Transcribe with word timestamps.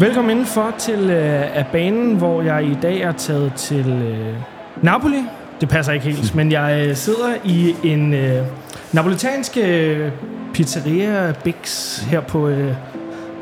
Velkommen 0.00 0.30
indenfor 0.30 0.74
til 0.78 1.10
øh, 1.10 1.56
af 1.56 1.66
banen, 1.72 2.16
hvor 2.16 2.42
jeg 2.42 2.64
i 2.64 2.78
dag 2.82 3.00
er 3.00 3.12
taget 3.12 3.54
til 3.54 3.88
øh, 3.88 4.34
Napoli. 4.82 5.16
Det 5.60 5.68
passer 5.68 5.92
ikke 5.92 6.06
helt, 6.06 6.34
men 6.34 6.52
jeg 6.52 6.86
øh, 6.88 6.96
sidder 6.96 7.34
i 7.44 7.74
en 7.82 8.14
øh, 8.14 8.46
napolitansk 8.92 9.56
øh, 9.62 10.10
pizzeria 10.54 11.32
Bix 11.44 11.98
her 11.98 12.20
på, 12.20 12.48
øh, 12.48 12.74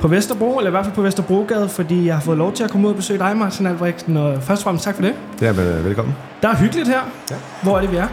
på 0.00 0.08
Vesterbro, 0.08 0.58
eller 0.58 0.70
i 0.70 0.70
hvert 0.70 0.84
fald 0.84 0.94
på 0.94 1.02
Vesterbrogade, 1.02 1.68
fordi 1.68 2.06
jeg 2.06 2.14
har 2.14 2.22
fået 2.22 2.38
lov 2.38 2.52
til 2.52 2.64
at 2.64 2.70
komme 2.70 2.86
ud 2.86 2.92
og 2.92 2.96
besøge 2.96 3.18
dig, 3.18 3.36
Martin 3.36 3.66
Albrechtsen, 3.66 4.16
og 4.16 4.42
først 4.42 4.60
og 4.60 4.64
fremmest 4.64 4.84
tak 4.84 4.94
for 4.94 5.02
det. 5.02 5.14
Ja, 5.40 5.52
men 5.52 5.66
øh, 5.66 5.84
velkommen. 5.84 6.14
Der 6.42 6.48
er 6.48 6.56
hyggeligt 6.56 6.88
her. 6.88 7.00
Ja. 7.30 7.36
Hvor 7.62 7.76
er 7.76 7.80
det, 7.80 7.92
vi 7.92 7.96
er? 7.96 8.08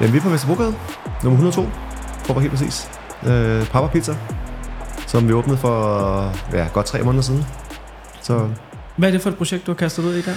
Jamen, 0.00 0.12
vi 0.12 0.18
er 0.18 0.22
på 0.22 0.28
Vesterbrogade, 0.28 0.74
nummer 1.22 1.38
102, 1.38 1.62
for 2.24 2.30
at 2.30 2.36
være 2.36 2.40
helt 2.40 2.52
præcis. 2.52 2.90
Øh, 3.26 3.66
Papa 3.66 3.86
Pizza, 3.86 4.12
som 5.16 5.28
vi 5.28 5.32
åbnede 5.32 5.58
for 5.58 6.32
ja, 6.52 6.68
godt 6.72 6.86
tre 6.86 7.02
måneder 7.02 7.22
siden. 7.22 7.44
Så 8.22 8.48
Hvad 8.96 9.08
er 9.08 9.12
det 9.12 9.22
for 9.22 9.30
et 9.30 9.36
projekt, 9.36 9.66
du 9.66 9.70
har 9.70 9.76
kastet 9.76 10.04
ud 10.04 10.14
i 10.14 10.22
der? 10.22 10.32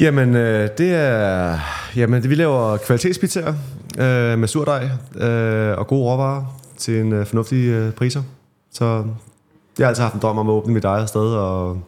Jamen, 0.00 0.36
øh, 0.36 0.68
det 0.78 0.94
er... 0.94 1.58
Jamen, 1.96 2.22
det, 2.22 2.30
vi 2.30 2.34
laver 2.34 2.76
kvalitetspizzaer 2.76 3.54
øh, 3.98 4.38
med 4.38 4.48
surdej 4.48 4.88
øh, 5.16 5.78
og 5.78 5.86
gode 5.86 6.04
råvarer 6.04 6.58
til 6.78 7.00
en 7.00 7.12
øh, 7.12 7.26
fornuftig 7.26 7.68
øh, 7.68 7.92
priser. 7.92 8.22
Så 8.72 9.04
jeg 9.78 9.86
har 9.86 9.88
altid 9.88 10.02
haft 10.02 10.14
en 10.14 10.20
drøm 10.20 10.38
om 10.38 10.48
at 10.48 10.52
åbne 10.52 10.74
mit 10.74 10.84
eget 10.84 11.08
sted, 11.08 11.34
og, 11.34 11.82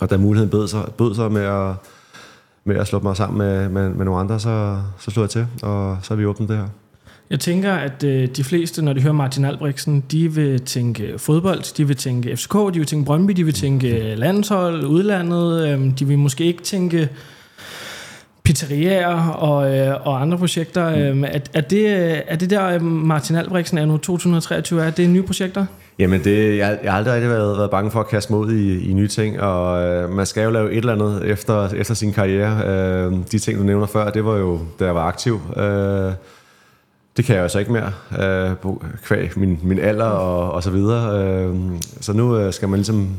og 0.00 0.10
da 0.10 0.16
muligheden 0.16 0.50
bød 0.50 0.68
sig, 0.68 0.84
bød 0.98 1.14
sig 1.14 1.32
med 1.32 1.42
at, 1.42 1.74
med 2.64 2.76
at 2.76 2.86
slå 2.86 3.00
mig 3.00 3.16
sammen 3.16 3.38
med, 3.38 3.68
med, 3.68 3.88
med 3.88 4.04
nogle 4.04 4.20
andre, 4.20 4.40
så, 4.40 4.78
så 4.98 5.10
slog 5.10 5.22
jeg 5.22 5.30
til, 5.30 5.46
og 5.62 5.98
så 6.02 6.14
har 6.14 6.16
vi 6.16 6.26
åbnet 6.26 6.48
det 6.48 6.56
her. 6.56 6.68
Jeg 7.32 7.40
tænker, 7.40 7.72
at 7.72 8.04
øh, 8.04 8.28
de 8.28 8.44
fleste, 8.44 8.82
når 8.82 8.92
de 8.92 9.00
hører 9.00 9.12
Martin 9.12 9.44
Albrechtsen, 9.44 10.04
de 10.10 10.34
vil 10.34 10.60
tænke 10.60 11.14
fodbold, 11.16 11.76
de 11.76 11.86
vil 11.86 11.96
tænke 11.96 12.36
FCK, 12.36 12.54
de 12.54 12.78
vil 12.78 12.86
tænke 12.86 13.06
Brøndby, 13.06 13.32
de 13.32 13.44
vil 13.44 13.54
tænke 13.54 14.14
landshold, 14.14 14.84
udlandet, 14.84 15.68
øh, 15.68 15.98
de 15.98 16.06
vil 16.06 16.18
måske 16.18 16.44
ikke 16.44 16.62
tænke 16.62 17.08
pizzerier 18.42 19.16
og, 19.28 19.76
øh, 19.76 20.06
og 20.06 20.20
andre 20.22 20.38
projekter. 20.38 20.86
Øh, 20.86 21.20
er, 21.20 21.38
er, 21.54 21.60
det, 21.60 21.88
er 22.32 22.36
det 22.36 22.50
der, 22.50 22.66
øh, 22.66 22.82
Martin 22.82 23.36
Albrechtsen 23.36 23.78
er 23.78 23.86
nu 23.86 23.96
2023, 23.96 24.84
er 24.84 24.90
det 24.90 25.10
nye 25.10 25.22
projekter? 25.22 25.66
Jamen, 25.98 26.24
det, 26.24 26.58
jeg, 26.58 26.78
jeg 26.82 26.92
har 26.92 26.98
aldrig 26.98 27.14
rigtig 27.14 27.30
været, 27.30 27.58
været 27.58 27.70
bange 27.70 27.90
for 27.90 28.00
at 28.00 28.08
kaste 28.08 28.34
ud 28.34 28.52
i, 28.52 28.90
i 28.90 28.92
nye 28.92 29.08
ting, 29.08 29.40
og 29.40 29.82
øh, 29.82 30.10
man 30.10 30.26
skal 30.26 30.44
jo 30.44 30.50
lave 30.50 30.72
et 30.72 30.78
eller 30.78 30.92
andet 30.92 31.24
efter, 31.24 31.68
efter 31.68 31.94
sin 31.94 32.12
karriere. 32.12 32.62
Øh, 32.66 33.12
de 33.32 33.38
ting, 33.38 33.58
du 33.58 33.64
nævner 33.64 33.86
før, 33.86 34.10
det 34.10 34.24
var 34.24 34.36
jo, 34.36 34.60
da 34.80 34.84
jeg 34.84 34.94
var 34.94 35.04
aktiv. 35.04 35.40
Øh, 35.56 36.12
det 37.16 37.24
kan 37.24 37.34
jeg 37.34 37.42
altså 37.42 37.52
så 37.52 37.58
ikke 37.58 37.72
mere, 37.72 37.92
øh, 38.20 38.56
kvæg 39.04 39.38
min, 39.38 39.60
min 39.62 39.78
alder 39.78 40.04
og, 40.04 40.52
og 40.52 40.62
så 40.62 40.70
videre. 40.70 41.24
Øh, 41.24 41.56
så 42.00 42.12
nu 42.12 42.36
øh, 42.36 42.52
skal 42.52 42.68
man 42.68 42.78
ligesom 42.78 43.16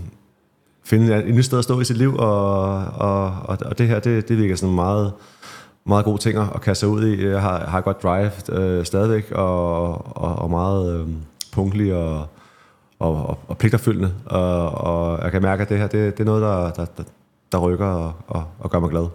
finde 0.83 1.23
et 1.23 1.35
nyt 1.35 1.45
sted 1.45 1.57
at 1.57 1.63
stå 1.63 1.79
i 1.79 1.85
sit 1.85 1.97
liv, 1.97 2.15
og, 2.15 2.75
og, 2.85 3.25
og, 3.25 3.57
og 3.65 3.77
det 3.77 3.87
her, 3.87 3.99
det, 3.99 4.29
det 4.29 4.37
virker 4.37 4.55
sådan 4.55 4.75
meget, 4.75 5.13
meget 5.85 6.05
gode 6.05 6.17
ting 6.17 6.37
at 6.37 6.61
kaste 6.61 6.79
sig 6.79 6.89
ud 6.89 7.05
i. 7.05 7.27
Jeg 7.27 7.41
har, 7.41 7.59
har 7.59 7.81
godt 7.81 8.03
drive 8.03 8.31
øh, 8.49 8.85
stadigvæk, 8.85 9.31
og, 9.31 10.17
og, 10.17 10.35
og 10.35 10.49
meget 10.49 10.99
øh, 10.99 11.07
punktlig 11.53 11.93
og, 11.93 12.27
og, 12.99 13.27
og, 13.27 13.39
og 13.47 13.57
pligterfyldende. 13.57 14.13
Og, 14.25 14.71
og 14.71 15.23
jeg 15.23 15.31
kan 15.31 15.41
mærke, 15.41 15.61
at 15.61 15.69
det 15.69 15.77
her, 15.77 15.87
det, 15.87 16.17
det 16.17 16.23
er 16.23 16.25
noget, 16.25 16.41
der, 16.41 16.71
der, 16.71 16.85
der, 16.97 17.03
der 17.51 17.57
rykker 17.57 17.85
og, 17.85 18.13
og, 18.27 18.43
og 18.59 18.69
gør 18.69 18.79
mig 18.79 18.89
glad. 18.89 19.07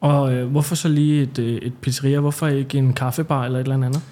Og 0.00 0.32
øh, 0.32 0.50
hvorfor 0.50 0.74
så 0.74 0.88
lige 0.88 1.22
et, 1.22 1.38
øh, 1.38 1.54
et 1.54 1.72
pizzeria? 1.80 2.20
Hvorfor 2.20 2.46
ikke 2.46 2.78
en 2.78 2.92
kaffebar 2.92 3.44
eller 3.44 3.58
et 3.58 3.64
eller 3.64 3.86
andet? 3.86 4.02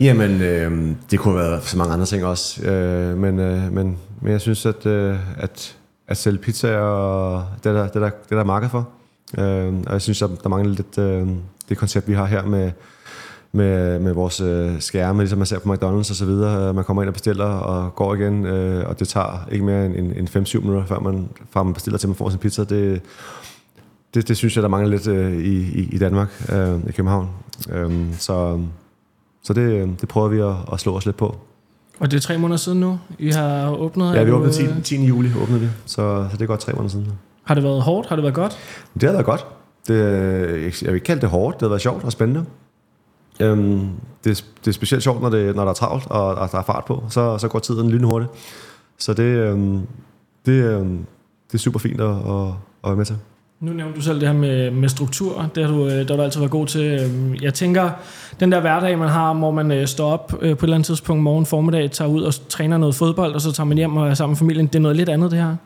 Jamen, 0.00 0.42
øh, 0.42 0.96
det 1.10 1.18
kunne 1.18 1.38
have 1.38 1.50
været 1.50 1.64
så 1.64 1.78
mange 1.78 1.92
andre 1.92 2.06
ting 2.06 2.24
også. 2.24 2.62
Øh, 2.70 3.18
men, 3.18 3.38
øh, 3.38 3.72
men, 3.72 3.98
men 4.20 4.32
jeg 4.32 4.40
synes, 4.40 4.66
at, 4.66 4.86
øh, 4.86 5.16
at, 5.36 5.76
at 6.08 6.16
sælge 6.16 6.38
pizza 6.38 6.76
og 6.76 7.44
det 7.64 7.70
er 7.70 7.72
der, 7.72 7.86
det 7.86 7.96
er 7.96 8.00
der, 8.00 8.10
det 8.10 8.32
er 8.32 8.36
der 8.36 8.44
marked 8.44 8.68
for. 8.68 8.88
Øh, 9.38 9.74
og 9.86 9.92
jeg 9.92 10.02
synes, 10.02 10.22
at 10.22 10.30
der 10.42 10.48
mangler 10.48 10.74
lidt 10.74 10.98
øh, 10.98 11.28
det 11.68 11.76
koncept, 11.76 12.08
vi 12.08 12.12
har 12.12 12.24
her 12.24 12.44
med, 12.44 12.70
med, 13.52 13.98
med 13.98 14.12
vores 14.12 14.40
øh, 14.40 14.80
skærme, 14.80 15.18
ligesom 15.18 15.38
man 15.38 15.46
ser 15.46 15.58
på 15.58 15.72
McDonald's 15.72 16.10
og 16.10 16.16
så 16.16 16.24
videre. 16.24 16.68
Øh, 16.68 16.74
man 16.74 16.84
kommer 16.84 17.02
ind 17.02 17.08
og 17.08 17.14
bestiller 17.14 17.44
og 17.44 17.94
går 17.94 18.14
igen, 18.14 18.46
øh, 18.46 18.88
og 18.88 18.98
det 19.00 19.08
tager 19.08 19.48
ikke 19.52 19.64
mere 19.64 19.86
end, 19.86 20.12
end 20.16 20.28
5-7 20.36 20.60
minutter, 20.60 20.86
før 20.86 20.98
man, 21.00 21.28
før 21.52 21.62
man 21.62 21.74
bestiller 21.74 21.98
til 21.98 22.08
man 22.08 22.16
får 22.16 22.30
sin 22.30 22.38
pizza. 22.38 22.64
Det, 22.64 23.02
det, 24.14 24.28
det 24.28 24.36
synes 24.36 24.56
jeg, 24.56 24.62
der 24.62 24.68
mangler 24.68 24.90
lidt 24.90 25.06
øh, 25.06 25.38
i, 25.38 25.88
i, 25.94 25.98
Danmark, 25.98 26.44
øh, 26.52 26.80
i 26.88 26.92
København. 26.92 27.28
Øh, 27.70 28.14
så 28.18 28.60
så 29.42 29.52
det, 29.52 30.00
det 30.00 30.08
prøver 30.08 30.28
vi 30.28 30.40
at, 30.40 30.54
at 30.72 30.80
slå 30.80 30.96
os 30.96 31.06
lidt 31.06 31.16
på. 31.16 31.36
Og 32.00 32.10
det 32.10 32.16
er 32.16 32.20
tre 32.20 32.38
måneder 32.38 32.58
siden 32.58 32.80
nu, 32.80 32.98
I 33.18 33.30
har 33.30 33.70
åbnet? 33.70 34.14
Ja, 34.14 34.22
vi 34.22 34.30
åbnede 34.30 34.68
du, 34.68 34.74
10, 34.82 34.96
10. 34.96 35.04
juli, 35.04 35.30
åbnede 35.42 35.60
vi, 35.60 35.68
så, 35.86 36.28
så 36.30 36.36
det 36.36 36.42
er 36.42 36.46
godt 36.46 36.60
tre 36.60 36.72
måneder 36.72 36.90
siden. 36.90 37.12
Har 37.42 37.54
det 37.54 37.64
været 37.64 37.82
hårdt? 37.82 38.08
Har 38.08 38.16
det 38.16 38.22
været 38.22 38.34
godt? 38.34 38.58
Det 38.94 39.02
har 39.02 39.12
været 39.12 39.26
godt. 39.26 39.46
Det, 39.88 39.94
jeg 40.82 40.88
vil 40.88 40.94
ikke 40.94 41.04
kalde 41.04 41.20
det 41.20 41.28
hårdt, 41.28 41.56
det 41.56 41.62
har 41.62 41.68
været 41.68 41.80
sjovt 41.80 42.04
og 42.04 42.12
spændende. 42.12 42.44
Øhm, 43.40 43.88
det, 44.24 44.44
det 44.64 44.68
er 44.68 44.72
specielt 44.72 45.02
sjovt, 45.02 45.22
når, 45.22 45.30
det, 45.30 45.56
når 45.56 45.62
der 45.62 45.70
er 45.70 45.74
travlt, 45.74 46.06
og, 46.06 46.34
og 46.34 46.52
der 46.52 46.58
er 46.58 46.62
fart 46.62 46.84
på, 46.84 47.04
så, 47.08 47.38
så 47.38 47.48
går 47.48 47.58
tiden 47.58 47.90
lynhurtigt. 47.90 48.30
Så 48.98 49.14
det, 49.14 49.22
øhm, 49.22 49.80
det, 50.46 50.52
øhm, 50.52 51.06
det 51.46 51.54
er 51.54 51.58
super 51.58 51.78
fint 51.78 52.00
at, 52.00 52.10
at, 52.10 52.46
at 52.84 52.84
være 52.84 52.96
med 52.96 53.04
til. 53.04 53.16
Nu 53.60 53.72
nævnte 53.72 53.96
du 53.96 54.00
selv 54.00 54.20
det 54.20 54.28
her 54.28 54.34
med, 54.34 54.70
med 54.70 54.88
struktur. 54.88 55.50
Det 55.54 55.64
har, 55.64 55.72
du, 55.72 55.86
øh, 55.86 55.92
det 55.92 56.10
har 56.10 56.16
du 56.16 56.22
altid 56.22 56.40
været 56.40 56.50
god 56.50 56.66
til. 56.66 57.00
Øhm, 57.00 57.34
jeg 57.42 57.54
tænker, 57.54 57.90
den 58.40 58.52
der 58.52 58.60
hverdag, 58.60 58.98
man 58.98 59.08
har, 59.08 59.34
hvor 59.34 59.50
man 59.50 59.72
øh, 59.72 59.86
står 59.86 60.12
op 60.12 60.34
øh, 60.40 60.56
på 60.56 60.58
et 60.58 60.62
eller 60.62 60.74
andet 60.74 60.86
tidspunkt 60.86 61.22
morgen 61.22 61.46
formiddag, 61.46 61.90
tager 61.90 62.08
ud 62.08 62.22
og 62.22 62.48
træner 62.48 62.78
noget 62.78 62.94
fodbold, 62.94 63.34
og 63.34 63.40
så 63.40 63.52
tager 63.52 63.64
man 63.64 63.76
hjem 63.76 63.96
og 63.96 64.08
er 64.08 64.14
sammen 64.14 64.32
med 64.32 64.36
familien. 64.36 64.66
Det 64.66 64.74
er 64.74 64.80
noget 64.80 64.96
lidt 64.96 65.08
andet, 65.08 65.30
det 65.30 65.38
her. 65.38 65.56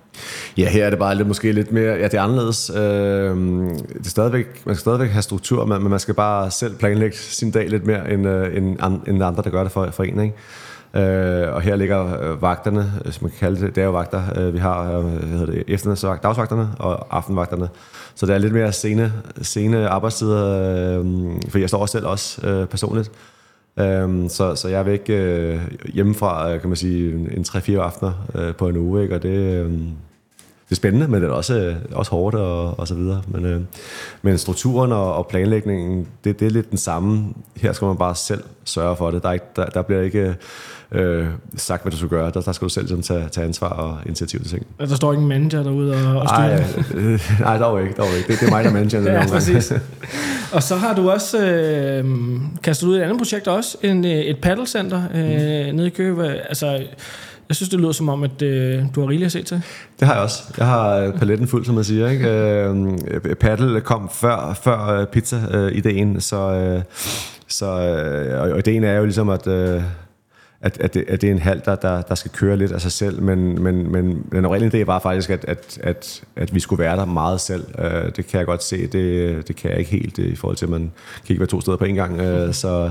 Ja, 0.57 0.69
her 0.69 0.87
er 0.87 0.91
det 0.91 0.99
bare 0.99 1.15
lidt, 1.15 1.29
måske 1.29 1.53
lidt 1.53 1.73
mere... 1.73 1.95
Ja, 1.95 2.05
det 2.05 2.15
er 2.15 2.23
anderledes. 2.23 2.71
Øh, 2.77 2.81
det 2.81 4.07
er 4.07 4.11
stadigvæk, 4.11 4.47
man 4.67 4.75
skal 4.75 4.81
stadigvæk 4.81 5.11
have 5.11 5.23
struktur, 5.23 5.65
men 5.65 5.91
man 5.91 5.99
skal 5.99 6.15
bare 6.15 6.51
selv 6.51 6.77
planlægge 6.77 7.17
sin 7.17 7.51
dag 7.51 7.69
lidt 7.69 7.87
mere, 7.87 8.13
end, 8.13 8.27
end, 8.27 8.77
end 9.09 9.25
andre, 9.25 9.43
der 9.43 9.51
gør 9.51 9.63
det 9.63 9.73
for, 9.73 9.91
for 9.91 10.03
en, 10.03 10.21
ikke? 10.21 10.35
Øh, 10.95 11.55
og 11.55 11.61
her 11.61 11.77
ligger 11.77 12.21
øh, 12.21 12.43
vagterne, 12.43 12.81
øh, 12.81 13.05
hvis 13.05 13.23
man 13.23 13.31
kan 13.31 13.39
kalde 13.39 13.61
det, 13.61 13.75
det 13.75 13.81
er 13.81 13.85
jo 13.85 13.93
vagter. 13.93 14.23
Øh, 14.37 14.55
vi 14.55 14.59
har 14.59 14.99
øh, 14.99 15.05
hvad 15.05 15.39
hedder 15.39 15.53
det, 15.53 15.65
eftermiddagsvagt, 15.69 16.23
dagsvagterne 16.23 16.69
og 16.79 17.17
aftenvagterne. 17.17 17.69
Så 18.15 18.27
der 18.27 18.35
er 18.35 18.39
lidt 18.39 18.53
mere 18.53 18.73
sene, 18.73 19.13
sene 19.43 19.89
arbejdstider, 19.89 20.47
øh, 20.99 21.05
for 21.49 21.59
jeg 21.59 21.69
står 21.69 21.79
også 21.79 21.93
selv 21.93 22.07
også 22.07 22.47
øh, 22.47 22.67
personligt. 22.67 23.11
Øh, 23.77 24.31
så, 24.31 24.55
så 24.55 24.69
jeg 24.69 24.79
er 24.79 24.83
væk 24.83 25.05
øh, 25.09 25.61
hjemmefra, 25.95 26.53
øh, 26.53 26.61
kan 26.61 26.69
man 26.69 26.77
sige, 26.77 27.13
en 27.13 27.45
3-4 27.49 27.73
aftener 27.73 28.13
øh, 28.35 28.55
på 28.55 28.69
en 28.69 28.77
uge, 28.77 29.03
ikke? 29.03 29.15
og 29.15 29.23
det, 29.23 29.29
øh, 29.29 29.71
det 30.73 30.77
er 30.77 30.81
spændende, 30.81 31.09
men 31.09 31.23
det 31.23 31.29
er 31.29 31.33
også, 31.33 31.55
øh, 31.55 31.77
også 31.93 32.11
hårdt 32.11 32.37
og, 32.37 32.79
og 32.79 32.89
så 32.89 32.95
videre. 32.95 33.23
Men, 33.29 33.47
øh, 33.47 33.61
men 34.23 34.39
strukturen 34.39 34.93
og, 34.93 35.15
og 35.15 35.27
planlægningen, 35.27 36.07
det, 36.25 36.41
det 36.41 36.47
er 36.47 36.51
lidt 36.51 36.71
den 36.71 36.79
samme. 36.79 37.35
Her 37.57 37.73
skal 37.73 37.87
man 37.87 37.97
bare 37.97 38.15
selv 38.15 38.45
sørge 38.65 38.97
for 38.97 39.11
det. 39.11 39.23
Der, 39.23 39.29
er 39.29 39.33
ikke, 39.33 39.47
der, 39.57 39.67
der 39.67 39.83
bliver 39.83 40.03
ikke 40.03 40.37
øh, 40.95 41.27
sagt, 41.57 41.83
hvad 41.83 41.91
du 41.91 41.97
skal 41.97 42.09
gøre. 42.09 42.31
Der, 42.35 42.41
der 42.41 42.53
skal 42.53 42.65
du 42.65 42.73
selv 42.73 42.89
sådan, 42.89 43.03
tage, 43.03 43.29
tage 43.29 43.47
ansvar 43.47 43.69
og 43.69 43.99
initiativ 44.07 44.41
til 44.41 44.51
ting. 44.51 44.67
Der 44.81 44.95
står 44.95 45.13
ikke 45.13 45.23
en 45.23 45.29
manager 45.29 45.63
derude 45.63 45.95
og, 45.95 46.21
og 46.21 46.29
styrer? 46.29 46.57
Nej, 46.57 46.65
øh, 46.95 47.21
nej, 47.41 47.59
dog 47.59 47.83
ikke. 47.83 47.95
Dog 47.95 48.07
ikke. 48.17 48.33
Det, 48.33 48.41
det 48.41 48.47
er 48.47 48.51
mig, 48.51 48.65
der 48.65 48.71
er 48.71 48.75
manager. 48.75 49.01
ja, 49.13 49.27
præcis. 49.29 49.73
og 50.57 50.63
så 50.63 50.77
har 50.77 50.95
du 50.95 51.11
også 51.11 51.47
øh, 51.47 52.05
kastet 52.63 52.87
ud 52.87 52.97
et 52.97 53.03
andet 53.03 53.19
projekt 53.19 53.49
også, 53.49 53.77
en, 53.83 54.05
et 54.05 54.39
paddlecenter 54.43 55.03
øh, 55.15 55.21
mm. 55.71 55.77
nede 55.77 55.87
i 55.87 55.91
Køge. 55.91 56.49
Altså, 56.49 56.67
jeg 57.49 57.57
synes, 57.57 57.69
det 57.69 57.81
lyder 57.81 57.93
som 57.93 58.09
om, 58.09 58.23
at 58.23 58.43
øh, 58.43 58.85
du 58.95 59.01
har 59.01 59.09
rigeligt 59.09 59.27
at 59.27 59.33
se 59.33 59.43
til. 59.43 59.63
Det 60.01 60.09
har 60.09 60.15
jeg 60.15 60.23
også. 60.23 60.43
Jeg 60.59 60.67
har 60.67 61.11
paletten 61.11 61.49
fuld, 61.49 61.65
som 61.65 61.75
man 61.75 61.85
siger. 61.85 62.09
Ikke? 62.09 62.29
Øh, 62.29 63.37
paddle 63.37 63.81
kom 63.81 64.11
før, 64.13 64.61
før 64.63 65.05
pizza-ideen, 65.05 66.21
så, 66.21 66.37
øh, 66.37 66.83
så 67.49 67.67
øh, 67.67 68.53
og 68.53 68.59
ideen 68.59 68.85
er 68.85 68.97
jo 68.97 69.05
ligesom, 69.05 69.29
at... 69.29 69.47
Øh, 69.47 69.83
at, 70.63 70.79
at, 70.81 70.95
det, 70.95 71.05
at 71.09 71.21
det 71.21 71.29
er 71.29 71.33
en 71.33 71.39
hal, 71.39 71.63
der, 71.65 71.75
der, 71.75 72.03
der 72.03 72.15
skal 72.15 72.31
køre 72.31 72.57
lidt 72.57 72.73
af 72.73 72.81
sig 72.81 72.93
selv, 72.93 73.23
men, 73.23 73.63
men, 73.63 73.93
men 73.93 74.27
den 74.33 74.45
oprindelige 74.45 74.83
idé 74.83 74.87
var 74.87 74.99
faktisk, 74.99 75.31
at, 75.31 75.45
at, 75.49 75.79
at, 75.83 76.23
at 76.37 76.55
vi 76.55 76.61
skulle 76.61 76.83
være 76.83 76.97
der 76.97 77.05
meget 77.05 77.41
selv. 77.41 77.65
Uh, 77.79 77.85
det 78.17 78.27
kan 78.27 78.39
jeg 78.39 78.47
godt 78.47 78.63
se, 78.63 78.87
det, 78.87 79.49
det 79.49 79.57
kan 79.57 79.71
jeg 79.71 79.79
ikke 79.79 79.91
helt 79.91 80.19
øh, 80.19 80.27
i 80.27 80.37
forhold 80.37 80.57
til, 80.57 80.67
at 80.67 80.71
man 80.71 80.93
kan 81.27 81.35
ikke 81.35 81.41
være 81.41 81.49
to 81.49 81.61
steder 81.61 81.77
på 81.77 81.85
en 81.85 81.95
gang. 81.95 82.21
Uh, 82.21 82.53
så 82.53 82.91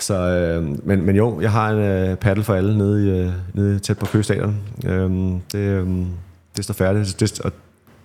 Så, 0.00 0.14
øh, 0.14 0.86
men, 0.86 1.06
men 1.06 1.16
jo, 1.16 1.40
jeg 1.40 1.52
har 1.52 1.70
en 1.70 1.78
øh, 1.78 2.16
paddle 2.16 2.44
for 2.44 2.54
alle 2.54 2.78
nede, 2.78 3.06
i, 3.06 3.20
øh, 3.20 3.32
nede 3.54 3.78
tæt 3.78 3.98
på 3.98 4.06
Køgestadion. 4.06 4.56
Øh, 4.86 5.10
det, 5.52 5.58
øh, 5.58 5.86
det 6.56 6.64
står 6.64 6.74
færdigt, 6.74 7.20
det, 7.20 7.40
og 7.40 7.52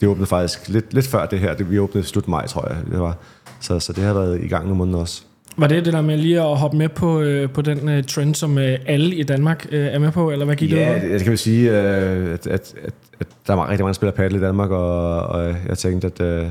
det 0.01 0.09
åbnede 0.09 0.27
faktisk 0.27 0.69
lidt, 0.69 0.93
lidt 0.93 1.07
før 1.07 1.25
det 1.25 1.39
her. 1.39 1.53
Det, 1.53 1.71
vi 1.71 1.79
åbnede 1.79 2.07
slut 2.07 2.27
maj, 2.27 2.47
tror 2.47 2.67
jeg. 2.69 2.77
Det 2.91 2.99
var. 2.99 3.17
Så, 3.59 3.79
så 3.79 3.93
det 3.93 4.03
har 4.03 4.13
været 4.13 4.41
i 4.43 4.47
gang 4.47 4.63
nogle 4.63 4.77
måneder 4.77 4.99
også. 4.99 5.23
Var 5.57 5.67
det 5.67 5.85
det 5.85 5.93
der 5.93 6.01
med 6.01 6.17
lige 6.17 6.41
at 6.41 6.57
hoppe 6.57 6.77
med 6.77 6.89
på, 6.89 7.21
øh, 7.21 7.49
på 7.49 7.61
den 7.61 7.89
øh, 7.89 8.03
trend, 8.03 8.35
som 8.35 8.57
øh, 8.57 8.79
alle 8.85 9.15
i 9.15 9.23
Danmark 9.23 9.67
øh, 9.71 9.85
er 9.85 9.99
med 9.99 10.11
på, 10.11 10.31
eller 10.31 10.45
hvad 10.45 10.55
gik 10.55 10.71
ja, 10.71 10.93
det 10.93 11.01
det, 11.01 11.11
det 11.11 11.23
kan 11.23 11.31
vi 11.31 11.37
sige, 11.37 11.71
øh, 11.71 12.33
at, 12.33 12.47
at, 12.47 12.73
at, 12.83 12.93
at 13.19 13.27
der 13.47 13.53
er 13.53 13.69
rigtig 13.69 13.83
mange, 13.83 13.87
der 13.87 13.93
spiller 13.93 14.11
paddle 14.11 14.37
i 14.37 14.41
Danmark, 14.41 14.71
og, 14.71 15.19
og 15.19 15.55
jeg 15.67 15.77
tænkte, 15.77 16.07
at 16.07 16.21
øh, 16.21 16.47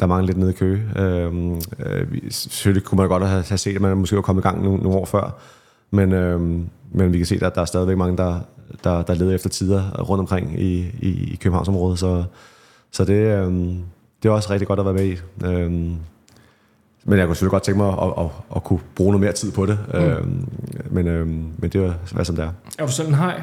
der 0.00 0.06
mangler 0.06 0.26
lidt 0.26 0.38
nede 0.38 0.50
i 0.50 0.54
Køge. 0.54 0.82
Øh, 0.96 1.32
øh, 1.86 2.06
selvfølgelig 2.30 2.84
kunne 2.84 2.96
man 2.96 3.08
godt 3.08 3.26
have, 3.26 3.44
have 3.48 3.58
set, 3.58 3.74
at 3.74 3.80
man 3.80 3.96
måske 3.96 4.16
var 4.16 4.22
kommet 4.22 4.42
i 4.42 4.46
gang 4.46 4.64
nogle, 4.64 4.82
nogle 4.82 4.98
år 4.98 5.04
før, 5.04 5.38
men, 5.90 6.12
øh, 6.12 6.40
men 6.92 7.12
vi 7.12 7.16
kan 7.16 7.26
se, 7.26 7.38
at 7.42 7.54
der 7.54 7.60
er 7.60 7.64
stadigvæk 7.64 7.96
mange, 7.96 8.16
der, 8.16 8.40
der, 8.84 9.02
der 9.02 9.14
leder 9.14 9.34
efter 9.34 9.48
tider 9.48 10.02
rundt 10.02 10.20
omkring 10.20 10.60
i, 10.60 10.86
i, 11.00 11.32
i 11.32 11.38
Københavnsområdet, 11.40 11.98
så, 11.98 12.24
så 12.90 13.04
det, 13.04 13.14
øh, 13.14 13.52
det 14.22 14.28
er 14.28 14.30
også 14.30 14.52
rigtig 14.52 14.68
godt 14.68 14.78
at 14.78 14.84
være 14.84 14.94
med 14.94 15.04
i. 15.04 15.16
Øh, 15.44 15.90
men 17.04 17.18
jeg 17.18 17.26
kunne 17.26 17.36
selvfølgelig 17.36 17.50
godt 17.50 17.62
tænke 17.62 17.78
mig 17.78 17.88
at, 17.88 17.98
at, 17.98 18.24
at, 18.24 18.30
at 18.56 18.64
kunne 18.64 18.80
bruge 18.94 19.10
noget 19.12 19.20
mere 19.20 19.32
tid 19.32 19.52
på 19.52 19.66
det. 19.66 19.78
Mm. 19.94 20.00
Øhm, 20.00 20.48
men, 20.90 21.06
øhm, 21.08 21.44
men 21.58 21.70
det 21.70 21.84
er 21.84 21.92
hvad 22.12 22.24
som 22.24 22.36
det 22.36 22.44
er. 22.44 22.50
Er 22.78 22.86
du 22.86 22.92
selv 22.92 23.08
en 23.08 23.14
hej? 23.14 23.42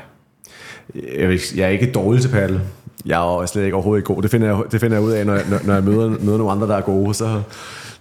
Jeg, 0.96 1.40
jeg 1.56 1.63
er 1.63 1.68
ikke 1.68 1.92
dårlig 1.92 2.22
til 2.22 2.30
paddle. 2.30 2.62
Jeg 3.06 3.18
er 3.18 3.46
slet 3.46 3.63
ikke 3.63 3.75
overhovedet 3.75 4.00
ikke 4.00 4.13
god. 4.13 4.22
Det 4.22 4.31
finder 4.31 4.48
jeg, 4.48 4.63
det 4.72 4.81
finder 4.81 4.98
jeg 4.98 5.06
ud 5.06 5.12
af, 5.12 5.25
når 5.25 5.34
jeg, 5.34 5.44
når 5.66 5.74
jeg 5.74 5.84
møder, 5.84 6.10
møder 6.10 6.38
nogle 6.38 6.52
andre, 6.52 6.68
der 6.68 6.75
er 6.75 6.81
gode. 6.81 7.13
Så, 7.13 7.42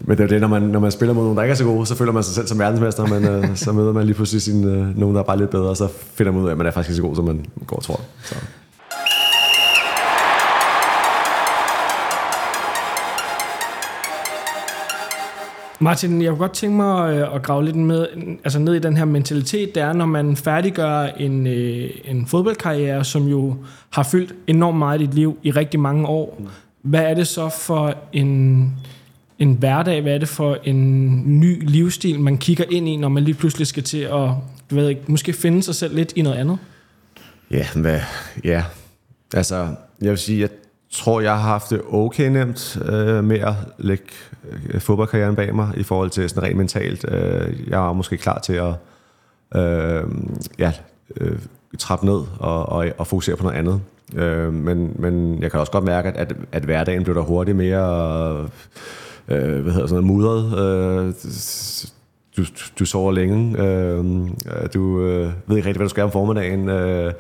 men 0.01 0.19
det 0.19 0.25
er 0.25 0.29
det, 0.29 0.41
når 0.41 0.49
man, 0.49 0.63
når 0.63 0.81
man 0.81 0.91
spiller 0.91 1.15
mod 1.15 1.23
nogen, 1.23 1.37
der 1.37 1.43
ikke 1.43 1.53
er 1.53 1.57
så 1.57 1.65
gode, 1.65 1.87
så 1.87 1.95
føler 1.95 2.13
man 2.13 2.23
sig 2.23 2.35
selv 2.35 2.47
som 2.47 2.59
verdensmester, 2.59 3.07
men 3.07 3.25
øh, 3.25 3.57
så 3.57 3.73
møder 3.73 3.93
man 3.93 4.07
lige 4.07 4.15
pludselig 4.15 4.43
sin, 4.43 4.65
øh, 4.65 4.99
nogen, 4.99 5.15
der 5.15 5.23
er 5.23 5.27
bare 5.27 5.39
lidt 5.39 5.51
bedre, 5.51 5.69
og 5.69 5.77
så 5.77 5.89
finder 6.15 6.33
man 6.33 6.43
ud 6.43 6.47
af, 6.47 6.53
at 6.53 6.59
man 6.59 6.67
er 6.67 6.71
faktisk 6.71 6.91
ikke 6.91 6.97
så 6.97 7.03
god, 7.03 7.17
som 7.17 7.25
man 7.25 7.47
går 7.67 7.81
tror. 7.81 8.01
Så. 8.25 8.35
Martin, 15.83 16.23
jeg 16.23 16.29
kunne 16.31 16.39
godt 16.39 16.53
tænke 16.53 16.77
mig 16.77 17.15
øh, 17.15 17.35
at 17.35 17.43
grave 17.43 17.65
lidt 17.65 17.77
med, 17.77 18.07
altså 18.45 18.59
ned 18.59 18.75
i 18.75 18.79
den 18.79 18.97
her 18.97 19.05
mentalitet, 19.05 19.75
der 19.75 19.85
er, 19.85 19.93
når 19.93 20.07
man 20.07 20.37
færdiggør 20.37 21.03
en, 21.03 21.47
øh, 21.47 21.91
en 22.05 22.27
fodboldkarriere, 22.27 23.05
som 23.05 23.27
jo 23.29 23.57
har 23.91 24.03
fyldt 24.03 24.35
enormt 24.47 24.79
meget 24.79 25.01
i 25.01 25.07
dit 25.07 25.15
liv 25.15 25.39
i 25.43 25.51
rigtig 25.51 25.81
mange 25.81 26.07
år. 26.07 26.43
Hvad 26.83 27.01
er 27.01 27.15
det 27.15 27.27
så 27.27 27.49
for 27.49 27.95
en, 28.13 28.73
en 29.39 29.53
hverdag, 29.53 30.03
hvad 30.03 30.15
er 30.15 30.19
det 30.19 30.29
for 30.29 30.59
en 30.65 31.41
ny 31.41 31.71
livsstil, 31.71 32.21
man 32.21 32.39
kigger 32.39 32.65
ind 32.71 32.89
i, 32.89 32.97
når 32.97 33.09
man 33.09 33.23
lige 33.23 33.35
pludselig 33.35 33.67
skal 33.67 33.83
til 33.83 33.99
at 33.99 34.31
du 34.71 34.75
ved 34.75 34.89
ikke, 34.89 35.03
måske 35.07 35.33
finde 35.33 35.63
sig 35.63 35.75
selv 35.75 35.95
lidt 35.95 36.13
i 36.17 36.23
noget 36.23 36.37
andet? 36.37 36.59
Ja, 37.51 37.67
hvad, 37.75 38.01
ja. 38.45 38.65
Altså, 39.35 39.69
jeg 40.01 40.11
vil 40.11 40.19
sige, 40.19 40.45
at 40.45 40.51
tror, 40.93 41.21
jeg 41.21 41.33
har 41.33 41.49
haft 41.49 41.71
det 41.71 41.81
okay 41.91 42.29
nemt 42.29 42.79
øh, 42.85 43.25
med 43.25 43.39
at 43.39 43.55
lægge 43.79 44.05
øh, 44.69 44.81
fodboldkarrieren 44.81 45.37
bag 45.37 45.55
mig 45.55 45.73
i 45.77 45.83
forhold 45.83 46.11
til 46.11 46.29
sådan 46.29 46.43
rent 46.43 46.57
mentalt. 46.57 47.05
Øh, 47.09 47.69
jeg 47.69 47.79
var 47.79 47.93
måske 47.93 48.17
klar 48.17 48.39
til 48.39 48.53
at 48.53 48.75
øh, 49.61 50.03
ja, 50.59 50.73
øh, 51.17 51.39
trappe 51.79 52.07
ned 52.07 52.23
og, 52.39 52.69
og, 52.69 52.87
og 52.99 53.07
fokusere 53.07 53.37
på 53.37 53.43
noget 53.43 53.59
andet. 53.59 53.81
Øh, 54.15 54.53
men, 54.53 54.93
men 54.99 55.43
jeg 55.43 55.51
kan 55.51 55.61
også 55.61 55.73
godt 55.73 55.85
mærke, 55.85 56.09
at, 56.09 56.17
at, 56.17 56.37
at 56.53 56.63
hverdagen 56.63 57.03
bliver 57.03 57.19
der 57.19 57.23
hurtigt 57.23 57.57
mere 57.57 58.49
øh, 59.29 59.61
hvad 59.63 59.73
hedder 59.73 59.87
sådan 59.87 60.05
noget, 60.05 60.05
mudret. 60.05 60.59
Øh, 60.59 61.15
du, 62.37 62.45
du 62.79 62.85
sover 62.85 63.13
længe. 63.13 63.63
Øh, 63.63 64.05
du 64.75 65.03
øh, 65.03 65.33
ved 65.47 65.57
ikke 65.57 65.69
rigtig, 65.69 65.77
hvad 65.77 65.87
du 65.87 65.91
skal 65.91 66.05
om 66.05 66.13
formiddagen. 66.13 66.69
Øh, 66.69 67.13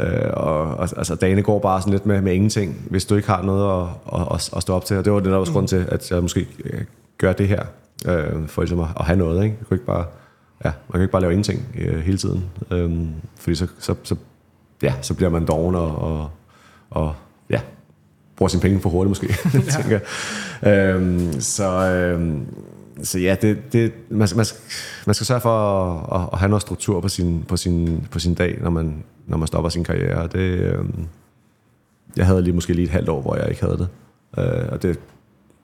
Øh, 0.00 0.30
og, 0.32 0.62
og 0.62 0.88
altså, 0.96 1.14
dagene 1.14 1.42
går 1.42 1.58
bare 1.58 1.80
sådan 1.80 1.92
lidt 1.92 2.06
med, 2.06 2.20
med 2.20 2.32
ingenting, 2.32 2.86
hvis 2.90 3.04
du 3.04 3.14
ikke 3.14 3.28
har 3.28 3.42
noget 3.42 3.88
at, 4.12 4.20
at, 4.34 4.50
at 4.56 4.62
stå 4.62 4.74
op 4.74 4.84
til. 4.84 4.96
Og 4.98 5.04
det 5.04 5.12
var 5.12 5.20
det, 5.20 5.32
der 5.32 5.38
var 5.38 5.52
grund 5.52 5.68
til, 5.68 5.86
at 5.88 6.10
jeg 6.10 6.22
måske 6.22 6.46
øh, 6.64 6.80
gør 7.18 7.32
det 7.32 7.48
her, 7.48 7.62
øh, 8.06 8.48
for 8.48 8.62
ligesom 8.62 8.80
at, 8.80 8.88
at 9.00 9.04
have 9.04 9.18
noget. 9.18 9.44
Ikke? 9.44 9.56
Jeg 9.58 9.66
kunne 9.66 9.74
ikke 9.74 9.86
bare, 9.86 10.04
ja, 10.64 10.70
man 10.88 10.92
kan 10.92 11.00
ikke 11.00 11.12
bare 11.12 11.22
lave 11.22 11.32
ingenting 11.32 11.66
øh, 11.78 11.98
hele 12.00 12.18
tiden. 12.18 12.44
Øh, 12.70 12.92
fordi 13.38 13.54
så, 13.54 13.66
så, 13.78 13.94
så, 14.02 14.16
ja, 14.82 14.94
så 15.00 15.14
bliver 15.14 15.30
man 15.30 15.46
doven 15.46 15.74
og, 15.74 15.98
og, 15.98 16.30
og 16.90 17.14
ja, 17.50 17.60
bruger 18.36 18.48
sine 18.48 18.60
penge 18.60 18.80
for 18.80 18.90
hurtigt 18.90 19.08
måske, 19.08 19.26
ja. 19.54 19.60
tænker. 19.60 20.00
Øhm, 20.66 21.40
så, 21.40 21.70
øhm, 21.70 22.46
så 23.02 23.18
ja, 23.18 23.36
det, 23.42 23.72
det, 23.72 23.92
man, 24.10 24.28
man, 24.36 24.46
man 25.06 25.14
skal 25.14 25.26
sørge 25.26 25.40
for 25.40 25.58
at, 26.14 26.28
at 26.32 26.38
have 26.38 26.48
noget 26.48 26.62
struktur 26.62 27.00
på 27.00 27.08
sin, 27.08 27.44
på 27.48 27.56
sin, 27.56 28.06
på 28.10 28.18
sin 28.18 28.34
dag, 28.34 28.58
når 28.62 28.70
man, 28.70 29.04
når 29.26 29.36
man 29.36 29.46
stopper 29.46 29.70
sin 29.70 29.84
karriere. 29.84 30.26
Det, 30.26 30.38
øh, 30.38 30.84
jeg 32.16 32.26
havde 32.26 32.42
lige 32.42 32.54
måske 32.54 32.72
lige 32.72 32.84
et 32.84 32.90
halvt 32.90 33.08
år, 33.08 33.20
hvor 33.20 33.36
jeg 33.36 33.48
ikke 33.48 33.62
havde 33.62 33.78
det. 33.78 33.88
Øh, 34.38 34.68
og 34.72 34.82
det 34.82 34.98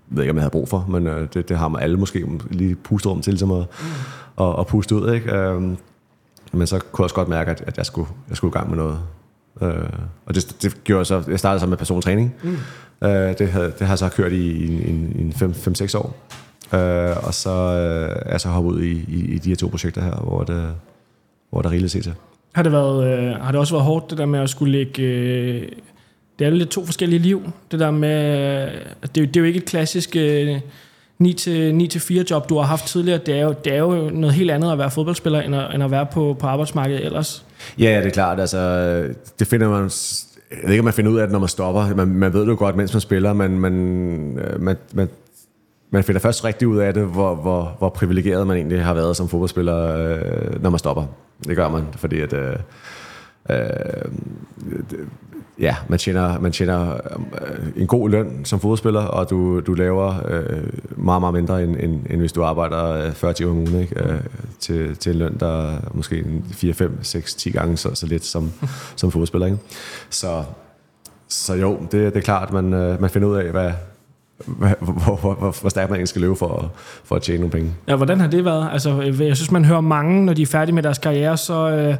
ved 0.09 0.23
jeg 0.23 0.23
ikke, 0.23 0.31
om 0.31 0.37
jeg 0.37 0.43
havde 0.43 0.51
brug 0.51 0.69
for, 0.69 0.87
men 0.89 1.07
øh, 1.07 1.29
det, 1.35 1.49
det 1.49 1.59
har 1.59 1.69
man 1.69 1.83
alle 1.83 1.97
måske 1.97 2.27
lige 2.51 2.75
pusterum 2.75 3.23
til, 3.23 3.39
som 3.39 3.51
at, 3.51 3.67
mm. 4.39 4.45
at, 4.45 4.61
at 4.61 4.67
puste 4.67 4.95
ud. 4.95 5.15
Ikke? 5.15 5.35
Øh, 5.35 5.63
men 6.53 6.67
så 6.67 6.79
kunne 6.79 7.03
jeg 7.03 7.05
også 7.05 7.15
godt 7.15 7.29
mærke, 7.29 7.51
at, 7.51 7.65
at 7.67 7.77
jeg, 7.77 7.87
skulle, 7.87 8.09
jeg 8.29 8.37
skulle 8.37 8.51
i 8.51 8.59
gang 8.59 8.69
med 8.69 8.77
noget. 8.77 8.99
Øh, 9.63 9.89
og 10.27 10.35
det, 10.35 10.57
det 10.63 10.85
gjorde 10.85 11.05
så, 11.05 11.23
jeg 11.29 11.39
startede 11.39 11.61
så 11.61 11.67
med 11.67 11.77
persontræning. 11.77 12.35
Mm. 12.43 12.57
Øh, 13.09 13.39
det, 13.39 13.49
havde, 13.49 13.67
det 13.67 13.81
har 13.81 13.89
jeg 13.89 13.99
så 13.99 14.09
kørt 14.09 14.33
i, 14.33 14.51
i, 14.51 14.65
i, 14.65 15.29
i 15.29 15.31
5-6 15.31 15.99
år. 15.99 16.17
Øh, 16.75 17.27
og 17.27 17.35
så 17.35 17.51
øh, 17.51 18.23
er 18.27 18.31
jeg 18.31 18.41
så 18.41 18.49
hoppet 18.49 18.71
ud 18.73 18.83
i, 18.83 19.05
i, 19.09 19.35
i 19.35 19.39
de 19.39 19.49
her 19.49 19.57
to 19.57 19.67
projekter 19.67 20.03
her, 20.03 20.15
hvor, 20.15 20.43
det, 20.43 20.75
hvor 21.51 21.63
der 21.63 21.69
er 21.69 21.73
rigeligt 21.73 21.95
at 21.95 22.03
se 22.05 22.11
til. 22.11 22.15
Har 22.53 22.63
det, 22.63 22.73
været, 22.73 23.19
øh, 23.19 23.41
har 23.41 23.51
det 23.51 23.61
også 23.61 23.75
været 23.75 23.85
hårdt, 23.85 24.11
det 24.11 24.19
der 24.19 24.27
med 24.27 24.41
at 24.41 24.51
skulle 24.51 24.73
lægge... 24.73 25.03
Øh, 25.03 25.69
det 26.39 26.45
er 26.45 26.51
jo 26.51 26.57
lidt 26.57 26.69
to 26.69 26.85
forskellige 26.85 27.19
liv. 27.19 27.53
Det 27.71 27.81
der 27.81 27.91
med... 27.91 28.37
Øh, 28.63 28.73
det, 29.15 29.23
er, 29.23 29.27
det 29.27 29.37
er 29.37 29.41
jo 29.41 29.45
ikke 29.45 29.59
et 29.59 29.65
klassisk 29.65 30.17
øh, 30.17 30.61
9-4 31.23 32.25
job, 32.31 32.49
du 32.49 32.59
har 32.59 32.67
haft 32.67 32.87
tidligere. 32.87 33.19
Det 33.19 33.35
er, 33.35 33.43
jo, 33.43 33.55
det 33.65 33.73
er 33.73 33.79
jo 33.79 34.11
noget 34.11 34.35
helt 34.35 34.51
andet 34.51 34.73
at 34.73 34.79
være 34.79 34.91
fodboldspiller, 34.91 35.41
end 35.41 35.57
at, 35.57 35.75
end 35.75 35.85
at 35.85 35.91
være 35.91 36.07
på, 36.07 36.37
på 36.41 36.47
arbejdsmarkedet 36.47 37.05
ellers. 37.05 37.45
Ja, 37.79 37.85
ja, 37.85 37.99
det 37.99 38.07
er 38.07 38.11
klart. 38.11 38.41
Altså, 38.41 38.59
det 39.39 39.47
finder 39.47 39.69
man 39.69 39.91
jeg 40.51 40.61
ved 40.63 40.71
ikke, 40.71 40.81
om 40.81 40.85
man 40.85 40.95
finder 40.95 41.11
ud 41.11 41.19
af 41.19 41.27
det, 41.27 41.33
når 41.33 41.39
man 41.39 41.49
stopper. 41.49 41.95
Man, 41.95 42.09
man 42.09 42.33
ved 42.33 42.41
det 42.41 42.49
jo 42.49 42.57
godt, 42.59 42.77
mens 42.77 42.93
man 42.93 43.01
spiller, 43.01 43.33
men 43.33 43.61
man, 43.61 43.73
man, 44.59 44.77
man 44.93 45.09
man 45.93 46.05
finder 46.05 46.21
først 46.21 46.45
rigtig 46.45 46.69
ud 46.69 46.79
af 46.79 46.95
det, 46.95 47.07
hvor, 47.07 47.35
hvor, 47.35 47.75
hvor 47.79 47.89
privilegeret 47.89 48.47
man 48.47 48.57
egentlig 48.57 48.85
har 48.85 48.95
været 48.95 49.17
som 49.17 49.29
fodboldspiller, 49.29 49.97
øh, 49.97 50.63
når 50.63 50.71
man 50.71 50.79
stopper. 50.79 51.05
Det 51.47 51.57
gør 51.57 51.69
man, 51.69 51.83
fordi 51.97 52.21
at... 52.21 52.33
Øh, 52.33 52.57
øh, 53.51 54.13
ja, 55.59 55.77
man 55.89 55.99
tjener, 55.99 56.41
man 56.41 56.53
tjener 56.53 56.95
øh, 56.95 57.67
en 57.77 57.87
god 57.87 58.11
løn 58.11 58.45
som 58.45 58.61
fodboldspiller, 58.61 59.01
og 59.01 59.31
du, 59.31 59.61
du 59.61 59.75
laver 59.75 60.15
øh, 60.29 60.63
meget, 60.97 61.23
meget 61.23 61.35
mindre, 61.35 61.65
end, 61.65 61.77
end, 61.81 62.07
end 62.11 62.21
hvis 62.21 62.33
du 62.33 62.43
arbejder 62.43 63.07
øh, 63.07 63.13
40 63.13 63.33
timer 63.33 63.51
om 63.51 63.59
ugen, 63.59 63.81
ikke? 63.81 64.05
Øh, 64.05 64.21
til, 64.61 64.97
til 64.97 65.13
en 65.13 65.19
løn, 65.19 65.37
der 65.41 65.71
er 65.71 65.79
måske 65.95 66.25
4, 66.51 66.75
5, 66.75 67.05
6, 67.05 67.35
10 67.35 67.51
gange 67.51 67.77
så, 67.77 67.95
så 67.95 68.07
lidt 68.07 68.25
som, 68.25 68.53
som 68.97 69.11
fodboldspiller. 69.11 69.47
Ikke? 69.47 69.59
Så, 70.11 70.45
så 71.29 71.55
jo, 71.55 71.79
det, 71.81 71.93
det 71.93 72.17
er 72.17 72.21
klart, 72.21 72.49
at 72.49 72.55
man, 72.55 72.73
øh, 72.73 73.01
man 73.01 73.11
finder 73.11 73.29
ud 73.29 73.37
af, 73.37 73.51
hvad, 73.51 73.73
hvor, 74.47 75.17
hvor, 75.21 75.35
hvor, 75.35 75.57
hvor 75.61 75.69
stærkt 75.71 75.91
man 75.91 75.97
egentlig 75.97 76.09
skal 76.09 76.21
løbe 76.23 76.37
for, 76.37 76.73
for 77.05 77.17
at 77.17 77.23
tjene 77.23 77.39
nogle 77.41 77.51
penge. 77.51 77.71
Ja, 77.89 77.97
hvordan 77.97 78.21
har 78.21 78.27
det 78.27 78.45
været? 78.45 78.69
Altså, 78.73 79.01
jeg 79.01 79.37
synes, 79.37 79.51
man 79.51 79.65
hører 79.65 79.81
mange, 79.81 80.25
når 80.25 80.33
de 80.33 80.43
er 80.43 80.47
færdige 80.47 80.75
med 80.75 80.83
deres 80.83 80.99
karriere, 80.99 81.37
så 81.37 81.71
øh, 81.71 81.95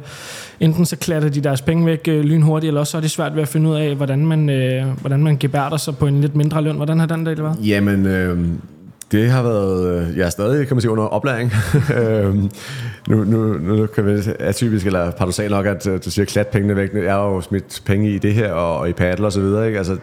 enten 0.59 0.85
så 0.85 0.95
klatter 0.95 1.29
de 1.29 1.41
deres 1.41 1.61
penge 1.61 1.85
væk 1.85 2.07
øh, 2.07 2.23
lynhurtigt, 2.23 2.67
eller 2.67 2.79
også 2.79 2.91
så 2.91 2.97
er 2.97 3.01
det 3.01 3.11
svært 3.11 3.35
ved 3.35 3.41
at 3.41 3.47
finde 3.47 3.69
ud 3.69 3.75
af, 3.75 3.95
hvordan 3.95 4.25
man, 4.25 4.49
øh, 4.49 4.85
hvordan 5.01 5.23
man 5.23 5.37
gebærder 5.37 5.77
sig 5.77 5.97
på 5.97 6.07
en 6.07 6.21
lidt 6.21 6.35
mindre 6.35 6.61
løn. 6.61 6.75
Hvordan 6.75 6.99
har 6.99 7.05
den 7.05 7.25
del 7.25 7.43
været? 7.43 7.57
Jamen, 7.61 8.05
øh, 8.05 8.37
det 9.13 9.31
har 9.31 9.43
været, 9.43 9.87
øh, 9.87 10.17
ja, 10.17 10.25
er 10.25 10.29
stadig, 10.29 10.67
kan 10.67 10.75
man 10.75 10.81
sige, 10.81 10.91
under 10.91 11.03
oplæring. 11.03 11.51
Øhm, 11.97 12.51
nu, 13.07 13.23
nu, 13.23 13.37
nu 13.53 13.87
kan 13.87 14.05
vi, 14.05 14.11
atypisk, 14.11 14.57
typisk, 14.57 14.85
eller 14.85 15.11
paradoxalt 15.11 15.51
nok, 15.51 15.65
at 15.65 15.87
øh, 15.87 15.99
du 16.05 16.11
siger, 16.11 16.25
klat 16.25 16.47
pengene 16.47 16.75
væk. 16.75 16.93
Jeg 16.93 17.13
har 17.13 17.23
jo 17.23 17.41
smidt 17.41 17.81
penge 17.85 18.09
i 18.09 18.17
det 18.17 18.33
her, 18.33 18.51
og, 18.51 18.77
og 18.77 18.89
i 18.89 18.93
paddle 18.93 19.25
og 19.25 19.31
så 19.31 19.41
videre, 19.41 19.67
ikke? 19.67 19.77
Altså, 19.77 19.97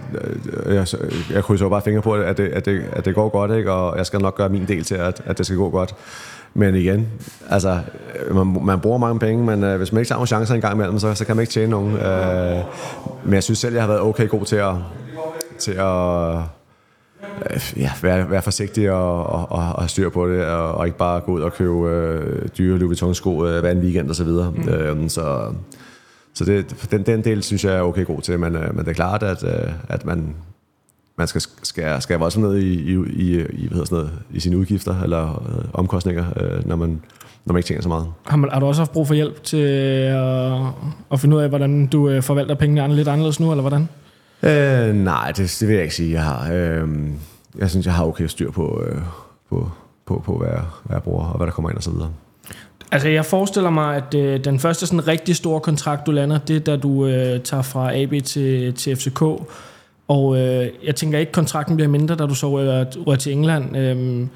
øh, 0.67 0.75
jeg, 0.75 0.87
jeg 1.31 1.45
krydser 1.45 1.67
jo 1.67 1.69
bare 1.69 1.83
fingre 1.83 2.02
på, 2.02 2.14
at 2.14 2.38
det, 2.38 2.49
at, 2.49 2.64
det, 2.64 2.83
at 2.93 3.05
det 3.05 3.14
går 3.14 3.29
godt, 3.29 3.50
ikke? 3.50 3.73
Og 3.73 3.99
jeg 3.99 4.07
skal 4.07 4.21
nok 4.21 4.37
gøre 4.37 4.49
min 4.49 4.69
del 4.69 4.85
til, 4.85 4.95
at, 4.95 5.23
at 5.26 5.38
det 5.38 5.47
skal 5.47 5.59
gå 5.59 5.71
godt. 5.71 5.95
Men 6.55 6.75
igen, 6.75 7.09
altså, 7.50 7.79
man, 8.31 8.59
man 8.62 8.81
bruger 8.81 8.99
mange 8.99 9.19
penge, 9.19 9.45
men 9.45 9.64
øh, 9.64 9.79
hvis 9.79 9.93
man 9.93 10.00
ikke 10.00 10.09
tager 10.09 10.17
nogle 10.17 10.26
chancer 10.26 10.55
en 10.55 10.61
gang 10.61 10.75
imellem, 10.75 10.99
så, 10.99 11.14
så 11.14 11.25
kan 11.25 11.37
man 11.37 11.43
ikke 11.43 11.52
tjene 11.52 11.71
nogen. 11.71 11.97
Øh, 11.97 12.57
men 13.25 13.35
jeg 13.35 13.43
synes 13.43 13.59
selv, 13.59 13.75
jeg 13.75 13.83
har 13.83 13.88
været 13.88 14.00
okay 14.00 14.29
god 14.29 14.45
til 14.45 14.57
at, 14.57 14.75
til 15.59 15.73
at 15.73 16.60
ja, 17.77 17.91
være, 18.03 18.31
være 18.31 18.43
forsigtig 18.43 18.91
og, 18.91 19.27
og, 19.27 19.53
og, 19.53 19.73
og 19.73 19.91
styr 19.91 20.09
på 20.09 20.29
det, 20.29 20.45
og, 20.45 20.73
og 20.73 20.87
ikke 20.87 20.99
bare 20.99 21.21
gå 21.21 21.33
ud 21.33 21.41
og 21.41 21.53
købe 21.53 21.89
øh, 21.89 22.49
dyre 22.59 22.79
Louis 22.79 22.89
Vuitton-sko 22.89 23.47
øh, 23.47 23.61
hver 23.61 23.71
en 23.71 23.79
weekend 23.79 24.09
og 24.09 24.17
så 24.17 24.25
videre. 24.25 24.50
Mm. 24.50 24.69
Øh, 24.69 25.11
så 25.11 25.53
så 26.35 26.45
det, 26.45 26.89
den, 26.91 27.03
den 27.03 27.25
del 27.25 27.43
synes 27.43 27.65
jeg 27.65 27.75
er 27.77 27.81
okay 27.83 28.07
god 28.07 28.21
til, 28.21 28.39
men, 28.39 28.57
øh, 28.57 28.77
men 28.77 28.85
det 28.85 28.89
er 28.89 28.95
klart, 28.95 29.23
at, 29.23 29.45
øh, 29.45 29.73
at 29.89 30.05
man, 30.05 30.35
man 31.17 31.27
skal 31.27 31.43
skære, 31.62 32.00
skære 32.00 32.19
voldsomt 32.19 32.47
ned 32.47 32.57
i, 32.57 32.73
i, 32.73 32.99
i, 33.12 33.47
i, 33.53 33.69
hvad 33.69 33.87
sådan 33.87 33.99
noget, 33.99 34.11
i 34.31 34.41
sine 34.41 34.59
udgifter 34.59 35.03
eller 35.03 35.43
øh, 35.49 35.65
omkostninger, 35.73 36.25
øh, 36.37 36.69
når, 36.69 36.77
man, 36.77 37.03
når 37.45 37.53
man 37.53 37.59
ikke 37.59 37.67
tjener 37.67 37.83
så 37.83 37.89
meget. 37.89 38.07
Har, 38.27 38.37
man, 38.37 38.50
har 38.50 38.61
du 38.61 38.67
også 38.67 38.81
haft 38.81 38.93
brug 38.93 39.07
for 39.07 39.15
hjælp 39.15 39.43
til 39.43 39.57
at, 39.57 40.53
at 41.12 41.21
finde 41.21 41.37
ud 41.37 41.43
af, 41.43 41.49
hvordan 41.49 41.87
du 41.87 42.09
øh, 42.09 42.23
forvalter 42.23 42.55
pengene 42.55 42.95
lidt 42.97 43.09
anderledes 43.09 43.41
nu, 43.41 43.50
eller 43.50 43.62
hvordan? 43.62 43.89
Øh, 44.42 44.94
nej, 44.94 45.32
det, 45.37 45.56
det 45.61 45.68
vil 45.68 45.75
jeg 45.75 45.82
ikke 45.82 45.94
sige, 45.94 46.12
jeg 46.12 46.25
har. 46.25 46.52
Øh, 46.52 46.88
jeg 47.59 47.70
synes, 47.70 47.87
jeg 47.87 47.94
har 47.94 48.04
okay 48.04 48.26
styr 48.26 48.50
på, 48.50 48.82
øh, 48.87 48.99
på, 49.49 49.70
på, 50.06 50.23
på 50.25 50.38
hvad, 50.38 50.49
jeg, 50.49 50.62
hvad 50.85 50.97
jeg 50.97 51.02
bruger, 51.02 51.25
og 51.25 51.37
hvad 51.37 51.47
der 51.47 51.52
kommer 51.52 51.70
ind 51.70 51.76
og 51.76 51.82
så 51.82 51.90
videre. 51.90 52.11
Altså, 52.92 53.09
jeg 53.09 53.25
forestiller 53.25 53.70
mig, 53.70 53.97
at 53.97 54.14
øh, 54.14 54.44
den 54.44 54.59
første 54.59 54.87
sådan 54.87 55.09
rigtig 55.09 55.37
store 55.37 55.61
kontrakt, 55.61 56.06
du 56.06 56.11
lander, 56.11 56.38
det 56.38 56.56
er, 56.56 56.61
da 56.61 56.76
du 56.76 57.06
øh, 57.06 57.40
tager 57.40 57.62
fra 57.62 57.97
AB 57.97 58.23
til, 58.25 58.75
til 58.75 58.97
FCK. 58.97 59.23
Og 60.09 60.37
øh, 60.38 60.68
jeg 60.85 60.97
tænker 60.97 61.18
ikke, 61.18 61.32
kontrakten 61.32 61.76
bliver 61.76 61.88
mindre, 61.88 62.14
da 62.14 62.26
du 62.26 62.35
så 62.35 62.50
rører 62.50 63.16
til 63.16 63.32
England. 63.32 63.76
Øh, 63.76 64.26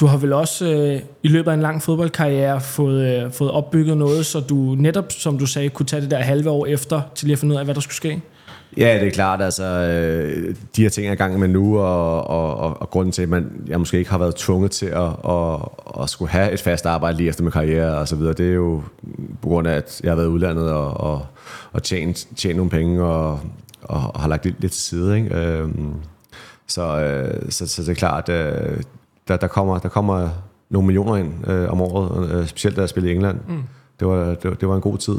du 0.00 0.06
har 0.06 0.16
vel 0.16 0.32
også 0.32 0.66
øh, 0.66 1.00
i 1.22 1.28
løbet 1.28 1.50
af 1.50 1.54
en 1.54 1.60
lang 1.60 1.82
fodboldkarriere 1.82 2.60
fået, 2.60 3.24
øh, 3.24 3.32
fået 3.32 3.50
opbygget 3.50 3.96
noget, 3.96 4.26
så 4.26 4.40
du 4.40 4.54
netop, 4.78 5.12
som 5.12 5.38
du 5.38 5.46
sagde, 5.46 5.68
kunne 5.68 5.86
tage 5.86 6.02
det 6.02 6.10
der 6.10 6.18
halve 6.18 6.50
år 6.50 6.66
efter, 6.66 7.02
til 7.14 7.26
lige 7.26 7.32
at 7.32 7.38
finde 7.38 7.54
ud 7.54 7.58
af, 7.58 7.64
hvad 7.64 7.74
der 7.74 7.80
skulle 7.80 7.96
ske? 7.96 8.22
Ja, 8.76 8.98
det 9.00 9.06
er 9.06 9.10
klart. 9.10 9.42
Altså, 9.42 9.64
øh, 9.64 10.54
de 10.76 10.82
her 10.82 10.88
ting 10.88 11.06
er 11.06 11.12
i 11.12 11.16
gang 11.16 11.38
med 11.38 11.48
nu, 11.48 11.78
og, 11.78 12.26
og, 12.26 12.56
og, 12.56 12.80
og 12.80 12.90
grunden 12.90 13.12
til, 13.12 13.22
at 13.22 13.28
man, 13.28 13.50
jeg 13.66 13.78
måske 13.78 13.98
ikke 13.98 14.10
har 14.10 14.18
været 14.18 14.36
tvunget 14.36 14.70
til 14.70 14.86
at, 14.86 15.10
at, 15.28 15.58
at 16.02 16.10
skulle 16.10 16.30
have 16.30 16.52
et 16.52 16.60
fast 16.60 16.86
arbejde 16.86 17.16
lige 17.16 17.28
efter 17.28 17.42
min 17.42 17.52
karriere 17.52 17.98
og 17.98 18.08
så 18.08 18.16
videre, 18.16 18.32
det 18.32 18.48
er 18.48 18.54
jo 18.54 18.82
på 19.42 19.48
grund 19.48 19.68
af, 19.68 19.74
at 19.74 20.00
jeg 20.04 20.10
har 20.10 20.16
været 20.16 20.26
udlandet 20.26 20.72
og, 20.72 21.00
og, 21.00 21.26
og 21.72 21.82
tjent, 21.82 22.28
tjent 22.36 22.56
nogle 22.56 22.70
penge 22.70 23.02
og, 23.04 23.40
og, 23.82 24.10
og 24.14 24.20
har 24.20 24.28
lagt 24.28 24.44
lidt, 24.44 24.60
lidt 24.60 24.72
til 24.72 24.82
side. 24.82 25.16
Ikke? 25.16 25.36
Øhm, 25.36 25.94
så, 26.66 27.00
øh, 27.00 27.50
så, 27.50 27.66
så 27.66 27.82
det 27.82 27.88
er 27.88 27.94
klart, 27.94 28.28
øh, 28.28 28.80
der, 29.28 29.36
der, 29.36 29.46
kommer, 29.46 29.78
der 29.78 29.88
kommer 29.88 30.28
nogle 30.70 30.86
millioner 30.86 31.16
ind 31.16 31.48
øh, 31.48 31.72
om 31.72 31.80
året, 31.80 32.30
øh, 32.30 32.46
specielt 32.46 32.76
da 32.76 32.80
jeg 32.80 32.88
spillede 32.88 33.12
i 33.12 33.14
England. 33.14 33.38
Mm. 33.48 33.62
Det, 34.00 34.08
var, 34.08 34.34
det, 34.34 34.60
det 34.60 34.68
var 34.68 34.74
en 34.74 34.80
god 34.80 34.98
tid. 34.98 35.16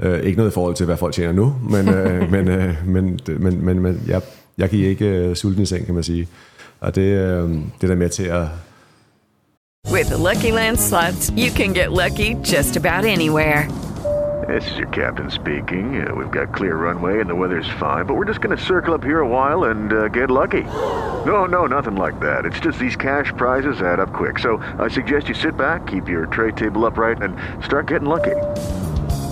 Øh, 0.00 0.20
ikke 0.20 0.36
noget 0.36 0.50
i 0.50 0.54
forhold 0.54 0.74
til, 0.74 0.86
hvad 0.86 0.96
folk 0.96 1.14
tjener 1.14 1.32
nu, 1.32 1.54
men, 1.70 1.88
øh, 1.88 2.30
men, 2.34 2.48
øh, 2.48 2.74
men, 2.86 3.20
men, 3.38 3.64
men, 3.64 3.80
men 3.80 4.02
jeg, 4.06 4.22
jeg 4.58 4.68
giver 4.68 4.88
ikke 4.88 5.06
øh, 5.06 5.36
sulten 5.36 5.62
i 5.62 5.66
seng, 5.66 5.86
kan 5.86 5.94
man 5.94 6.02
sige. 6.02 6.28
Og 6.80 6.94
det, 6.94 7.02
øh, 7.02 7.48
det 7.50 7.82
er 7.82 7.86
der 7.86 7.94
med 7.94 8.08
til 8.08 8.24
at... 8.24 8.46
With 9.92 10.06
the 10.06 10.16
Lucky 10.16 10.52
Land 10.52 10.76
slots, 10.76 11.30
you 11.30 11.50
can 11.50 11.72
get 11.72 11.88
lucky 11.92 12.36
just 12.54 12.76
about 12.76 13.04
anywhere. 13.04 13.68
This 14.48 14.70
is 14.70 14.78
your 14.78 14.88
captain 14.88 15.30
speaking. 15.30 16.00
Uh, 16.00 16.14
we've 16.14 16.30
got 16.30 16.54
clear 16.54 16.76
runway 16.76 17.20
and 17.20 17.28
the 17.28 17.34
weather's 17.34 17.68
fine, 17.78 18.06
but 18.06 18.14
we're 18.14 18.24
just 18.24 18.40
going 18.40 18.56
to 18.56 18.64
circle 18.64 18.94
up 18.94 19.04
here 19.04 19.20
a 19.20 19.28
while 19.28 19.64
and 19.64 19.92
uh, 19.92 20.08
get 20.08 20.30
lucky. 20.30 20.64
No, 21.26 21.44
no, 21.46 21.66
nothing 21.66 21.96
like 21.96 22.18
that. 22.20 22.46
It's 22.46 22.60
just 22.60 22.78
these 22.78 22.96
cash 22.96 23.32
prizes 23.36 23.82
add 23.82 24.00
up 24.00 24.12
quick. 24.12 24.38
So 24.38 24.62
I 24.78 24.88
suggest 24.88 25.28
you 25.28 25.34
sit 25.34 25.56
back, 25.56 25.86
keep 25.86 26.08
your 26.08 26.26
tray 26.26 26.52
table 26.52 26.86
upright, 26.86 27.20
and 27.20 27.36
start 27.64 27.88
getting 27.88 28.08
lucky. 28.08 28.36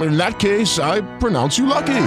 In 0.00 0.16
that 0.16 0.38
case, 0.38 0.78
I 0.78 1.00
pronounce 1.18 1.58
you 1.58 1.66
lucky. 1.66 2.04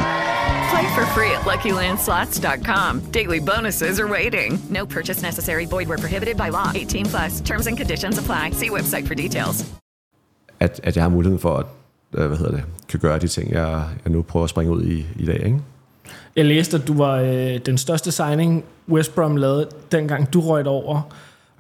Play 0.72 0.96
for 0.96 1.06
free 1.14 1.32
at 1.32 1.46
LuckyLandSlots.com. 1.46 3.12
Daily 3.12 3.40
bonuses 3.40 4.00
are 4.00 4.08
waiting. 4.08 4.60
No 4.70 4.86
purchase 4.86 5.22
necessary. 5.22 5.66
Void 5.66 5.88
where 5.88 5.98
prohibited 5.98 6.38
by 6.38 6.50
law. 6.50 6.72
18 6.76 7.06
plus. 7.06 7.42
Terms 7.42 7.68
and 7.68 7.78
conditions 7.78 8.18
apply. 8.18 8.52
See 8.52 8.70
website 8.70 9.08
for 9.08 9.16
details. 9.16 9.66
At, 10.60 10.80
at 10.84 10.96
jeg 10.96 11.04
har 11.04 11.10
muligheden 11.10 11.40
for 11.40 11.58
at 11.58 11.66
øh, 12.14 12.28
hvad 12.28 12.38
hedder 12.38 12.52
det, 12.52 12.64
kan 12.90 13.00
gøre 13.00 13.20
de 13.20 13.28
ting, 13.28 13.52
jeg, 13.52 13.84
jeg 14.06 14.14
nu 14.14 14.22
prøver 14.22 14.44
at 14.44 14.50
springe 14.50 14.74
ud 14.74 14.84
i 14.84 15.06
i 15.16 15.26
dag. 15.26 15.46
Ikke? 15.46 15.60
Jeg 16.36 16.46
læste, 16.46 16.78
at 16.78 16.88
du 16.88 16.98
var 16.98 17.16
øh, 17.16 17.58
den 17.58 17.78
største 17.78 18.12
signing, 18.12 18.64
West 18.90 19.16
Brom 19.16 19.36
lavede, 19.36 19.70
dengang 19.92 20.34
du 20.34 20.42
røg 20.42 20.68
over. 20.68 21.02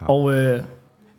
Ja. 0.01 0.07
Og 0.07 0.33
øh, 0.33 0.63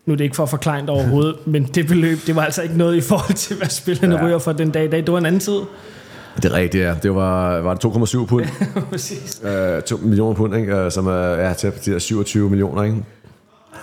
nu 0.06 0.12
er 0.12 0.16
det 0.16 0.24
ikke 0.24 0.36
for 0.36 0.42
at 0.42 0.50
forklare 0.50 0.88
overhovedet, 0.88 1.36
men 1.52 1.64
det 1.64 1.86
beløb, 1.86 2.18
det 2.26 2.36
var 2.36 2.42
altså 2.42 2.62
ikke 2.62 2.76
noget 2.76 2.96
i 2.96 3.00
forhold 3.00 3.34
til, 3.34 3.56
hvad 3.56 3.68
spillerne 3.68 4.16
ja. 4.16 4.26
ryger 4.26 4.38
for 4.38 4.52
den 4.52 4.70
dag 4.70 4.84
i 4.84 4.88
dag. 4.88 5.00
Det 5.00 5.12
var 5.12 5.18
en 5.18 5.26
anden 5.26 5.40
tid. 5.40 5.60
Det 6.36 6.44
er 6.44 6.52
rigtigt, 6.52 6.84
ja. 6.84 6.94
Det 7.02 7.14
var, 7.14 7.60
var 7.60 7.74
det 7.74 7.84
2,7 7.84 8.26
pund. 8.26 8.44
Præcis. 8.90 9.42
Øh, 9.44 9.82
2 9.82 9.96
millioner 9.96 10.34
pund, 10.34 10.56
ikke? 10.56 10.76
Øh, 10.76 10.90
som 10.90 11.06
er 11.06 11.12
ja, 11.12 11.52
til 11.52 11.72
de 11.84 11.92
der 11.92 11.98
27 11.98 12.50
millioner. 12.50 12.82
Ikke? 12.82 12.96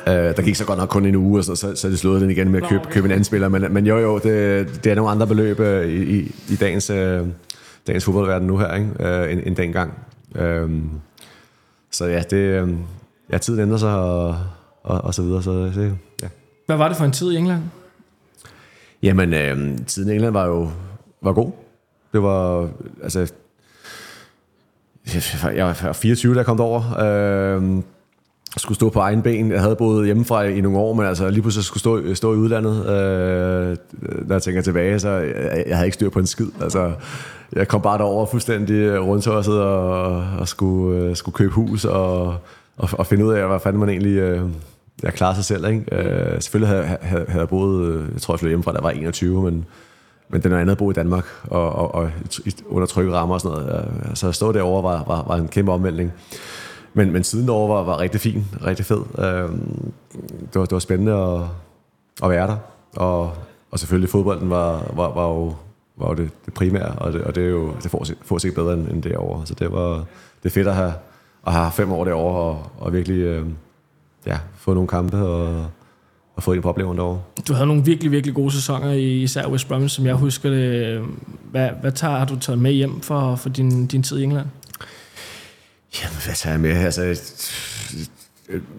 Øh, 0.08 0.14
der 0.14 0.42
gik 0.42 0.56
så 0.56 0.66
godt 0.66 0.80
nok 0.80 0.90
kun 0.90 1.06
en 1.06 1.16
uge, 1.16 1.40
og 1.40 1.44
så, 1.44 1.56
så, 1.56 1.76
så 1.76 1.90
de 1.90 1.98
slået 1.98 2.22
den 2.22 2.30
igen 2.30 2.50
med 2.50 2.62
at 2.62 2.70
købe, 2.70 2.84
købe 2.90 3.06
en 3.06 3.12
anden 3.12 3.24
spiller. 3.24 3.50
Men, 3.50 3.74
men 3.74 3.88
jo, 3.88 3.98
jo, 3.98 4.18
det, 4.18 4.24
det 4.84 4.92
er 4.92 4.96
nogle 4.96 5.12
andre 5.12 5.28
beløb 5.28 5.60
øh, 5.60 5.90
i, 5.90 6.20
i, 6.20 6.36
i 6.50 6.56
dagens, 6.56 6.90
øh, 6.90 7.22
dagens 7.88 8.06
fodboldverden 8.06 8.48
nu 8.48 8.58
her, 8.58 8.76
ikke? 8.76 8.90
Øh, 9.00 9.32
end, 9.32 9.42
end 9.46 9.56
dengang. 9.56 9.94
Øh, 10.36 10.70
så 11.92 12.06
ja, 12.06 12.22
det, 12.30 12.38
øh, 12.38 12.70
ja, 13.32 13.38
tiden 13.38 13.60
ændrer 13.60 13.78
sig, 13.78 13.96
og, 13.96 14.38
og, 14.84 15.02
og 15.04 15.14
så 15.14 15.22
videre. 15.22 15.44
Så, 15.44 15.72
ja. 15.76 15.90
Hvad 16.74 16.78
var 16.78 16.88
det 16.88 16.98
for 16.98 17.06
en 17.06 17.12
tid 17.12 17.32
i 17.32 17.38
England? 17.38 17.62
Jamen, 19.04 19.34
øh, 19.34 19.78
tiden 19.88 20.10
i 20.10 20.14
England 20.14 20.34
var 20.34 20.46
jo 20.46 20.70
var 21.22 21.34
god. 21.34 21.52
Det 22.14 22.24
var, 22.24 22.70
altså... 23.04 23.34
Jeg 25.56 25.66
var 25.66 25.94
24, 25.94 26.34
da 26.34 26.38
jeg 26.38 26.46
kom 26.46 26.58
derover. 26.58 27.00
Øh, 27.00 27.84
skulle 28.58 28.76
stå 28.76 28.90
på 28.90 29.00
egen 29.00 29.22
ben. 29.22 29.52
Jeg 29.52 29.62
havde 29.62 29.76
boet 29.76 30.06
hjemmefra 30.06 30.44
i 30.44 30.62
nogle 30.62 30.78
år, 30.78 30.94
men 30.94 31.06
altså 31.06 31.30
lige 31.30 31.42
pludselig 31.42 31.66
skulle 31.66 31.80
stå, 31.80 32.16
stå 32.16 32.34
i 32.34 32.38
udlandet. 32.38 32.78
Øh, 32.80 33.78
når 34.28 34.36
jeg 34.36 34.42
tænker 34.42 34.62
tilbage, 34.62 35.00
så 35.00 35.10
jeg, 35.10 35.64
jeg 35.68 35.76
havde 35.76 35.88
ikke 35.88 35.96
styr 35.96 36.10
på 36.10 36.20
en 36.20 36.28
skid. 36.28 36.48
Altså, 36.62 36.92
jeg 37.56 37.68
kom 37.68 37.82
bare 37.82 37.98
derover 37.98 38.26
fuldstændig 38.26 39.00
rundtosset 39.02 39.62
og, 39.62 40.26
og 40.40 40.48
skulle, 40.48 41.02
øh, 41.04 41.16
skulle 41.16 41.36
købe 41.36 41.54
hus 41.54 41.86
og, 41.86 42.28
og, 42.78 42.90
og 42.92 43.06
finde 43.06 43.26
ud 43.26 43.34
af, 43.34 43.48
hvad 43.48 43.60
fanden 43.60 43.80
man 43.80 43.90
egentlig... 43.90 44.18
Øh, 44.18 44.42
jeg 45.04 45.14
klarer 45.14 45.34
sig 45.34 45.46
selv, 45.46 45.68
ikke? 45.68 45.86
Øh, 45.92 46.42
selvfølgelig 46.42 46.76
havde, 46.76 46.98
havde, 47.02 47.26
havde 47.28 47.40
jeg 47.40 47.50
boet, 47.50 47.88
øh, 47.88 48.14
jeg 48.14 48.22
tror 48.22 48.34
jeg 48.34 48.40
flyttede 48.40 48.52
hjemmefra, 48.52 48.72
da 48.72 48.78
jeg 48.78 48.84
var 48.84 48.90
21, 48.90 49.44
men, 49.44 49.66
men 50.30 50.42
det 50.42 50.46
er 50.46 50.50
noget 50.50 50.62
andet 50.62 50.72
at 50.72 50.78
bo 50.78 50.92
i 50.92 50.94
Danmark, 50.94 51.26
og, 51.44 51.76
og, 51.76 51.96
og 51.96 52.12
under 52.66 52.86
trygge 52.86 53.14
rammer 53.14 53.36
og 53.36 53.42
sådan 53.42 53.58
noget. 53.58 53.92
Så 54.14 54.28
at 54.28 54.36
stå 54.36 54.52
derovre 54.52 54.84
var, 54.84 55.04
var, 55.08 55.24
var 55.28 55.36
en 55.36 55.48
kæmpe 55.48 55.72
omvæltning. 55.72 56.14
Men, 56.94 57.12
men 57.12 57.24
siden 57.24 57.48
derovre 57.48 57.76
var, 57.76 57.84
var 57.84 58.00
rigtig 58.00 58.22
fin, 58.22 58.46
rigtig 58.66 58.86
fed. 58.86 59.02
Øh, 59.18 59.50
det, 60.54 60.56
var, 60.56 60.66
det 60.66 60.72
var 60.72 60.80
spændende 60.80 61.14
at, 61.14 61.42
at 62.24 62.30
være 62.30 62.48
der, 62.48 62.58
og, 62.96 63.34
og 63.72 63.80
selvfølgelig 63.80 64.10
fodbolden 64.10 64.50
var, 64.50 64.92
var, 64.94 65.14
var 65.14 65.28
jo, 65.28 65.54
var 65.98 66.10
jo 66.10 66.14
det, 66.14 66.30
det 66.46 66.54
primære, 66.54 66.92
og 66.92 67.14
det, 67.14 67.22
og 67.22 67.36
det 67.36 67.44
er 67.44 67.50
jo 67.50 67.74
det 67.84 67.92
får, 67.92 68.06
får 68.22 68.38
sig 68.38 68.54
bedre 68.54 68.74
end, 68.74 68.88
end 68.88 69.04
derovre. 69.04 69.46
Så 69.46 69.54
det 69.54 69.72
var 69.72 70.06
det 70.44 70.50
er 70.50 70.54
fedt 70.54 70.68
at 70.68 70.76
have, 70.76 70.94
at 71.48 71.54
have 71.54 71.72
fem 71.72 71.92
år 71.92 72.06
derovre, 72.06 72.40
og, 72.40 72.72
og 72.80 72.94
virkelig... 72.94 73.18
Øh, 73.18 73.46
ja, 74.26 74.38
få 74.58 74.74
nogle 74.74 74.88
kampe 74.88 75.18
og, 75.18 75.68
og 76.36 76.44
få 76.44 76.54
ind 76.54 76.62
på 76.62 76.70
oplevelsen 76.70 76.98
derovre. 76.98 77.22
Du 77.48 77.54
havde 77.54 77.68
nogle 77.68 77.84
virkelig, 77.86 78.12
virkelig 78.12 78.36
gode 78.36 78.52
sæsoner 78.52 78.92
i 78.92 79.22
især 79.22 79.48
West 79.48 79.68
Brom, 79.68 79.90
som 79.90 80.06
jeg 80.06 80.16
husker 80.16 80.50
det. 80.50 81.02
Hvad, 81.52 81.70
hvad 81.82 81.92
tager, 81.92 82.18
har 82.18 82.26
du 82.26 82.40
taget 82.40 82.60
med 82.60 82.72
hjem 82.72 83.02
for, 83.02 83.36
for 83.36 83.50
din, 83.50 83.88
din 83.88 84.04
tid 84.04 84.20
i 84.20 84.24
England? 84.24 84.48
Jamen, 86.02 86.18
hvad 86.26 86.36
tager 86.36 86.54
jeg 86.54 86.62
med? 86.62 86.72
Altså, 86.72 87.22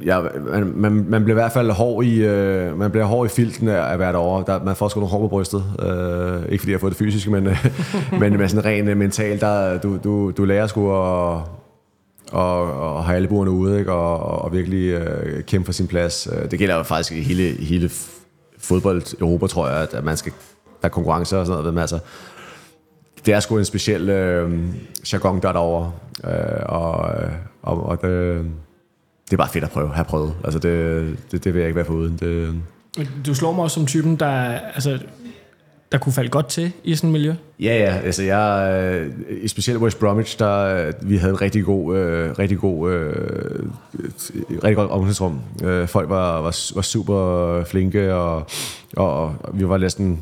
ja, 0.05 0.21
man, 0.51 0.73
man, 0.77 0.93
man 1.09 1.25
bliver 1.25 1.37
i 1.37 1.41
hvert 1.41 1.53
fald 1.53 1.71
hård 1.71 2.05
i, 2.05 2.23
øh, 2.23 2.79
man 2.79 2.91
bliver 2.91 3.05
hård 3.05 3.27
i 3.27 3.29
filten 3.29 3.69
af 3.69 3.93
at 3.93 3.99
være 3.99 4.13
derovre. 4.13 4.45
Der, 4.47 4.65
man 4.65 4.77
får 4.77 4.89
sgu 4.89 5.01
nogle 5.01 5.11
hår 5.11 5.21
på 5.21 5.29
brystet. 5.29 5.65
Øh, 5.79 6.53
ikke 6.53 6.63
fordi 6.63 6.71
jeg 6.71 6.77
har 6.77 6.81
fået 6.81 6.91
det 6.91 6.99
fysiske, 6.99 7.31
men, 7.31 7.47
øh, 7.47 7.67
men 8.21 8.39
med 8.39 8.49
sådan 8.49 8.65
rent 8.65 8.97
mentalt, 8.97 9.41
der, 9.41 9.79
du, 9.79 9.99
du, 10.05 10.31
du 10.31 10.45
lærer 10.45 10.67
sgu 10.67 10.93
at, 10.93 11.41
og, 12.35 12.95
og 12.95 13.05
have 13.05 13.17
alle 13.17 13.29
buerne 13.29 13.51
ude, 13.51 13.79
ikke? 13.79 13.93
Og, 13.93 14.43
og 14.45 14.53
virkelig 14.53 14.89
øh, 14.89 15.43
kæmpe 15.43 15.65
for 15.65 15.73
sin 15.73 15.87
plads. 15.87 16.29
Øh, 16.33 16.51
det 16.51 16.59
gælder 16.59 16.77
jo 16.77 16.83
faktisk 16.83 17.13
i 17.13 17.23
hele, 17.23 17.65
hele 17.65 17.91
fodbold 18.59 19.21
Europa, 19.21 19.47
tror 19.47 19.69
jeg, 19.69 19.89
at 19.93 20.05
man 20.05 20.17
skal, 20.17 20.33
der 20.83 20.89
er 20.89 20.93
konkurrencer 20.93 21.39
og 21.39 21.47
sådan 21.47 21.59
noget, 21.59 21.75
men 21.75 21.81
altså, 21.81 21.99
det 23.27 23.35
er 23.35 23.41
sgu 23.41 23.59
en 23.59 23.65
speciel 23.65 24.09
øh, 24.09 24.53
jargon, 25.13 25.43
der 25.43 25.49
er 25.49 25.53
derovre, 25.53 25.93
øh, 26.25 26.63
og, 26.67 27.11
øh, 27.15 27.31
og, 27.63 27.87
og 27.87 28.03
det, 28.03 28.45
det 29.25 29.33
er 29.33 29.37
bare 29.37 29.49
fedt 29.49 29.65
at 29.65 29.71
prøve, 29.71 29.89
have 29.95 30.05
prøvet. 30.05 30.35
Altså 30.45 30.59
det, 30.59 31.17
det, 31.31 31.45
det 31.45 31.55
vil 31.55 31.61
jeg 31.61 31.69
ikke 31.69 31.77
være 31.77 31.85
foruden. 31.85 32.17
Det, 32.17 32.55
du 33.27 33.35
slår 33.35 33.53
mig 33.53 33.65
også 33.65 33.75
som 33.75 33.87
typen, 33.87 34.17
der 34.17 34.29
altså, 34.75 34.99
der 35.95 36.01
kunne 36.01 36.13
falde 36.13 36.29
godt 36.29 36.47
til 36.47 36.73
i 36.85 36.95
sådan 36.95 37.11
et 37.11 37.13
miljø? 37.13 37.35
Ja, 37.61 37.77
ja. 37.77 38.01
Altså 38.05 38.23
jeg, 38.23 38.73
øh, 38.95 39.49
specielt 39.49 39.81
West 39.81 39.99
Bromwich, 39.99 40.39
der 40.39 40.93
vi 41.03 41.17
havde 41.17 41.33
en 41.33 41.41
rigtig 41.41 41.65
god, 41.65 41.97
øh, 41.97 42.39
rigtig 42.39 42.59
god, 42.59 42.93
øh, 42.93 43.67
rigtig 44.51 44.77
godt 44.77 44.91
omklædningsrum. 44.91 45.41
Øh, 45.65 45.89
folk 45.89 46.09
var, 46.09 46.41
var, 46.41 46.75
var 46.75 46.83
super 46.83 47.65
flinke, 47.65 48.15
og, 48.15 48.47
og, 48.97 49.23
og 49.23 49.37
vi 49.53 49.69
var 49.69 49.79
næsten 49.79 50.21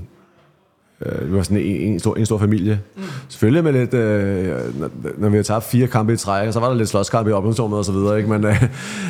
øh, 1.07 1.31
vi 1.31 1.37
var 1.37 1.43
sådan 1.43 1.57
en, 1.57 1.77
en, 1.77 1.99
stor, 1.99 2.15
en 2.15 2.27
stor 2.27 2.39
familie. 2.39 2.81
Mm. 2.97 3.03
Selvfølgelig 3.29 3.65
med 3.65 3.73
lidt, 3.73 3.95
øh, 3.95 4.81
når, 4.81 4.91
når 5.19 5.29
vi 5.29 5.37
har 5.37 5.45
tabt 5.45 5.65
fire 5.65 5.87
kampe 5.87 6.13
i 6.13 6.17
træk, 6.17 6.53
så 6.53 6.61
var 6.61 6.69
der 6.69 6.75
lidt 6.75 6.89
slåskamp 6.89 7.29
i 7.29 7.33
oplandsrummet 7.33 7.79
og 7.79 7.85
så 7.85 7.93
videre, 7.93 8.17
ikke? 8.17 8.29
Men, 8.29 8.45
øh, 8.45 8.63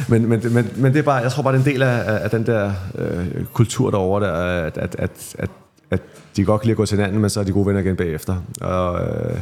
men, 0.08 0.28
men, 0.28 0.40
men, 0.50 0.68
men, 0.76 0.92
det 0.92 0.98
er 0.98 1.02
bare, 1.02 1.16
jeg 1.16 1.32
tror 1.32 1.42
bare, 1.42 1.52
det 1.52 1.60
er 1.60 1.64
en 1.64 1.72
del 1.72 1.82
af, 1.82 2.24
af 2.24 2.30
den 2.30 2.46
der 2.46 2.72
øh, 2.98 3.44
kultur 3.52 3.90
derovre, 3.90 4.26
der, 4.26 4.32
at, 4.32 4.78
at, 4.78 4.96
at, 4.98 5.34
at, 5.38 5.50
at 5.92 6.02
de 6.36 6.44
godt 6.44 6.60
kan 6.60 6.66
lide 6.66 6.72
at 6.72 6.76
gå 6.76 6.86
til 6.86 6.96
hinanden, 6.96 7.20
men 7.20 7.30
så 7.30 7.40
er 7.40 7.44
de 7.44 7.52
gode 7.52 7.66
venner 7.66 7.80
igen 7.80 7.96
bagefter. 7.96 8.36
Og, 8.60 9.00
øh, 9.00 9.38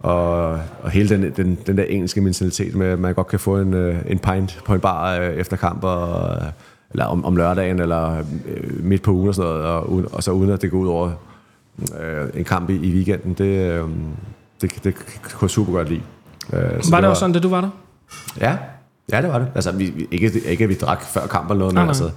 og, 0.00 0.50
og 0.82 0.90
hele 0.90 1.08
den, 1.08 1.32
den, 1.36 1.58
den 1.66 1.76
der 1.76 1.84
engelske 1.84 2.20
mentalitet 2.20 2.74
med, 2.74 2.86
at 2.86 2.98
man 2.98 3.14
godt 3.14 3.26
kan 3.26 3.38
få 3.38 3.56
en, 3.56 3.74
øh, 3.74 3.96
en 4.06 4.18
pint 4.18 4.60
på 4.64 4.74
en 4.74 4.80
bar 4.80 5.16
øh, 5.16 5.34
efter 5.34 5.56
kamp, 5.56 5.84
og, 5.84 6.36
eller 6.90 7.04
om, 7.04 7.24
om 7.24 7.36
lørdagen, 7.36 7.80
eller 7.80 8.18
øh, 8.46 8.84
midt 8.84 9.02
på 9.02 9.10
ugen 9.10 9.28
og 9.28 9.34
sådan 9.34 9.50
noget, 9.50 9.64
og, 9.64 10.04
og 10.12 10.22
så 10.22 10.30
uden 10.30 10.50
at 10.50 10.62
det 10.62 10.70
går 10.70 10.78
ud 10.78 10.88
over 10.88 11.10
øh, 12.00 12.28
en 12.34 12.44
kamp 12.44 12.70
i, 12.70 12.74
i 12.74 12.94
weekenden, 12.94 13.34
det, 13.34 13.44
øh, 13.44 13.88
det, 14.60 14.74
det, 14.74 14.84
det 14.84 14.94
kunne 15.22 15.46
jeg 15.46 15.50
super 15.50 15.72
godt 15.72 15.88
lide. 15.88 16.02
Øh, 16.52 16.60
var 16.62 16.68
det, 16.68 16.90
det 16.90 17.04
også 17.04 17.20
sådan, 17.20 17.32
da 17.32 17.40
du 17.40 17.48
var 17.48 17.60
der? 17.60 17.70
Ja, 18.40 18.56
ja 19.12 19.22
det 19.22 19.28
var 19.28 19.38
det. 19.38 19.48
Altså, 19.54 19.72
vi, 19.72 19.90
vi, 19.90 20.08
ikke, 20.10 20.40
ikke 20.46 20.64
at 20.64 20.70
vi 20.70 20.74
drak 20.74 21.02
før 21.02 21.26
kamp 21.26 21.50
eller 21.50 21.58
noget, 21.58 21.74
men 21.74 21.88
altså, 21.88 22.10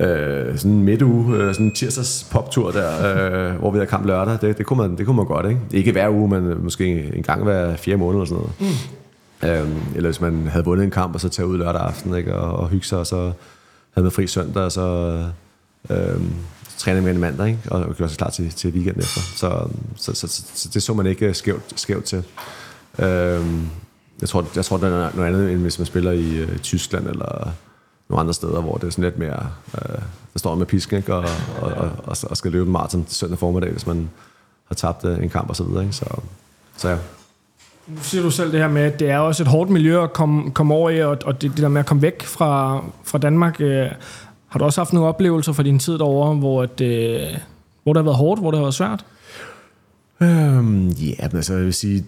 øh, 0.00 0.58
sådan 0.58 0.70
en 0.70 0.82
midtuge, 0.82 1.36
øh, 1.36 1.54
sådan 1.54 1.66
en 1.66 1.74
tirsdags 1.74 2.28
poptur 2.30 2.70
der, 2.70 3.50
øh, 3.50 3.54
hvor 3.54 3.70
vi 3.70 3.78
havde 3.78 3.90
kamp 3.90 4.06
lørdag, 4.06 4.38
det, 4.40 4.58
det, 4.58 4.66
kunne 4.66 4.76
man, 4.76 4.98
det 4.98 5.06
kunne 5.06 5.16
man 5.16 5.26
godt, 5.26 5.46
ikke? 5.46 5.60
Ikke 5.72 5.92
hver 5.92 6.08
uge, 6.10 6.28
men 6.28 6.64
måske 6.64 7.12
en 7.16 7.22
gang 7.22 7.42
hver 7.42 7.76
fire 7.76 7.96
måneder 7.96 8.24
eller 8.24 8.36
sådan 8.36 8.44
noget. 8.60 8.60
Mm. 8.60 9.68
Øh, 9.72 9.96
eller 9.96 10.08
hvis 10.08 10.20
man 10.20 10.46
havde 10.46 10.64
vundet 10.64 10.84
en 10.84 10.90
kamp, 10.90 11.14
og 11.14 11.20
så 11.20 11.28
tage 11.28 11.46
ud 11.46 11.58
lørdag 11.58 11.80
aften, 11.80 12.14
ikke? 12.14 12.34
Og, 12.34 12.58
og 12.58 12.68
hygge 12.68 12.86
sig, 12.86 12.98
og 12.98 13.06
så 13.06 13.32
havde 13.94 14.04
man 14.04 14.12
fri 14.12 14.26
søndag, 14.26 14.62
og 14.62 14.72
så 14.72 15.18
øh, 15.90 16.20
træne 16.78 17.00
med 17.00 17.10
en 17.10 17.20
mandag, 17.20 17.48
ikke? 17.48 17.60
og 17.70 17.96
gjorde 17.96 18.10
sig 18.10 18.18
klar 18.18 18.30
til, 18.30 18.50
til 18.50 18.70
weekenden 18.70 19.02
efter. 19.02 19.20
Så, 19.20 19.68
så, 19.96 20.14
så, 20.14 20.28
så, 20.28 20.42
så 20.54 20.68
det 20.74 20.82
så 20.82 20.94
man 20.94 21.06
ikke 21.06 21.34
skævt, 21.34 21.72
skævt 21.76 22.04
til. 22.04 22.24
Øh, 22.98 23.40
jeg 24.20 24.28
tror, 24.28 24.46
jeg 24.56 24.64
tror, 24.64 24.76
det 24.76 24.86
er 24.86 25.16
noget 25.16 25.28
andet, 25.28 25.52
end 25.52 25.60
hvis 25.60 25.78
man 25.78 25.86
spiller 25.86 26.12
i 26.12 26.36
øh, 26.36 26.58
Tyskland, 26.58 27.06
eller 27.06 27.52
nogle 28.12 28.20
andre 28.20 28.34
steder, 28.34 28.60
hvor 28.60 28.74
det 28.74 28.86
er 28.86 28.90
sådan 28.90 29.04
lidt 29.04 29.18
mere, 29.18 29.46
øh, 29.74 29.98
der 30.32 30.38
står 30.38 30.54
med 30.54 30.66
pisken, 30.66 30.96
ikke? 30.96 31.14
Og, 31.14 31.24
og, 31.60 31.72
og, 31.72 31.90
og, 32.04 32.16
og 32.22 32.36
skal 32.36 32.52
løbe 32.52 32.66
en 32.66 32.72
maraton 32.72 33.04
søndag 33.08 33.38
formiddag, 33.38 33.70
hvis 33.70 33.86
man 33.86 34.10
har 34.68 34.74
tabt 34.74 35.04
øh, 35.04 35.22
en 35.22 35.28
kamp 35.28 35.48
og 35.48 35.56
så 35.56 35.64
videre. 35.64 35.82
Ikke? 35.82 35.94
Så, 35.94 36.04
så 36.76 36.88
ja. 36.88 36.96
Nu 37.86 37.98
siger 38.02 38.22
du 38.22 38.30
selv 38.30 38.52
det 38.52 38.60
her 38.60 38.68
med, 38.68 38.82
at 38.82 39.00
det 39.00 39.10
er 39.10 39.18
også 39.18 39.42
et 39.42 39.46
hårdt 39.46 39.70
miljø 39.70 40.02
at 40.02 40.12
komme, 40.12 40.50
komme 40.50 40.74
over 40.74 40.90
i, 40.90 41.02
og, 41.02 41.18
og 41.24 41.42
det, 41.42 41.50
det 41.50 41.58
der 41.58 41.68
med 41.68 41.80
at 41.80 41.86
komme 41.86 42.02
væk 42.02 42.22
fra, 42.22 42.82
fra 43.04 43.18
Danmark. 43.18 43.60
Øh, 43.60 43.86
har 44.48 44.58
du 44.58 44.64
også 44.64 44.80
haft 44.80 44.92
nogle 44.92 45.08
oplevelser 45.08 45.52
fra 45.52 45.62
din 45.62 45.78
tid 45.78 45.98
derovre, 45.98 46.34
hvor, 46.34 46.62
at, 46.62 46.80
øh, 46.80 47.20
hvor 47.82 47.92
det 47.92 47.98
har 48.00 48.04
været 48.04 48.16
hårdt, 48.16 48.40
hvor 48.40 48.50
det 48.50 48.58
har 48.58 48.64
været 48.64 48.74
svært? 48.74 49.04
Øhm, 50.20 50.88
ja, 50.88 51.28
men 51.28 51.36
altså, 51.36 51.54
jeg 51.54 51.64
vil 51.64 51.74
sige, 51.74 52.04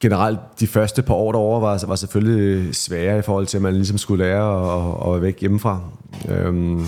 generelt 0.00 0.38
de 0.60 0.66
første 0.66 1.02
par 1.02 1.14
år 1.14 1.32
derovre 1.32 1.60
var, 1.60 1.86
var 1.86 1.96
selvfølgelig 1.96 2.74
svære 2.74 3.18
i 3.18 3.22
forhold 3.22 3.46
til, 3.46 3.58
at 3.58 3.62
man 3.62 3.74
ligesom 3.74 3.98
skulle 3.98 4.24
lære 4.24 4.76
at, 4.76 5.06
at 5.06 5.12
være 5.12 5.22
væk 5.22 5.40
hjemmefra. 5.40 5.80
Øhm, 6.28 6.84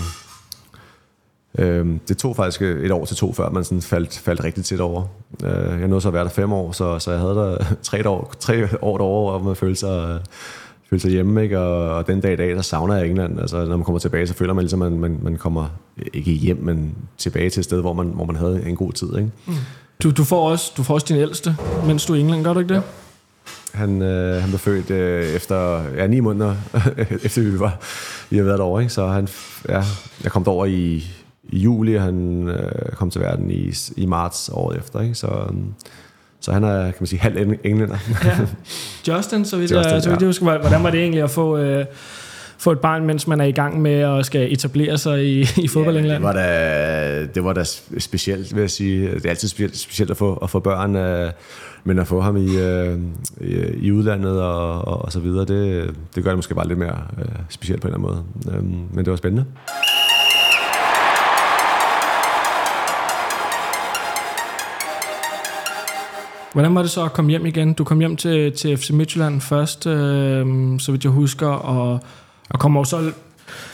øhm, 1.57 1.99
det 2.07 2.17
tog 2.17 2.35
faktisk 2.35 2.61
et 2.61 2.91
år 2.91 3.05
til 3.05 3.17
to, 3.17 3.33
før 3.33 3.49
man 3.49 3.63
sådan 3.63 3.81
faldt, 3.81 4.19
faldt 4.19 4.43
rigtig 4.43 4.65
tæt 4.65 4.79
over. 4.79 5.03
Øh, 5.43 5.79
jeg 5.79 5.87
nåede 5.87 6.01
så 6.01 6.07
at 6.07 6.13
være 6.13 6.23
der 6.23 6.29
fem 6.29 6.53
år, 6.53 6.71
så, 6.71 6.99
så 6.99 7.11
jeg 7.11 7.19
havde 7.19 7.35
der 7.35 7.57
tre 7.83 8.09
år, 8.09 8.33
tre 8.39 8.67
år 8.81 8.97
derovre, 8.97 9.39
hvor 9.39 9.47
man 9.49 9.55
følte 9.55 9.79
sig, 9.79 10.19
følte 10.89 11.01
sig 11.01 11.11
hjemme. 11.11 11.43
Ikke? 11.43 11.59
Og, 11.59 11.95
og 11.95 12.07
den 12.07 12.21
dag 12.21 12.33
i 12.33 12.35
dag, 12.35 12.49
der 12.49 12.61
savner 12.61 12.95
jeg 12.95 13.07
England. 13.07 13.39
Altså, 13.39 13.65
når 13.65 13.77
man 13.77 13.83
kommer 13.83 13.99
tilbage, 13.99 14.27
så 14.27 14.33
føler 14.33 14.53
man 14.53 14.63
ligesom, 14.63 14.81
at 14.81 14.91
man, 14.91 14.99
man, 14.99 15.19
man 15.21 15.37
kommer 15.37 15.67
ikke 16.13 16.31
hjem, 16.31 16.57
men 16.61 16.95
tilbage 17.17 17.49
til 17.49 17.59
et 17.59 17.65
sted, 17.65 17.81
hvor 17.81 17.93
man, 17.93 18.07
hvor 18.07 18.25
man 18.25 18.35
havde 18.35 18.65
en 18.65 18.75
god 18.75 18.91
tid. 18.91 19.07
Ikke? 19.17 19.31
Mm. 19.45 19.53
Du, 20.03 20.11
du, 20.11 20.23
får 20.23 20.49
også, 20.49 20.71
du 20.77 20.83
får 20.83 20.93
også 20.93 21.05
din 21.09 21.17
ældste, 21.17 21.55
mens 21.85 22.05
du 22.05 22.13
er 22.13 22.17
i 22.17 22.19
England, 22.19 22.43
gør 22.43 22.53
du 22.53 22.59
ikke 22.59 22.73
det? 22.73 22.75
Ja. 22.75 23.02
Han, 23.73 24.01
øh, 24.01 24.41
han 24.41 24.49
blev 24.49 24.59
født 24.59 24.91
øh, 24.91 25.27
efter 25.27 25.83
ja, 25.97 26.07
ni 26.07 26.19
måneder, 26.19 26.55
efter 27.25 27.41
vi 27.41 27.59
var 27.59 27.79
vi 28.29 28.37
har 28.37 28.43
været 28.43 28.59
derovre. 28.59 28.81
Ikke? 28.81 28.93
Så 28.93 29.07
han, 29.07 29.27
ja, 29.69 29.83
jeg 30.23 30.31
kom 30.31 30.43
derover 30.43 30.65
i, 30.65 31.03
i 31.43 31.57
juli, 31.59 31.95
og 31.95 32.01
han 32.01 32.47
øh, 32.47 32.91
kom 32.91 33.09
til 33.09 33.21
verden 33.21 33.51
i, 33.51 33.73
i 33.97 34.05
marts 34.05 34.49
året 34.53 34.77
efter. 34.77 35.01
Ikke? 35.01 35.15
Så, 35.15 35.27
um, 35.49 35.73
så 36.39 36.51
han 36.51 36.63
er, 36.63 36.83
kan 36.83 36.95
man 36.99 37.07
sige, 37.07 37.19
halv 37.19 37.55
englænder. 37.63 37.97
ja. 38.25 38.37
Justin, 39.15 39.45
så 39.45 39.57
vidt 39.57 39.71
Justin, 39.71 39.93
jeg, 39.93 40.03
så 40.03 40.09
vidt 40.09 40.21
jeg 40.21 40.27
husker, 40.27 40.57
hvordan 40.59 40.83
var 40.83 40.89
det 40.89 40.99
egentlig 40.99 41.23
at 41.23 41.31
få... 41.31 41.57
Øh, 41.57 41.85
få 42.63 42.71
et 42.71 42.79
barn, 42.79 43.05
mens 43.05 43.27
man 43.27 43.41
er 43.41 43.45
i 43.45 43.51
gang 43.51 43.81
med 43.81 43.99
at 43.99 44.25
skal 44.25 44.53
etablere 44.53 44.97
sig 44.97 45.25
i, 45.25 45.41
i 45.57 45.67
fodbold 45.67 45.97
England? 45.97 46.23
Ja, 46.25 46.29
det, 46.29 46.35
var 46.35 46.43
da, 46.43 47.25
det 47.25 47.43
var 47.43 47.53
da 47.53 47.63
specielt, 47.99 48.55
vil 48.55 48.61
jeg 48.61 48.69
sige. 48.69 49.11
Det 49.11 49.25
er 49.25 49.29
altid 49.29 49.47
specielt, 49.47 49.77
specielt 49.77 50.11
at 50.11 50.17
få, 50.17 50.35
at 50.35 50.49
få 50.49 50.59
børn, 50.59 50.95
øh, 50.95 51.31
men 51.83 51.99
at 51.99 52.07
få 52.07 52.21
ham 52.21 52.37
i, 52.37 52.57
øh, 52.57 52.99
i, 53.41 53.55
i 53.81 53.91
udlandet 53.91 54.41
og, 54.41 54.81
og, 54.81 55.05
og 55.05 55.11
så 55.11 55.19
videre, 55.19 55.45
det, 55.45 55.93
det 56.15 56.23
gør 56.23 56.31
det 56.31 56.37
måske 56.37 56.55
bare 56.55 56.67
lidt 56.67 56.79
mere 56.79 56.97
øh, 57.17 57.25
specielt 57.49 57.81
på 57.81 57.87
en 57.87 57.93
eller 57.93 58.07
anden 58.07 58.23
måde. 58.45 58.57
Øh, 58.57 58.63
men 58.95 59.05
det 59.05 59.11
var 59.11 59.15
spændende. 59.15 59.45
Hvordan 66.53 66.75
var 66.75 66.81
det 66.81 66.91
så 66.91 67.03
at 67.03 67.13
komme 67.13 67.31
hjem 67.31 67.45
igen? 67.45 67.73
Du 67.73 67.83
kom 67.83 67.99
hjem 67.99 68.17
til, 68.17 68.51
til 68.51 68.77
FC 68.77 68.89
Midtjylland 68.89 69.41
først, 69.41 69.87
øh, 69.87 70.45
så 70.79 70.91
vidt 70.91 71.03
jeg 71.03 71.11
husker, 71.11 71.47
og, 71.47 71.99
og 72.53 72.59
kommer 72.59 72.83
så 72.83 73.11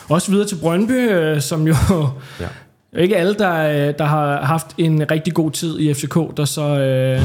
også 0.10 0.32
videre 0.32 0.48
til 0.48 0.56
Brøndby, 0.62 1.12
øh, 1.12 1.42
som 1.42 1.68
jo... 1.68 1.76
Ja. 2.40 2.48
Ikke 2.98 3.18
alle, 3.18 3.34
der, 3.34 3.92
der 3.92 4.06
har 4.06 4.42
haft 4.42 4.68
en 4.78 5.12
rigtig 5.12 5.34
god 5.34 5.52
tid 5.52 5.80
i 5.80 5.94
FCK, 5.94 6.16
der 6.38 6.46
så, 6.46 6.62
øh, 6.62 7.22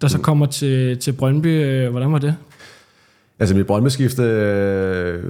der 0.00 0.08
så 0.08 0.18
kommer 0.18 0.46
til, 0.46 0.98
til 0.98 1.12
Brøndby. 1.12 1.46
Øh, 1.46 1.90
hvordan 1.90 2.12
var 2.12 2.18
det? 2.18 2.34
Altså 3.38 3.56
mit 3.56 3.66
Brøndby-skifte, 3.66 4.22
øh, 4.22 5.24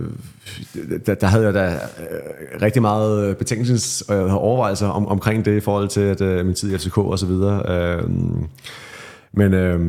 der, 1.07 1.15
der 1.15 1.27
havde 1.27 1.45
jeg 1.45 1.55
da 1.55 1.73
øh, 1.73 2.63
rigtig 2.63 2.83
meget 2.83 3.37
betænkelses- 3.37 4.13
og 4.13 4.41
overvejelser 4.41 4.87
om, 4.87 5.07
omkring 5.07 5.45
det 5.45 5.57
i 5.57 5.61
forhold 5.61 5.89
til 5.89 6.01
at, 6.01 6.21
øh, 6.21 6.47
min 6.47 6.55
tid 6.55 6.75
i 6.75 6.79
FCK 6.79 6.99
og 6.99 7.19
så 7.19 7.27
videre. 7.27 7.63
Øh, 7.69 8.11
men, 9.33 9.55
øh, 9.55 9.81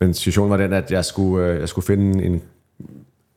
men 0.00 0.14
situationen 0.14 0.50
var 0.50 0.56
den, 0.56 0.72
at 0.72 0.90
jeg 0.90 1.04
skulle, 1.04 1.46
øh, 1.46 1.60
jeg 1.60 1.68
skulle 1.68 1.86
finde 1.86 2.24
en... 2.24 2.42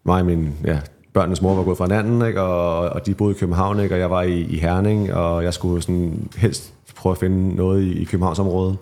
Mig 0.05 0.19
og 0.19 0.25
min 0.25 0.53
ja, 0.65 0.79
børnenes 1.13 1.41
mor 1.41 1.55
var 1.55 1.63
gået 1.63 1.77
fra 1.77 1.85
hinanden, 1.85 2.27
ikke? 2.27 2.41
Og, 2.41 2.89
og 2.89 3.05
de 3.05 3.13
boede 3.13 3.35
i 3.35 3.39
København, 3.39 3.79
ikke? 3.79 3.95
og 3.95 3.99
jeg 3.99 4.09
var 4.09 4.21
i, 4.21 4.41
i 4.41 4.57
Herning, 4.57 5.13
og 5.13 5.43
jeg 5.43 5.53
skulle 5.53 5.81
sådan 5.81 6.29
helst 6.37 6.73
prøve 6.95 7.11
at 7.11 7.17
finde 7.19 7.55
noget 7.55 7.83
i, 7.83 8.01
i 8.01 8.03
Københavnsområdet. 8.03 8.77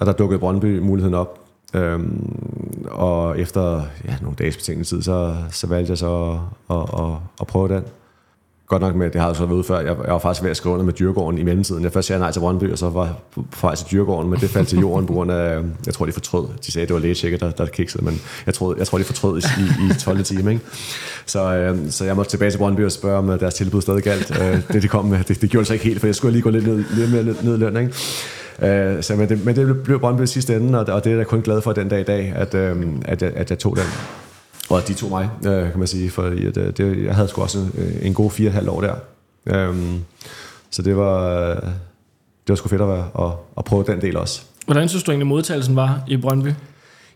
Og 0.00 0.06
der 0.06 0.12
dukkede 0.12 0.40
Brøndby 0.40 0.78
muligheden 0.78 1.14
op. 1.14 1.40
Øhm, 1.74 2.86
og 2.90 3.38
efter 3.38 3.82
ja, 4.04 4.16
nogle 4.22 4.36
dages 4.36 4.56
betænkningstid, 4.56 5.02
så, 5.02 5.36
så 5.50 5.66
valgte 5.66 5.90
jeg 5.90 5.98
så 5.98 6.38
at, 6.70 6.76
at, 6.76 7.00
at, 7.00 7.12
at 7.40 7.46
prøve 7.46 7.68
den. 7.68 7.84
Godt 8.70 8.82
nok 8.82 8.94
med, 8.94 9.10
det 9.10 9.20
har 9.20 9.28
jeg 9.28 9.36
så 9.36 9.46
været 9.46 9.56
ude 9.56 9.64
før, 9.64 9.78
jeg, 9.78 9.96
jeg 10.04 10.12
var 10.12 10.18
faktisk 10.18 10.42
ved 10.42 10.50
at 10.50 10.56
skrive 10.56 10.72
under 10.72 10.84
med 10.84 10.92
Dyrgården 10.92 11.38
i 11.38 11.42
mellemtiden. 11.42 11.84
Jeg 11.84 11.92
først 11.92 12.08
sagde 12.08 12.20
nej 12.20 12.32
til 12.32 12.40
Brøndby, 12.40 12.72
og 12.72 12.78
så 12.78 12.90
var 12.90 13.16
på 13.34 13.44
vej 13.62 13.74
til 13.74 13.86
Dyrgården, 13.90 14.30
men 14.30 14.40
det 14.40 14.50
faldt 14.50 14.68
til 14.68 14.78
jorden 14.78 15.06
på 15.06 15.12
grund 15.12 15.32
af, 15.32 15.58
øh, 15.58 15.64
jeg 15.86 15.94
tror 15.94 16.06
de 16.06 16.12
fortrød. 16.12 16.46
De 16.66 16.72
sagde, 16.72 16.82
at 16.82 16.88
det 16.88 16.94
var 16.94 17.00
lægetjekket, 17.00 17.40
der, 17.40 17.50
der 17.50 17.66
kiksede, 17.66 18.04
men 18.04 18.20
jeg 18.46 18.54
troede, 18.54 18.78
jeg 18.78 18.86
tror 18.86 18.98
de 18.98 19.04
fortrød 19.04 19.38
i, 19.38 19.42
i 19.90 19.94
12. 19.98 20.24
time. 20.24 20.52
Ikke? 20.52 20.64
Så, 21.26 21.54
øh, 21.54 21.78
så 21.90 22.04
jeg 22.04 22.16
måtte 22.16 22.30
tilbage 22.30 22.50
til 22.50 22.58
Brøndby 22.58 22.84
og 22.84 22.92
spørge, 22.92 23.18
om 23.18 23.30
øh, 23.30 23.40
deres 23.40 23.54
tilbud 23.54 23.82
stadig 23.82 24.02
galt. 24.02 24.40
Øh, 24.40 24.62
det, 24.72 24.82
de 24.82 24.88
kom 24.88 25.04
med, 25.04 25.18
det, 25.24 25.40
det 25.42 25.50
gjorde 25.50 25.62
det 25.62 25.66
så 25.66 25.72
ikke 25.72 25.84
helt, 25.84 26.00
for 26.00 26.06
jeg 26.06 26.14
skulle 26.14 26.32
lige 26.32 26.42
gå 26.42 26.50
lidt, 26.50 26.66
ned, 26.66 26.84
lidt 26.96 27.12
mere 27.12 27.24
ned, 27.24 27.34
ned 27.42 27.54
i 27.54 27.58
løn. 27.58 27.76
Ikke? 27.76 28.96
Øh, 28.96 29.02
så, 29.02 29.16
men, 29.16 29.28
det, 29.28 29.44
men 29.44 29.56
det 29.56 29.82
blev 29.82 30.00
Brøndby 30.00 30.24
sidste 30.24 30.56
ende, 30.56 30.80
og, 30.80 30.94
og 30.94 31.04
det 31.04 31.12
er 31.12 31.16
jeg 31.16 31.26
kun 31.26 31.40
glad 31.40 31.60
for 31.60 31.72
den 31.72 31.88
dag 31.88 32.00
i 32.00 32.04
dag, 32.04 32.32
at, 32.36 32.54
øh, 32.54 32.86
at, 33.04 33.22
jeg, 33.22 33.32
at 33.36 33.50
jeg 33.50 33.58
tog 33.58 33.76
den. 33.76 33.84
Og 34.70 34.88
de 34.88 34.94
tog 34.94 35.10
mig, 35.10 35.30
øh, 35.46 35.70
kan 35.70 35.78
man 35.78 35.88
sige, 35.88 36.10
for 36.10 36.22
at, 36.22 36.56
øh, 36.56 36.72
det, 36.76 37.04
jeg 37.04 37.14
havde 37.14 37.28
sgu 37.28 37.42
også 37.42 37.58
en, 37.58 37.72
en 38.02 38.14
god 38.14 38.30
fire 38.30 38.50
halv 38.50 38.68
år 38.68 38.80
der. 38.80 38.94
Øhm, 39.46 40.00
så 40.70 40.82
det 40.82 40.96
var, 40.96 41.44
det 41.54 42.48
var 42.48 42.54
sgu 42.54 42.68
fedt 42.68 42.82
at, 42.82 42.88
være, 42.88 43.08
at, 43.18 43.32
at 43.58 43.64
prøve 43.64 43.84
den 43.86 44.00
del 44.00 44.16
også. 44.16 44.42
Hvordan 44.66 44.88
synes 44.88 45.04
du 45.04 45.10
egentlig, 45.10 45.26
modtagelsen 45.26 45.76
var 45.76 46.02
i 46.08 46.16
Brøndby? 46.16 46.48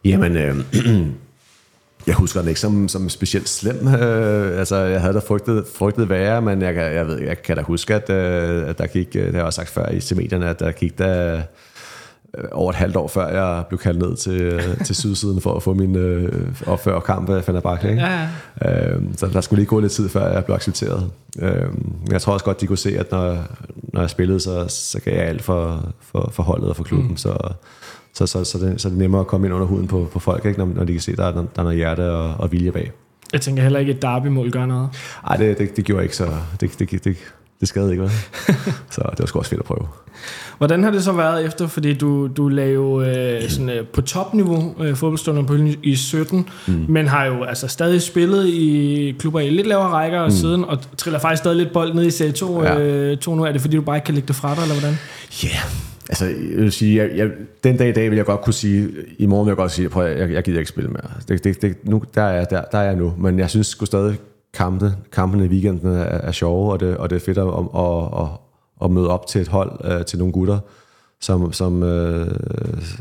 Jamen, 0.04 0.36
øh, 0.36 0.56
jeg 2.06 2.14
husker 2.14 2.40
den 2.40 2.48
ikke 2.48 2.60
som, 2.60 2.88
som 2.88 3.08
specielt 3.08 3.48
slem. 3.48 3.88
Øh, 3.94 4.58
altså, 4.58 4.76
jeg 4.76 5.00
havde 5.00 5.14
da 5.14 5.18
frygtet, 5.18 5.64
frygtet 5.74 6.08
værre, 6.08 6.42
men 6.42 6.62
jeg, 6.62 6.76
jeg, 6.76 7.06
ved, 7.06 7.20
jeg 7.20 7.42
kan 7.42 7.56
da 7.56 7.62
huske, 7.62 7.94
at, 7.94 8.10
øh, 8.10 8.68
at 8.68 8.78
der 8.78 8.86
gik, 8.86 9.12
det 9.12 9.24
har 9.24 9.32
jeg 9.32 9.44
også 9.44 9.56
sagt 9.56 9.68
før 9.68 9.88
i 9.88 10.14
medierne, 10.14 10.48
at 10.48 10.60
der 10.60 10.72
gik 10.72 10.98
der 10.98 11.34
Øh, 11.36 11.42
over 12.53 12.70
et 12.70 12.77
halvt 12.77 12.97
år 12.97 13.09
før 13.09 13.29
jeg 13.29 13.64
blev 13.68 13.79
kaldt 13.79 13.99
ned 13.99 14.16
til, 14.16 14.42
øh, 14.42 14.85
til 14.85 14.94
sydsiden 14.94 15.40
for 15.40 15.55
at 15.55 15.62
få 15.62 15.75
min 15.75 15.97
øh, 15.97 16.33
opfør 16.66 17.01
kamp 17.01 17.31
af 17.31 17.44
Fenerbahce. 17.44 17.90
Ikke? 17.90 18.03
Ja, 18.03 18.29
ja. 18.62 18.90
Øhm, 18.90 19.16
så 19.16 19.27
der 19.27 19.40
skulle 19.40 19.61
lige 19.61 19.68
gå 19.68 19.81
lidt 19.81 19.92
tid, 19.92 20.09
før 20.09 20.33
jeg 20.33 20.44
blev 20.44 20.55
accepteret. 20.55 21.11
Øhm, 21.38 21.92
men 22.01 22.12
jeg 22.12 22.20
tror 22.20 22.33
også 22.33 22.44
godt, 22.44 22.61
de 22.61 22.66
kunne 22.66 22.79
se, 22.79 22.99
at 22.99 23.11
når, 23.11 23.38
når 23.92 24.01
jeg 24.01 24.11
spillede, 24.11 24.40
så, 24.40 24.64
så 24.68 25.01
gav 25.01 25.14
jeg 25.14 25.25
alt 25.25 25.42
for, 25.42 25.92
for, 26.01 26.31
for 26.33 26.42
holdet 26.42 26.68
og 26.68 26.77
for 26.77 26.85
klubben. 26.85 27.11
Mm. 27.11 27.16
Så, 27.16 27.37
så, 28.14 28.27
så, 28.27 28.44
så, 28.44 28.59
det, 28.59 28.81
så 28.81 28.88
det 28.88 28.94
er 28.94 28.99
nemmere 28.99 29.20
at 29.20 29.27
komme 29.27 29.47
ind 29.47 29.55
under 29.55 29.66
huden 29.66 29.87
på, 29.87 30.09
på 30.12 30.18
folk, 30.18 30.44
ikke? 30.44 30.59
Når, 30.59 30.66
når 30.75 30.85
de 30.85 30.92
kan 30.92 31.01
se, 31.01 31.12
at 31.12 31.18
der, 31.18 31.33
der 31.33 31.40
er 31.57 31.62
noget 31.62 31.77
hjerte 31.77 32.11
og, 32.11 32.35
og 32.38 32.53
vilje 32.53 32.73
bag. 32.73 32.92
Jeg 33.33 33.40
tænker 33.40 33.62
heller 33.62 33.79
ikke, 33.79 33.92
at 33.92 34.03
derby-mål 34.03 34.51
gør 34.51 34.66
noget. 34.66 34.88
Nej, 35.29 35.37
det, 35.37 35.59
det, 35.59 35.77
det 35.77 35.85
gjorde 35.85 36.03
ikke 36.03 36.16
så... 36.16 36.29
Det, 36.61 36.79
det, 36.79 37.05
det, 37.05 37.16
det, 37.64 37.68
skadede 37.68 37.90
ikke, 37.90 38.03
vel? 38.03 38.11
så 38.94 39.03
det 39.11 39.18
var 39.18 39.27
sgu 39.27 39.38
også 39.38 39.50
fedt 39.50 39.61
at 39.61 39.66
prøve. 39.66 39.87
Hvordan 40.59 40.85
har 40.85 40.90
det 40.90 41.05
så 41.05 41.12
været 41.12 41.46
efter, 41.46 41.66
fordi 41.66 41.94
du, 41.94 42.27
du 42.27 42.48
lagde 42.48 42.72
jo 42.72 43.03
øh, 43.03 43.48
sådan, 43.48 43.68
øh, 43.68 43.87
på 43.87 44.03
topniveau 44.03 44.74
øh, 44.81 44.96
fodboldstunder 44.96 45.42
på 45.42 45.57
i 45.83 45.96
17, 45.96 46.48
mm. 46.66 46.85
men 46.88 47.07
har 47.07 47.24
jo 47.24 47.44
altså 47.44 47.68
stadig 47.68 48.03
spillet 48.03 48.46
i 48.46 49.16
klubber 49.18 49.40
i 49.40 49.50
lidt 49.50 49.66
lavere 49.66 49.88
rækker 49.88 50.24
mm. 50.24 50.31
siden, 50.31 50.64
og 50.64 50.79
triller 50.96 51.20
faktisk 51.20 51.42
stadig 51.42 51.57
lidt 51.57 51.72
bold 51.72 51.94
ned 51.94 52.07
i 52.07 52.11
Serie 52.11 52.33
2, 52.33 52.62
ja. 52.62 52.81
øh, 52.81 53.18
2 53.18 53.35
nu. 53.35 53.44
Er 53.44 53.53
det 53.53 53.61
fordi, 53.61 53.77
du 53.77 53.83
bare 53.83 53.96
ikke 53.96 54.07
kan 54.07 54.14
lægge 54.14 54.29
det 54.29 54.37
fra 54.37 54.55
dig, 54.55 54.62
eller 54.62 54.74
hvordan? 54.74 54.98
Ja, 55.42 55.48
yeah. 55.48 55.64
altså 56.09 56.24
jeg 56.24 56.57
vil 56.57 56.72
sige, 56.72 57.03
jeg, 57.03 57.11
jeg, 57.16 57.31
den 57.64 57.77
dag 57.77 57.88
i 57.88 57.92
dag 57.92 58.11
vil 58.11 58.16
jeg 58.16 58.24
godt 58.24 58.40
kunne 58.40 58.55
sige, 58.55 58.88
i 59.18 59.27
morgen 59.27 59.46
vil 59.46 59.50
jeg 59.50 59.57
godt 59.57 59.72
sige, 59.72 59.88
prøv, 59.88 60.07
jeg, 60.07 60.31
jeg 60.33 60.42
gider 60.42 60.59
ikke 60.59 60.68
spille 60.68 60.90
mere. 60.90 61.11
Det, 61.29 61.44
det, 61.44 61.62
det, 61.62 61.77
nu, 61.85 62.03
der, 62.14 62.22
er, 62.22 62.44
der, 62.44 62.62
der 62.72 62.79
er 62.79 62.83
jeg 62.85 62.96
nu, 62.96 63.14
men 63.18 63.38
jeg 63.38 63.50
synes 63.50 63.66
sgu 63.66 63.85
stadig, 63.85 64.16
kampe, 64.54 64.94
kampene 65.12 65.44
i 65.44 65.48
weekenden 65.48 65.94
er, 65.94 66.02
er 66.02 66.32
sjove, 66.32 66.72
og 66.72 66.80
det, 66.80 66.96
og 66.96 67.10
det 67.10 67.16
er 67.16 67.20
fedt 67.20 67.38
at, 67.38 67.46
at, 67.46 68.22
at, 68.22 68.28
at 68.84 68.90
møde 68.90 69.08
op 69.10 69.26
til 69.26 69.40
et 69.40 69.48
hold, 69.48 69.98
uh, 69.98 70.04
til 70.04 70.18
nogle 70.18 70.32
gutter, 70.32 70.58
som, 71.24 71.52
som, 71.52 71.82
øh, 71.82 72.26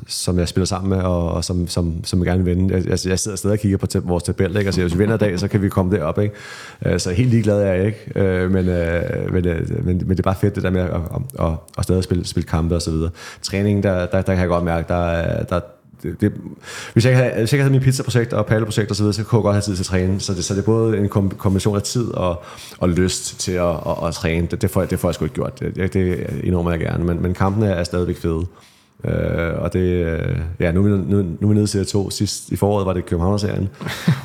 som 0.08 0.40
jeg 0.40 0.48
spiller 0.48 0.66
sammen 0.66 0.90
med, 0.90 0.98
og, 0.98 1.32
og 1.32 1.44
som, 1.44 1.68
som, 1.68 2.04
som 2.04 2.20
jeg 2.20 2.26
gerne 2.26 2.44
vil 2.44 2.56
vinde. 2.56 2.74
Jeg, 2.74 2.90
jeg 2.90 3.20
sidder 3.20 3.38
stadig 3.38 3.54
og 3.54 3.60
kigger 3.60 3.78
på 3.78 3.88
vores 4.04 4.24
tabel, 4.24 4.58
ikke? 4.58 4.70
og 4.70 4.74
siger, 4.74 4.86
hvis 4.86 4.94
vi 4.94 5.00
vinder 5.00 5.16
i 5.16 5.18
dag, 5.18 5.40
så 5.40 5.48
kan 5.48 5.62
vi 5.62 5.70
komme 5.70 5.96
derop. 5.98 6.20
Ikke? 6.20 6.36
Øh, 6.86 7.00
så 7.00 7.12
helt 7.12 7.30
ligeglad 7.30 7.62
er 7.62 7.74
jeg 7.74 7.86
ikke, 7.86 8.12
øh, 8.16 8.52
men, 8.52 8.70
øh, 8.70 9.34
men, 9.34 9.48
øh, 9.48 9.86
men, 9.86 9.98
men 9.98 10.10
det 10.10 10.20
er 10.20 10.24
bare 10.24 10.36
fedt 10.36 10.56
det 10.56 10.64
der 10.64 10.70
med 10.70 10.82
at, 10.82 10.90
at, 10.90 11.46
at, 11.48 11.52
at 11.78 11.84
stadig 11.84 12.04
spille, 12.04 12.26
spille 12.26 12.48
kampe 12.48 12.76
og 12.76 12.82
så 12.82 12.92
videre. 12.92 13.10
Træningen, 13.42 13.84
der, 13.84 14.06
der, 14.06 14.22
der 14.22 14.34
kan 14.34 14.40
jeg 14.40 14.48
godt 14.48 14.64
mærke, 14.64 14.88
der, 14.88 15.44
der, 15.44 15.60
det, 16.04 16.22
det, 16.22 16.34
hvis, 16.94 17.06
jeg 17.06 17.12
ikke 17.12 17.24
havde, 17.24 17.40
hvis 17.40 17.52
jeg 17.52 17.58
ikke 17.58 17.64
havde 17.64 17.72
min 17.72 17.82
pizza-projekt 17.82 18.34
og 18.34 18.46
palleprojekt 18.46 18.90
og 18.90 18.96
så 18.96 19.04
videre, 19.04 19.14
så 19.14 19.24
kunne 19.24 19.40
jeg 19.40 19.44
godt 19.44 19.56
have 19.56 19.62
tid 19.62 19.76
til 19.76 19.82
at 19.82 19.86
træne. 19.86 20.20
Så 20.20 20.34
det, 20.34 20.46
så 20.46 20.54
det 20.54 20.62
er 20.62 20.66
både 20.66 20.98
en 20.98 21.10
kombination 21.10 21.76
af 21.76 21.82
tid 21.82 22.12
og, 22.12 22.44
og 22.78 22.90
lyst 22.90 23.40
til 23.40 23.52
at, 23.52 23.70
at, 23.70 24.08
at 24.08 24.14
træne. 24.14 24.48
Det, 24.48 24.62
det, 24.62 24.70
får 24.70 24.82
jeg, 24.82 24.90
det 24.90 25.00
får 25.00 25.10
jeg 25.10 25.16
sgu 25.16 25.26
ikke 25.26 25.36
gjort. 25.36 25.60
Det, 25.60 25.94
det 25.94 26.28
enormt 26.44 26.72
jeg 26.72 26.80
gerne. 26.80 27.04
Men, 27.04 27.22
men 27.22 27.34
kampene 27.34 27.68
er 27.68 27.84
stadigvæk 27.84 28.18
fede. 28.18 28.46
Øh, 29.06 29.62
og 29.62 29.74
det, 29.74 29.80
øh, 29.80 30.40
ja, 30.60 30.72
nu, 30.72 30.82
nu, 30.82 30.98
nu, 30.98 31.22
nu 31.40 31.48
er 31.48 31.48
vi 31.48 31.54
nede 31.54 31.68
til 31.68 31.86
to. 31.86 32.10
Sidst 32.10 32.50
i 32.50 32.56
foråret 32.56 32.86
var 32.86 32.94
det 32.94 33.06
Københavner-serien. 33.06 33.70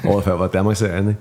Året 0.05 0.25
før 0.25 0.33
var 0.33 0.45
det 0.45 0.53
Danmark-serien. 0.53 1.09
Ikke? 1.09 1.21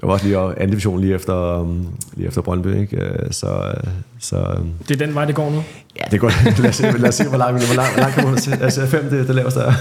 Det 0.00 0.06
var 0.06 0.12
også 0.12 0.26
lige 0.26 0.38
anden 0.38 0.70
division 0.70 1.00
lige 1.00 1.14
efter, 1.14 1.60
um, 1.60 1.86
lige 2.14 2.28
efter 2.28 2.42
Brøndby, 2.42 2.80
ikke? 2.80 2.96
Øh, 2.96 3.32
så, 3.32 3.74
så, 4.20 4.56
um, 4.60 4.72
det 4.88 5.00
er 5.00 5.06
den 5.06 5.14
vej, 5.14 5.24
det 5.24 5.34
går 5.34 5.50
nu? 5.50 5.64
Ja, 5.96 6.04
det 6.10 6.20
går. 6.20 6.28
lad, 6.62 6.68
os 6.68 6.76
se, 6.76 6.98
lad 6.98 7.08
os 7.08 7.14
se, 7.14 7.28
hvor 7.28 7.38
langt, 7.38 7.66
hvor 7.66 7.74
langt, 7.74 7.92
hvor 7.92 8.00
langt 8.00 8.14
kommer 8.14 8.30
man 8.30 8.40
til. 8.40 8.58
Altså, 8.62 8.86
fem, 8.86 9.08
det, 9.10 9.26
det 9.28 9.34
laveste 9.34 9.60
der. 9.60 9.72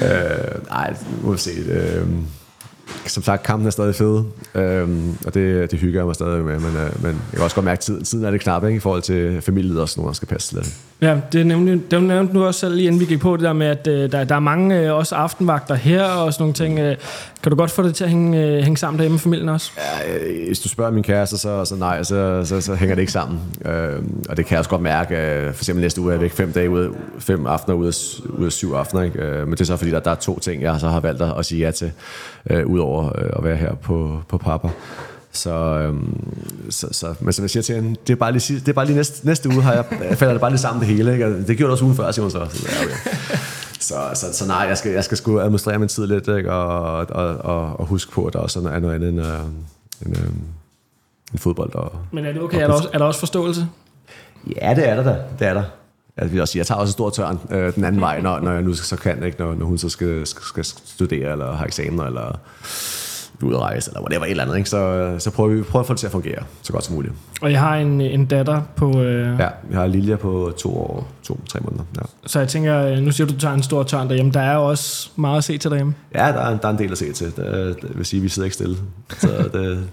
uh, 0.00 0.66
nej, 0.70 0.94
må 1.22 1.32
vi 1.32 1.38
se. 1.38 1.50
Uh, 2.02 2.08
som 3.06 3.22
sagt, 3.22 3.42
kampen 3.42 3.66
er 3.66 3.70
stadig 3.70 3.94
fed, 3.94 4.24
øhm, 4.54 5.16
og 5.26 5.34
det, 5.34 5.70
det 5.70 5.78
hygger 5.78 6.00
jeg 6.00 6.06
mig 6.06 6.14
stadig 6.14 6.44
med, 6.44 6.60
men, 6.60 6.76
øh, 6.76 7.02
men 7.02 7.10
jeg 7.10 7.34
kan 7.34 7.42
også 7.42 7.54
godt 7.56 7.64
mærke, 7.64 7.78
at 7.78 7.80
tiden, 7.80 8.04
tiden 8.04 8.24
er 8.24 8.30
det 8.30 8.40
knap 8.40 8.64
ikke, 8.64 8.76
i 8.76 8.80
forhold 8.80 9.02
til 9.02 9.40
familien 9.40 9.78
også, 9.78 10.00
nogen 10.00 10.14
skal 10.14 10.28
passe 10.28 10.48
til 10.48 10.58
det. 10.58 10.74
Ja, 11.04 11.16
det 11.32 11.40
er 11.40 11.44
nemlig, 11.44 11.90
det 11.90 12.02
nævnte 12.02 12.34
du 12.34 12.44
også 12.44 12.60
selv 12.60 12.74
lige 12.74 12.86
inden 12.86 13.00
vi 13.00 13.04
gik 13.04 13.20
på, 13.20 13.36
det 13.36 13.44
der 13.44 13.52
med, 13.52 13.66
at 13.66 13.86
øh, 13.86 14.12
der, 14.12 14.24
der 14.24 14.34
er 14.34 14.40
mange 14.40 14.78
øh, 14.78 14.94
også 14.94 15.14
aftenvagter 15.14 15.74
her 15.74 16.04
og 16.04 16.32
sådan 16.32 16.42
nogle 16.42 16.54
ting. 16.54 16.78
Øh, 16.78 16.96
kan 17.42 17.50
du 17.50 17.56
godt 17.56 17.70
få 17.70 17.82
det 17.82 17.94
til 17.94 18.04
at 18.04 18.10
hænge, 18.10 18.42
øh, 18.42 18.62
hænge 18.62 18.76
sammen 18.76 18.98
derhjemme 18.98 19.14
med 19.14 19.20
familien 19.20 19.48
også? 19.48 19.72
Ja, 19.76 20.14
øh, 20.14 20.46
hvis 20.46 20.60
du 20.60 20.68
spørger 20.68 20.90
min 20.90 21.02
kæreste, 21.02 21.38
så, 21.38 21.64
så 21.64 21.76
nej, 21.76 22.02
så, 22.02 22.44
så, 22.44 22.60
så 22.60 22.74
hænger 22.74 22.94
det 22.94 23.02
ikke 23.02 23.12
sammen. 23.12 23.40
Øh, 23.64 24.02
og 24.28 24.36
det 24.36 24.46
kan 24.46 24.52
jeg 24.52 24.58
også 24.58 24.70
godt 24.70 24.82
mærke. 24.82 25.16
Øh, 25.16 25.54
for 25.54 25.62
eksempel 25.62 25.82
næste 25.82 26.00
uge 26.00 26.10
er 26.10 26.14
jeg 26.14 26.20
væk 26.20 26.32
fem 26.32 26.52
dage 26.52 26.70
ud, 26.70 26.94
fem 27.18 27.46
aftener 27.46 27.76
ud 27.76 27.86
af, 27.86 27.94
ud 28.38 28.46
af 28.46 28.52
syv 28.52 28.72
aftener. 28.72 29.02
Ikke? 29.02 29.22
Øh, 29.22 29.46
men 29.46 29.50
det 29.50 29.60
er 29.60 29.64
så 29.64 29.76
fordi, 29.76 29.90
der, 29.90 30.00
der 30.00 30.10
er 30.10 30.14
to 30.14 30.38
ting, 30.38 30.62
jeg 30.62 30.80
så 30.80 30.88
har 30.88 31.00
valgt 31.00 31.22
at 31.22 31.46
sige 31.46 31.64
ja 31.64 31.70
til, 31.70 31.92
øh, 32.50 32.66
udover 32.66 33.06
øh, 33.18 33.30
at 33.36 33.44
være 33.44 33.56
her 33.56 33.74
på, 33.74 34.20
på 34.28 34.38
Papa. 34.38 34.68
Så, 35.34 35.50
øhm, 35.50 36.70
så, 36.70 36.88
så, 36.92 37.14
men 37.20 37.32
som 37.32 37.42
jeg 37.42 37.50
siger 37.50 37.62
til 37.62 37.74
hende, 37.74 37.96
det 38.06 38.12
er 38.12 38.16
bare 38.16 38.32
lige, 38.32 38.60
det 38.60 38.68
er 38.68 38.72
bare 38.72 38.86
lige 38.86 38.96
næste, 38.96 39.26
næste 39.26 39.48
uge, 39.48 39.62
har 39.62 39.72
jeg, 39.72 39.84
falder 40.18 40.34
det 40.34 40.40
bare 40.40 40.50
lige 40.50 40.60
sammen 40.60 40.80
det 40.80 40.96
hele. 40.96 41.12
Ikke? 41.12 41.46
det 41.46 41.46
gjorde 41.46 41.62
det 41.62 41.70
også 41.70 41.84
ugen 41.84 41.96
før, 41.96 42.10
siger 42.10 42.22
hun 42.22 42.30
så. 42.30 42.46
så, 42.50 42.66
ja, 42.68 42.84
okay. 42.84 43.16
så, 43.80 43.94
så, 44.14 44.26
så, 44.32 44.46
nej, 44.46 44.56
jeg 44.56 44.78
skal, 44.78 44.92
jeg 44.92 45.04
skal 45.04 45.16
sgu 45.16 45.40
administrere 45.40 45.78
min 45.78 45.88
tid 45.88 46.06
lidt, 46.06 46.28
ikke? 46.28 46.52
Og, 46.52 47.06
og, 47.10 47.36
og, 47.36 47.80
og 47.80 47.86
huske 47.86 48.12
på, 48.12 48.26
at 48.26 48.32
der 48.32 48.38
også 48.38 48.58
er 48.58 48.62
noget 48.80 48.94
andet 48.94 49.08
end, 49.08 49.20
uh, 49.20 49.26
end, 50.06 50.16
uh, 50.16 50.24
end 51.32 51.38
fodbold. 51.38 51.74
Og, 51.74 51.92
men 52.12 52.24
er 52.24 52.32
det 52.32 52.42
okay? 52.42 52.56
Og 52.56 52.62
er 52.62 52.66
der, 52.66 52.74
også, 52.74 52.88
er 52.92 52.98
der 52.98 53.04
også 53.04 53.20
forståelse? 53.20 53.68
Ja, 54.60 54.74
det 54.74 54.88
er 54.88 54.94
der 54.94 55.02
da. 55.02 55.16
Det 55.38 55.46
er 55.46 55.54
der. 55.54 55.62
Jeg 56.16 56.32
vil 56.32 56.40
også 56.40 56.52
sige, 56.52 56.60
jeg 56.60 56.66
tager 56.66 56.78
også 56.78 56.90
en 56.90 56.92
stor 56.92 57.10
tørn 57.10 57.40
øh, 57.50 57.74
den 57.74 57.84
anden 57.84 58.00
vej, 58.00 58.20
når, 58.20 58.40
når 58.40 58.52
jeg 58.52 58.62
nu 58.62 58.74
så 58.74 58.96
kan, 58.96 59.22
ikke? 59.22 59.38
Når, 59.38 59.54
når 59.54 59.66
hun 59.66 59.78
så 59.78 59.88
skal, 59.88 60.26
skal, 60.26 60.42
skal 60.44 60.64
studere, 60.64 61.32
eller 61.32 61.52
har 61.52 61.64
eksamener, 61.64 62.04
eller 62.04 62.38
ud 63.42 63.54
at 63.54 63.60
rejse, 63.60 63.90
eller 63.90 64.00
whatever, 64.00 64.24
et 64.24 64.30
eller 64.30 64.42
andet. 64.42 64.56
Ikke? 64.56 64.70
Så, 64.70 65.14
så 65.18 65.30
prøver 65.30 65.54
vi 65.54 65.62
prøver 65.62 65.80
at 65.80 65.86
få 65.86 65.92
det 65.92 66.00
til 66.00 66.06
at 66.06 66.12
fungere 66.12 66.42
så 66.62 66.72
godt 66.72 66.84
som 66.84 66.94
muligt. 66.94 67.14
Og 67.42 67.52
jeg 67.52 67.60
har 67.60 67.76
en, 67.76 68.00
en 68.00 68.26
datter 68.26 68.62
på... 68.76 69.00
Øh... 69.00 69.38
Ja, 69.38 69.48
jeg 69.70 69.78
har 69.78 69.86
Lilja 69.86 70.16
på 70.16 70.52
to 70.58 70.76
år, 70.78 71.08
to-tre 71.22 71.60
måneder. 71.60 71.84
Ja. 71.96 72.02
Så 72.26 72.38
jeg 72.38 72.48
tænker, 72.48 73.00
nu 73.00 73.10
siger 73.10 73.26
du, 73.26 73.34
du 73.34 73.38
tager 73.38 73.54
en 73.54 73.62
stor 73.62 73.82
tørn 73.82 74.08
derhjemme. 74.08 74.32
Der 74.32 74.40
er 74.40 74.54
jo 74.54 74.68
også 74.68 75.10
meget 75.16 75.38
at 75.38 75.44
se 75.44 75.58
til 75.58 75.70
derhjemme. 75.70 75.94
Ja, 76.14 76.18
der 76.18 76.24
er, 76.24 76.56
der 76.58 76.68
er 76.68 76.72
en 76.72 76.78
del 76.78 76.92
at 76.92 76.98
se 76.98 77.12
til. 77.12 77.26
Det, 77.36 77.76
det 77.82 77.98
vil 77.98 78.06
sige, 78.06 78.22
vi 78.22 78.28
sidder 78.28 78.46
ikke 78.46 78.54
stille. 78.54 78.76
Så 79.18 79.28
det, 79.52 79.88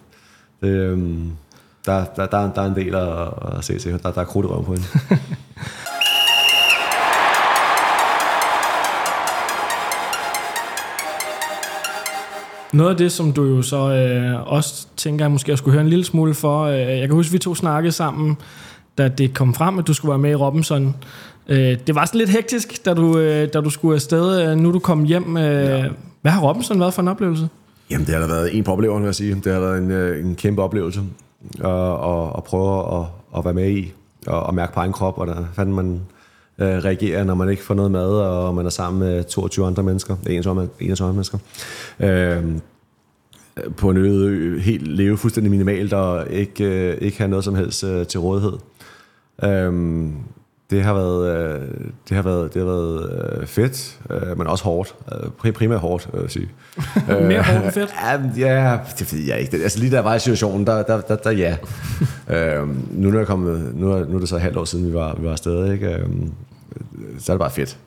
det, 0.61 0.67
øhm, 0.67 1.31
der, 1.85 2.05
der, 2.15 2.25
der, 2.25 2.53
der 2.53 2.61
er 2.61 2.65
en 2.65 2.75
del 2.75 2.95
at, 2.95 3.57
at 3.57 3.63
se 3.63 3.79
til. 3.79 4.03
Der, 4.03 4.11
der 4.11 4.21
er 4.21 4.25
krudt 4.25 4.45
i 4.45 4.49
røven 4.49 4.65
på 4.65 4.73
hende. 4.73 4.87
Noget 12.73 12.91
af 12.91 12.97
det, 12.97 13.11
som 13.11 13.33
du 13.33 13.43
jo 13.43 13.61
så 13.61 13.77
øh, 13.77 14.53
også 14.53 14.87
tænker, 14.97 15.25
jeg 15.25 15.31
måske 15.31 15.57
skulle 15.57 15.73
høre 15.73 15.83
en 15.83 15.89
lille 15.89 16.05
smule 16.05 16.33
for. 16.33 16.63
Øh, 16.63 16.77
jeg 16.77 17.07
kan 17.07 17.11
huske, 17.11 17.29
at 17.29 17.33
vi 17.33 17.37
to 17.37 17.55
snakkede 17.55 17.91
sammen, 17.91 18.37
da 18.97 19.07
det 19.07 19.33
kom 19.33 19.53
frem, 19.53 19.79
at 19.79 19.87
du 19.87 19.93
skulle 19.93 20.09
være 20.09 20.19
med 20.19 20.31
i 20.31 20.35
Robinson. 20.35 20.95
Øh, 21.47 21.77
det 21.87 21.95
var 21.95 22.05
sådan 22.05 22.17
lidt 22.17 22.29
hektisk, 22.29 22.85
da 22.85 22.93
du, 22.93 23.17
øh, 23.17 23.49
da 23.53 23.61
du 23.61 23.69
skulle 23.69 23.95
afsted. 23.95 24.49
Øh, 24.49 24.57
nu 24.57 24.71
du 24.71 24.79
kom 24.79 25.03
hjem. 25.03 25.37
Øh, 25.37 25.43
ja. 25.43 25.85
Hvad 26.21 26.31
har 26.31 26.41
Robinson 26.41 26.79
været 26.79 26.93
for 26.93 27.01
en 27.01 27.07
oplevelse? 27.07 27.49
Jamen, 27.89 28.05
det 28.07 28.15
har 28.15 28.21
da 28.21 28.27
været 28.27 28.57
en 28.57 28.63
på 28.63 28.71
oplevelse, 28.71 28.99
vil 28.99 29.05
jeg 29.05 29.15
sige. 29.15 29.35
Det 29.35 29.53
har 29.53 29.59
været 29.59 29.77
en, 29.77 29.91
øh, 29.91 30.25
en 30.25 30.35
kæmpe 30.35 30.61
oplevelse 30.61 31.01
at, 31.59 31.69
at, 31.69 32.27
at 32.37 32.43
prøve 32.43 32.99
at, 32.99 33.05
at 33.37 33.45
være 33.45 33.53
med 33.53 33.69
i 33.69 33.93
og, 34.27 34.43
og 34.43 34.55
mærke 34.55 34.73
på 34.73 34.79
egen 34.79 34.93
krop, 34.93 35.15
hvordan 35.15 35.45
fanden 35.53 35.75
man 35.75 36.01
øh, 36.61 36.67
reagerer, 36.67 37.23
når 37.23 37.35
man 37.35 37.49
ikke 37.49 37.63
får 37.63 37.73
noget 37.73 37.91
mad, 37.91 38.09
og 38.09 38.55
man 38.55 38.65
er 38.65 38.69
sammen 38.69 38.99
med 38.99 39.23
22 39.23 39.67
andre 39.67 39.83
mennesker, 39.83 40.15
21, 40.27 40.69
21 40.79 41.05
andre 41.07 41.13
mennesker. 41.13 41.37
Øh, 41.99 42.43
på 43.77 43.89
en 43.89 43.97
øde 43.97 44.27
ø, 44.27 44.59
helt 44.59 44.87
leve 44.87 45.17
fuldstændig 45.17 45.51
minimalt, 45.51 45.93
og 45.93 46.29
ikke, 46.29 46.63
øh, 46.63 46.97
ikke 47.01 47.17
have 47.17 47.27
noget 47.27 47.45
som 47.45 47.55
helst 47.55 47.83
øh, 47.83 48.07
til 48.07 48.19
rådighed. 48.19 48.53
Øh, 49.43 50.07
det 50.71 50.83
har 50.83 50.93
været, 50.93 51.37
øh, 51.37 51.67
det 52.09 52.15
har 52.15 52.23
været, 52.23 52.53
det 52.53 52.61
har 52.61 52.69
været 52.69 53.09
øh, 53.39 53.47
fedt, 53.47 53.99
øh, 54.09 54.37
men 54.37 54.47
også 54.47 54.63
hårdt. 54.63 54.95
Øh, 55.45 55.53
primært 55.53 55.79
hårdt, 55.79 56.09
jeg 56.13 56.31
sige. 56.31 56.49
Mere 57.27 57.41
hårdt 57.41 57.63
end 57.63 57.71
fedt? 57.71 57.93
Ja, 58.37 58.79
det 58.99 59.13
ved 59.13 59.19
jeg 59.19 59.39
ikke. 59.39 59.57
Altså 59.57 59.79
lige 59.79 59.91
der 59.91 59.99
var 59.99 60.15
i 60.15 60.19
situationen, 60.19 60.67
der, 60.67 60.83
der, 60.83 61.01
der, 61.01 61.15
der 61.15 61.31
ja. 61.31 61.57
øh, 62.35 62.67
nu, 62.91 63.09
er 63.09 63.17
jeg 63.17 63.27
kommet, 63.27 63.75
nu, 63.75 63.91
er, 63.91 64.05
nu 64.05 64.15
er 64.15 64.19
det 64.19 64.29
så 64.29 64.35
et 64.35 64.41
halvt 64.41 64.57
år 64.57 64.65
siden, 64.65 64.87
vi 64.87 64.93
var, 64.93 65.15
vi 65.15 65.25
var 65.25 65.31
afsted, 65.31 65.73
ikke? 65.73 65.87
Øh, 65.87 66.07
så 67.19 67.31
er 67.31 67.35
det 67.35 67.39
bare 67.39 67.51
fedt. 67.51 67.77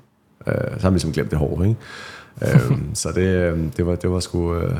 Øh, 0.47 0.55
så 0.55 0.83
har 0.83 0.91
vi 0.91 0.95
ligesom 0.95 1.13
glemt 1.13 1.31
det 1.31 1.39
hårde, 1.39 1.69
ikke? 1.69 1.81
øh, 2.43 2.79
så 2.95 3.09
det, 3.15 3.77
det, 3.77 3.87
var, 3.87 3.95
det 3.95 4.11
var 4.11 4.21
sgu... 4.21 4.55
Øh, 4.55 4.77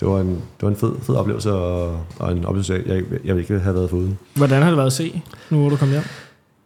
det 0.00 0.08
var 0.08 0.20
en, 0.20 0.28
det 0.28 0.62
var 0.62 0.68
en 0.68 0.76
fed, 0.76 0.92
fed 1.02 1.14
oplevelse, 1.14 1.52
og, 1.52 2.00
og 2.18 2.32
en 2.32 2.44
oplevelse, 2.44 2.72
jeg, 2.72 2.86
jeg, 2.86 3.04
jeg 3.24 3.38
ikke 3.38 3.58
have 3.58 3.74
været 3.74 3.90
foruden. 3.90 4.18
Hvordan 4.34 4.62
har 4.62 4.68
det 4.68 4.76
været 4.76 4.86
at 4.86 4.92
se, 4.92 5.22
nu 5.50 5.60
hvor 5.60 5.68
du 5.68 5.76
kom 5.76 5.90
hjem? 5.90 6.02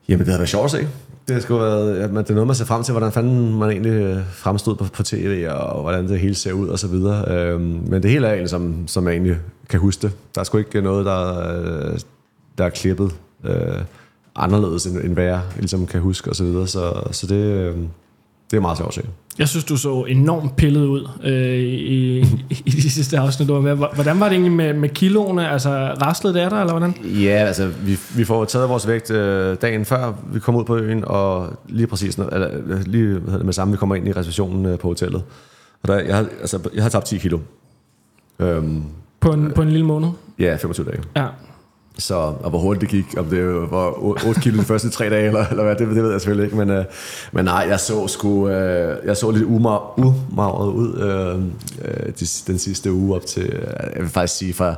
Jamen, 0.09 0.27
det 0.27 0.33
har 0.33 0.39
været 0.39 0.49
sjovt 0.49 0.65
at 0.65 0.71
se. 0.71 0.89
Det, 1.29 1.43
skulle 1.43 1.61
været, 1.61 1.97
at 1.99 2.13
man, 2.13 2.25
det 2.25 2.31
er 2.31 2.35
noget, 2.35 2.47
man 2.47 2.57
ser 2.57 2.65
frem 2.65 2.83
til, 2.83 2.93
hvordan 2.93 3.13
fanden 3.13 3.59
man 3.59 3.71
egentlig 3.71 3.93
øh, 3.93 4.17
fremstod 4.33 4.77
på, 4.77 4.85
på 4.85 5.03
tv, 5.03 5.47
og 5.51 5.83
hvordan 5.83 6.09
det 6.09 6.21
hele 6.21 6.35
ser 6.35 6.53
ud, 6.53 6.69
og 6.69 6.79
så 6.79 6.89
videre. 6.89 7.31
Øhm, 7.31 7.61
men 7.63 8.03
det 8.03 8.11
hele 8.11 8.27
er 8.27 8.31
egentlig, 8.31 8.51
som, 8.51 8.89
som 8.89 9.07
jeg 9.07 9.13
egentlig 9.13 9.37
kan 9.69 9.81
huske 9.81 10.03
det. 10.03 10.13
Der 10.35 10.41
er 10.41 10.45
sgu 10.45 10.59
ikke 10.59 10.81
noget, 10.81 11.07
der, 11.07 11.51
øh, 11.51 11.99
der 12.59 12.65
er 12.65 12.71
klippet 12.71 13.15
øh, 13.45 13.83
anderledes, 14.39 14.87
end, 14.87 14.99
end 14.99 15.15
hvad 15.15 15.25
jeg 15.25 15.41
ligesom 15.57 15.87
kan 15.87 16.01
huske, 16.01 16.31
og 16.31 16.37
så 16.37 16.45
videre. 16.45 16.67
Så, 16.67 17.03
så 17.13 17.27
det, 17.27 17.35
øh, 17.35 17.77
det 18.51 18.57
er 18.57 18.61
meget 18.61 18.79
sjovt 18.79 18.89
at 18.89 18.95
se. 18.95 19.11
Jeg 19.39 19.49
synes, 19.49 19.65
du 19.65 19.77
så 19.77 20.05
enormt 20.05 20.57
pillet 20.57 20.87
ud 20.87 21.09
øh, 21.25 21.59
i, 21.59 22.19
i 22.51 22.71
de 22.71 22.91
sidste 22.91 23.19
afsnit, 23.19 23.49
du 23.49 23.55
var 23.55 23.61
med. 23.61 23.77
Hvordan 23.95 24.21
var 24.21 24.29
det 24.29 24.33
egentlig 24.33 24.53
med, 24.53 24.73
med 24.73 24.89
kiloene? 24.89 25.49
Altså, 25.49 25.71
rastlede 26.03 26.35
det 26.35 26.41
af 26.41 26.51
dig, 26.51 26.61
eller 26.61 26.73
hvordan? 26.73 26.95
Ja, 27.05 27.45
altså, 27.47 27.69
vi, 27.69 27.99
vi 28.17 28.25
får 28.25 28.45
taget 28.45 28.69
vores 28.69 28.89
vægt 28.89 29.11
øh, 29.11 29.57
dagen 29.63 29.85
før 29.85 30.13
vi 30.33 30.41
kommer 30.41 30.61
ud 30.61 30.65
på 30.65 30.77
øen, 30.77 31.05
og 31.07 31.53
lige 31.69 31.87
præcis, 31.87 32.17
eller, 32.17 32.51
lige 32.87 33.19
hvad 33.19 33.39
det, 33.39 33.45
med 33.45 33.53
samme, 33.53 33.73
vi 33.73 33.79
kommer 33.79 33.95
ind 33.95 34.09
i 34.09 34.13
reservationen 34.13 34.67
øh, 34.67 34.79
på 34.79 34.89
hotellet. 34.89 35.23
Og 35.83 35.89
der, 35.89 35.99
jeg, 35.99 36.17
har, 36.17 36.27
altså, 36.41 36.71
jeg 36.75 36.83
har 36.83 36.91
tabt 36.91 37.07
10 37.07 37.19
kilo. 37.19 37.39
Øhm, 38.39 38.83
på, 39.21 39.33
en, 39.33 39.53
på 39.55 39.63
en 39.63 39.69
lille 39.69 39.87
måned? 39.87 40.09
Ja, 40.39 40.57
25 40.57 40.87
dage. 40.87 41.03
Ja. 41.17 41.27
Så, 41.99 42.15
og 42.15 42.51
hvor 42.51 42.59
hurtigt 42.59 42.81
det 42.81 42.89
gik, 42.89 43.19
om 43.19 43.25
det 43.25 43.71
var 43.71 44.03
8 44.03 44.41
kilo 44.41 44.61
de 44.61 44.65
første 44.65 44.91
tre 44.91 45.11
dage, 45.11 45.27
eller, 45.27 45.47
eller 45.47 45.65
hvad, 45.65 45.77
det, 45.77 45.89
det 45.89 46.03
ved 46.03 46.11
jeg 46.11 46.21
selvfølgelig 46.21 46.45
ikke. 46.45 46.57
Men, 46.57 46.71
øh, 46.71 46.85
men 47.33 47.45
nej, 47.45 47.67
jeg 47.69 47.81
så 47.81 48.09
sgu, 48.09 48.49
øh, 48.49 49.07
jeg 49.07 49.17
så 49.17 49.31
lidt 49.31 49.45
umagret 49.45 50.73
ud 50.73 50.97
øh, 50.99 51.43
øh, 51.89 52.13
de, 52.21 52.27
den 52.47 52.59
sidste 52.59 52.93
uge 52.93 53.17
op 53.17 53.27
til, 53.27 53.43
øh, 53.43 53.93
jeg 53.95 54.03
vil 54.03 54.09
faktisk 54.09 54.39
sige 54.39 54.55
fra, 54.55 54.75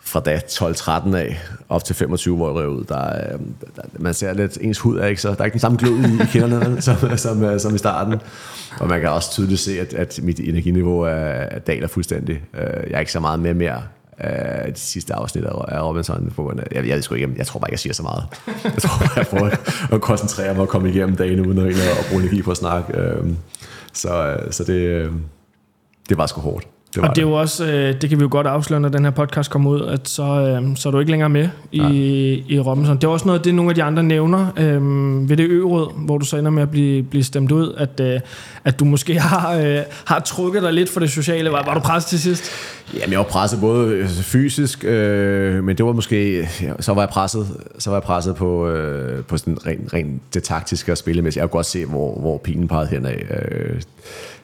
fra 0.00 0.20
da 0.20 0.40
12-13 0.48 1.16
af 1.16 1.38
op 1.68 1.84
til 1.84 1.96
25, 1.96 2.36
hvor 2.36 2.60
jeg 2.60 2.68
ud, 2.68 2.84
der, 2.84 3.08
øh, 3.08 3.40
der, 3.76 3.82
man 3.98 4.14
ser 4.14 4.32
lidt, 4.32 4.58
ens 4.60 4.78
hud 4.78 4.98
er 4.98 5.06
ikke 5.06 5.22
så, 5.22 5.28
der 5.28 5.40
er 5.40 5.44
ikke 5.44 5.54
den 5.54 5.60
samme 5.60 5.78
glød 5.78 5.98
i, 5.98 6.22
i 6.22 6.26
kinderne, 6.32 6.80
som, 6.82 6.96
som, 7.16 7.44
øh, 7.44 7.60
som 7.60 7.74
i 7.74 7.78
starten. 7.78 8.20
Og 8.80 8.88
man 8.88 9.00
kan 9.00 9.10
også 9.10 9.30
tydeligt 9.30 9.60
se, 9.60 9.80
at, 9.80 9.94
at 9.94 10.20
mit 10.22 10.40
energiniveau 10.40 11.00
er, 11.00 11.58
daler 11.58 11.88
fuldstændig. 11.88 12.42
Øh, 12.54 12.90
jeg 12.90 12.94
er 12.96 13.00
ikke 13.00 13.12
så 13.12 13.20
meget 13.20 13.40
med 13.40 13.54
mere 13.54 13.82
af 14.18 14.74
de 14.74 14.80
sidste 14.80 15.14
afsnit 15.14 15.44
af 15.44 15.82
Robinson. 15.82 16.32
På 16.36 16.42
grund 16.42 16.60
af, 16.60 16.66
jeg, 16.72 16.88
jeg, 16.88 17.02
jeg, 17.10 17.28
jeg 17.36 17.46
tror 17.46 17.60
bare 17.60 17.68
ikke, 17.68 17.72
jeg 17.72 17.78
siger 17.78 17.94
så 17.94 18.02
meget. 18.02 18.24
Jeg 18.64 18.82
tror 18.82 18.98
bare, 18.98 19.10
jeg 19.16 19.26
prøver 19.26 19.50
at 19.92 20.00
koncentrere 20.00 20.54
mig 20.54 20.62
og 20.62 20.68
komme 20.68 20.90
igennem 20.90 21.16
dagen 21.16 21.46
uden 21.46 21.58
at, 21.58 21.66
at 21.66 22.06
bruge 22.08 22.22
energi 22.22 22.42
på 22.42 22.50
at 22.50 22.56
snakke. 22.56 22.98
Øhm, 22.98 23.36
så, 23.92 24.26
øh, 24.26 24.52
så 24.52 24.64
det, 24.64 24.72
øh, 24.72 25.12
det 26.08 26.16
var 26.18 26.26
sgu 26.26 26.40
hårdt. 26.40 26.68
Det 26.94 27.02
og 27.02 27.16
det 27.16 27.18
er 27.18 27.26
jo 27.26 27.32
også, 27.32 27.66
øh, 27.66 28.00
det 28.00 28.10
kan 28.10 28.18
vi 28.18 28.22
jo 28.22 28.28
godt 28.30 28.46
afsløre, 28.46 28.80
når 28.80 28.88
den 28.88 29.04
her 29.04 29.10
podcast 29.10 29.50
kommer 29.50 29.70
ud, 29.70 29.82
at 29.82 30.08
så, 30.08 30.22
øh, 30.22 30.76
så 30.76 30.88
er 30.88 30.90
du 30.90 30.98
ikke 30.98 31.10
længere 31.10 31.28
med 31.28 31.48
i, 31.72 31.82
i 32.48 32.60
Robinson. 32.60 32.96
Det 32.96 33.04
er 33.04 33.08
også 33.08 33.26
noget, 33.26 33.44
det 33.44 33.54
nogle 33.54 33.70
af 33.70 33.74
de 33.74 33.82
andre 33.82 34.02
nævner 34.02 34.46
øh, 34.56 35.28
ved 35.28 35.36
det 35.36 35.50
ø-råd, 35.50 35.92
hvor 36.06 36.18
du 36.18 36.24
så 36.24 36.36
ender 36.36 36.50
med 36.50 36.62
at 36.62 36.70
blive, 36.70 37.02
blive 37.02 37.24
stemt 37.24 37.52
ud, 37.52 37.74
at, 37.76 38.00
øh, 38.00 38.20
at 38.64 38.80
du 38.80 38.84
måske 38.84 39.18
har, 39.30 39.54
øh, 39.54 39.78
har 40.04 40.20
trukket 40.20 40.62
dig 40.62 40.72
lidt 40.72 40.90
for 40.90 41.00
det 41.00 41.10
sociale. 41.10 41.52
Var, 41.52 41.64
var 41.64 41.74
du 41.74 41.80
presset 41.80 42.08
til 42.08 42.20
sidst? 42.20 42.50
Jamen, 42.94 43.10
jeg 43.10 43.18
var 43.18 43.24
presset 43.24 43.60
både 43.60 43.88
øh, 43.88 44.08
fysisk, 44.08 44.84
øh, 44.84 45.64
men 45.64 45.76
det 45.76 45.86
var 45.86 45.92
måske, 45.92 46.48
så 46.80 46.94
var 46.94 47.02
jeg 47.02 47.08
presset, 47.08 47.46
så 47.78 47.90
var 47.90 47.96
jeg 47.96 48.02
presset 48.02 48.36
på, 48.36 48.68
øh, 48.68 49.24
på 49.24 49.36
sådan 49.36 49.66
rent, 49.66 49.92
rent 49.94 50.34
det 50.34 50.42
taktiske 50.42 50.92
og 50.92 50.98
spillemæssigt. 50.98 51.40
Jeg 51.40 51.50
kunne 51.50 51.58
godt 51.58 51.66
se, 51.66 51.84
hvor, 51.84 52.20
hvor 52.20 52.38
pilen 52.38 52.68
pegede 52.68 52.86
henad. 52.86 53.12
Øh, 53.12 53.80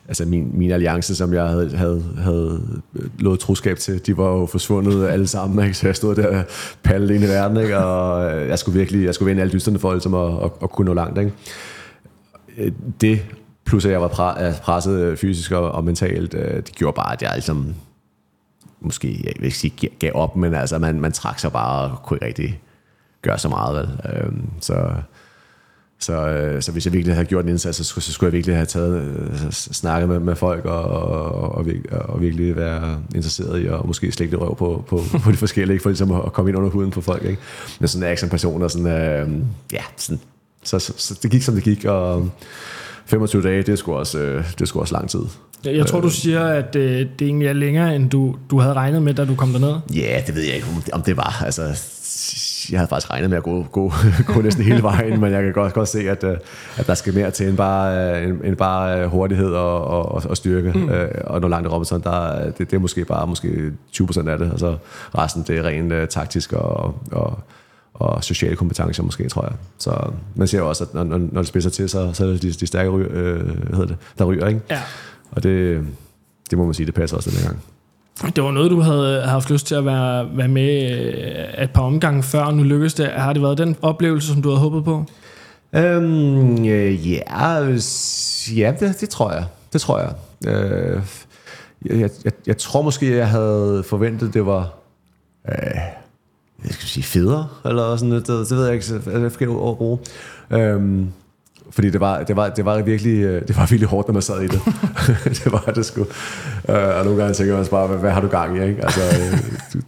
altså 0.09 0.25
min, 0.25 0.51
min 0.55 0.71
alliance, 0.71 1.17
som 1.17 1.35
jeg 1.35 1.49
havde, 1.49 1.77
havde, 1.77 2.05
havde 2.19 2.61
øh, 2.95 3.07
lovet 3.19 3.41
troskab 3.41 3.79
til, 3.79 4.07
de 4.07 4.17
var 4.17 4.31
jo 4.31 4.47
forsvundet 4.47 5.07
alle 5.07 5.27
sammen, 5.27 5.65
ikke? 5.65 5.77
så 5.77 5.87
jeg 5.87 5.97
stod 5.97 6.15
der 6.15 6.43
pallet 6.83 7.11
ind 7.11 7.25
i 7.25 7.27
verden, 7.27 7.57
ikke? 7.57 7.79
og 7.79 8.33
øh, 8.33 8.49
jeg 8.49 8.59
skulle 8.59 8.79
virkelig, 8.79 9.05
jeg 9.05 9.15
skulle 9.15 9.27
vinde 9.27 9.43
alle 9.43 9.53
dysterne 9.53 9.79
for 9.79 9.93
ligesom 9.93 10.15
at, 10.15 10.45
at, 10.45 10.51
at 10.63 10.71
kunne 10.71 10.85
nå 10.85 10.95
langt. 10.95 11.19
Ikke? 11.19 11.33
Øh, 12.59 12.73
det, 13.01 13.23
plus 13.65 13.85
at 13.85 13.93
jeg 13.93 14.01
var 14.01 14.09
presset 14.63 15.19
fysisk 15.19 15.53
og, 15.53 15.73
og 15.73 15.85
mentalt, 15.85 16.33
det 16.33 16.73
gjorde 16.75 16.95
bare, 16.95 17.13
at 17.13 17.23
jeg 17.23 17.31
ligesom, 17.35 17.75
måske, 18.81 19.21
jeg 19.25 19.33
vil 19.37 19.45
ikke 19.45 19.59
sige 19.59 19.91
gav 19.99 20.11
op, 20.15 20.37
men 20.37 20.55
altså 20.55 20.79
man, 20.79 21.01
man 21.01 21.13
trak 21.13 21.39
sig 21.39 21.53
bare 21.53 21.91
og 21.91 22.03
kunne 22.03 22.17
ikke 22.17 22.27
rigtig 22.27 22.61
gøre 23.23 23.39
så 23.39 23.49
meget. 23.49 23.77
Vel? 23.77 24.13
Øhm, 24.15 24.51
så 24.61 24.95
så, 25.99 26.29
øh, 26.29 26.63
så 26.63 26.73
hvis 26.73 26.87
jeg 26.87 26.93
virkelig 26.93 27.15
havde 27.15 27.27
gjort 27.27 27.45
en 27.45 27.51
indsats, 27.51 27.79
så 27.79 27.85
skulle, 27.85 28.05
så 28.05 28.13
skulle 28.13 28.29
jeg 28.29 28.33
virkelig 28.33 28.57
have 28.57 28.67
taget, 28.67 29.03
øh, 29.03 29.51
snakket 29.51 30.09
med, 30.09 30.19
med 30.19 30.37
folk 30.37 30.65
og, 30.65 30.83
og, 30.83 31.55
og, 31.55 31.67
og 31.91 32.21
virkelig 32.21 32.57
være 32.57 32.99
interesseret 33.15 33.61
i 33.61 33.67
at 33.67 33.85
måske 33.85 34.13
slække 34.13 34.37
røv 34.37 34.57
på, 34.57 34.85
på, 34.89 35.03
på 35.25 35.31
de 35.31 35.37
forskellige, 35.37 35.81
for 35.81 35.89
ligesom 35.89 36.13
at 36.13 36.33
komme 36.33 36.51
ind 36.51 36.59
under 36.59 36.71
huden 36.71 36.91
på 36.91 37.01
folk. 37.01 37.25
Ikke? 37.25 37.43
Men 37.81 37.89
sådan 37.89 38.03
er 38.03 38.07
jeg 38.07 38.13
ikke 38.13 38.21
som 38.21 38.29
person, 38.29 38.63
og 38.63 38.71
sådan, 38.71 38.87
øh, 38.87 39.29
ja, 39.73 39.83
sådan, 39.97 40.21
så, 40.65 40.79
så, 40.79 40.93
så, 40.97 41.19
det 41.23 41.31
gik 41.31 41.43
som 41.43 41.55
det 41.55 41.65
gik, 41.65 41.85
og 41.85 42.31
25 43.07 43.43
dage, 43.43 43.63
det 43.63 43.79
skulle 43.79 43.99
også, 43.99 44.19
øh, 44.19 44.45
det 44.59 44.69
skulle 44.69 44.83
også 44.83 44.95
lang 44.95 45.11
tid. 45.11 45.21
Jeg 45.65 45.87
tror, 45.87 46.01
du 46.01 46.11
siger, 46.11 46.47
at 46.47 46.77
øh, 46.77 47.07
det 47.19 47.27
egentlig 47.27 47.49
er 47.49 47.53
længere, 47.53 47.97
end 47.97 48.11
du, 48.11 48.37
du 48.51 48.59
havde 48.59 48.75
regnet 48.75 49.03
med, 49.03 49.15
da 49.15 49.25
du 49.25 49.35
kom 49.35 49.53
derned. 49.53 49.75
Ja, 49.95 50.23
det 50.27 50.35
ved 50.35 50.43
jeg 50.43 50.55
ikke, 50.55 50.67
om 50.93 51.03
det 51.03 51.17
var. 51.17 51.43
Altså, 51.45 51.63
jeg 52.71 52.81
havde 52.81 52.89
faktisk 52.89 53.11
regnet 53.11 53.31
med 53.31 53.37
at 53.37 53.43
gå, 53.43 53.67
gå, 53.73 53.93
gå 54.35 54.41
næsten 54.41 54.65
hele 54.65 54.83
vejen, 54.83 55.21
men 55.21 55.33
jeg 55.33 55.43
kan 55.43 55.53
godt, 55.53 55.73
godt 55.73 55.89
se, 55.89 56.11
at, 56.11 56.25
øh, 56.25 56.37
at 56.77 56.87
der 56.87 56.95
skal 56.95 57.15
mere 57.15 57.31
til 57.31 57.49
end 57.49 57.57
bare, 57.57 58.17
øh, 58.17 58.29
end, 58.29 58.41
end 58.45 58.57
bare 58.57 59.01
øh, 59.01 59.07
hurtighed 59.07 59.53
og, 59.53 59.85
og, 59.85 60.23
og 60.29 60.37
styrke. 60.37 60.73
Mm. 60.73 60.91
Og 61.25 61.41
når 61.41 61.49
langt 61.49 61.69
Robinson, 61.69 62.03
der, 62.03 62.45
det, 62.45 62.59
det 62.59 62.73
er 62.73 62.79
måske 62.79 63.05
bare 63.05 63.27
måske 63.27 63.73
20% 63.93 64.29
af 64.29 64.39
det, 64.39 64.53
og 64.53 64.59
så 64.59 64.77
resten 65.19 65.45
det 65.47 65.59
er 65.59 65.63
rent 65.63 65.93
uh, 65.93 66.09
taktisk 66.09 66.53
og, 66.53 66.95
og, 67.13 67.39
og 67.95 68.25
sociale 68.25 68.57
kompetencer 68.57 69.03
måske, 69.03 69.29
tror 69.29 69.43
jeg. 69.43 69.53
Så 69.79 70.11
man 70.35 70.49
ser 70.49 70.61
også, 70.61 70.85
at 70.85 70.95
når, 70.95 71.05
når 71.05 71.41
det 71.41 71.47
spidser 71.47 71.71
til, 71.71 71.89
så, 71.89 72.13
så 72.13 72.25
er 72.25 72.29
det 72.29 72.43
de, 72.43 72.53
de 72.53 72.67
stærke 72.67 72.91
ryger, 72.91 73.09
øh, 73.11 73.41
hvad 73.41 73.79
hedder 73.79 73.87
det, 73.87 73.97
der 74.19 74.25
ryger, 74.25 74.47
ikke? 74.49 74.61
Ja. 74.71 74.81
Og 75.31 75.43
det, 75.43 75.87
det 76.51 76.59
må 76.59 76.65
man 76.65 76.75
sige, 76.75 76.87
det 76.87 76.95
passer 76.95 77.17
også 77.17 77.31
den 77.31 77.47
gang. 77.47 77.63
Det 78.23 78.45
var 78.45 78.51
noget, 78.51 78.71
du 78.71 78.81
havde 78.81 79.23
haft 79.23 79.51
lyst 79.51 79.67
til 79.67 79.75
at 79.75 79.85
være, 79.85 80.37
være 80.37 80.49
med 80.49 80.91
øh, 80.91 81.65
et 81.65 81.71
par 81.71 81.83
omgange 81.83 82.23
før, 82.23 82.43
og 82.43 82.55
nu 82.55 82.63
lykkedes 82.63 82.95
det. 82.95 83.07
Har 83.07 83.33
det 83.33 83.43
været 83.43 83.59
den 83.59 83.77
oplevelse, 83.83 84.29
som 84.29 84.43
du 84.43 84.49
havde 84.49 84.61
håbet 84.61 84.85
på? 84.85 85.05
Øhm, 85.73 86.65
øh, 86.65 87.13
ja, 87.13 87.21
ja 88.57 88.75
det, 88.81 89.01
det 89.01 89.09
tror 89.09 89.33
jeg. 89.33 89.45
Det 89.73 89.81
tror 89.81 89.99
jeg. 89.99 90.15
Øh, 90.47 91.03
jeg, 91.85 92.11
jeg. 92.25 92.33
Jeg 92.47 92.59
tror 92.59 92.83
måske, 92.83 93.17
jeg 93.17 93.29
havde 93.29 93.85
forventet, 93.87 94.35
det 94.35 94.47
var... 94.47 94.75
Øh, 95.49 95.55
jeg 96.65 96.73
skal 96.73 96.89
sige 96.89 97.05
federe, 97.05 97.49
eller 97.65 97.97
sådan 97.97 98.09
noget. 98.09 98.27
Det, 98.27 98.49
det 98.49 98.57
ved 98.57 98.65
jeg 98.65 98.75
ikke, 98.75 98.87
så 98.87 99.01
jeg 99.07 99.33
forkert 99.33 99.49
ord 99.49 99.71
at 99.71 99.79
bruge. 99.79 99.99
Øhm, 100.51 101.13
fordi 101.75 101.91
det 101.91 102.01
var, 102.01 102.23
det 102.23 102.37
var, 102.37 102.49
det 102.49 102.65
var 102.65 102.83
virkelig, 102.83 103.23
øh, 103.23 103.49
det 103.49 103.57
var 103.57 103.67
virkelig 103.67 103.89
hårdt, 103.89 104.09
når 104.09 104.13
man 104.13 104.23
sad 104.23 104.41
i 104.43 104.47
det. 104.47 104.61
det 105.45 105.53
var 105.53 105.73
det 105.75 105.87
sgu. 105.87 106.01
Uh, 106.01 106.09
og 106.69 107.05
nogle 107.05 107.23
gange 107.23 107.35
tænker 107.35 107.57
man 107.57 107.67
bare, 107.71 107.87
hvad, 107.87 107.99
hvad 107.99 108.11
har 108.11 108.21
du 108.21 108.29
gang 108.29 108.59
i? 108.59 108.69
Ikke? 108.69 108.85
Altså, 108.85 109.01
øh, 109.01 109.41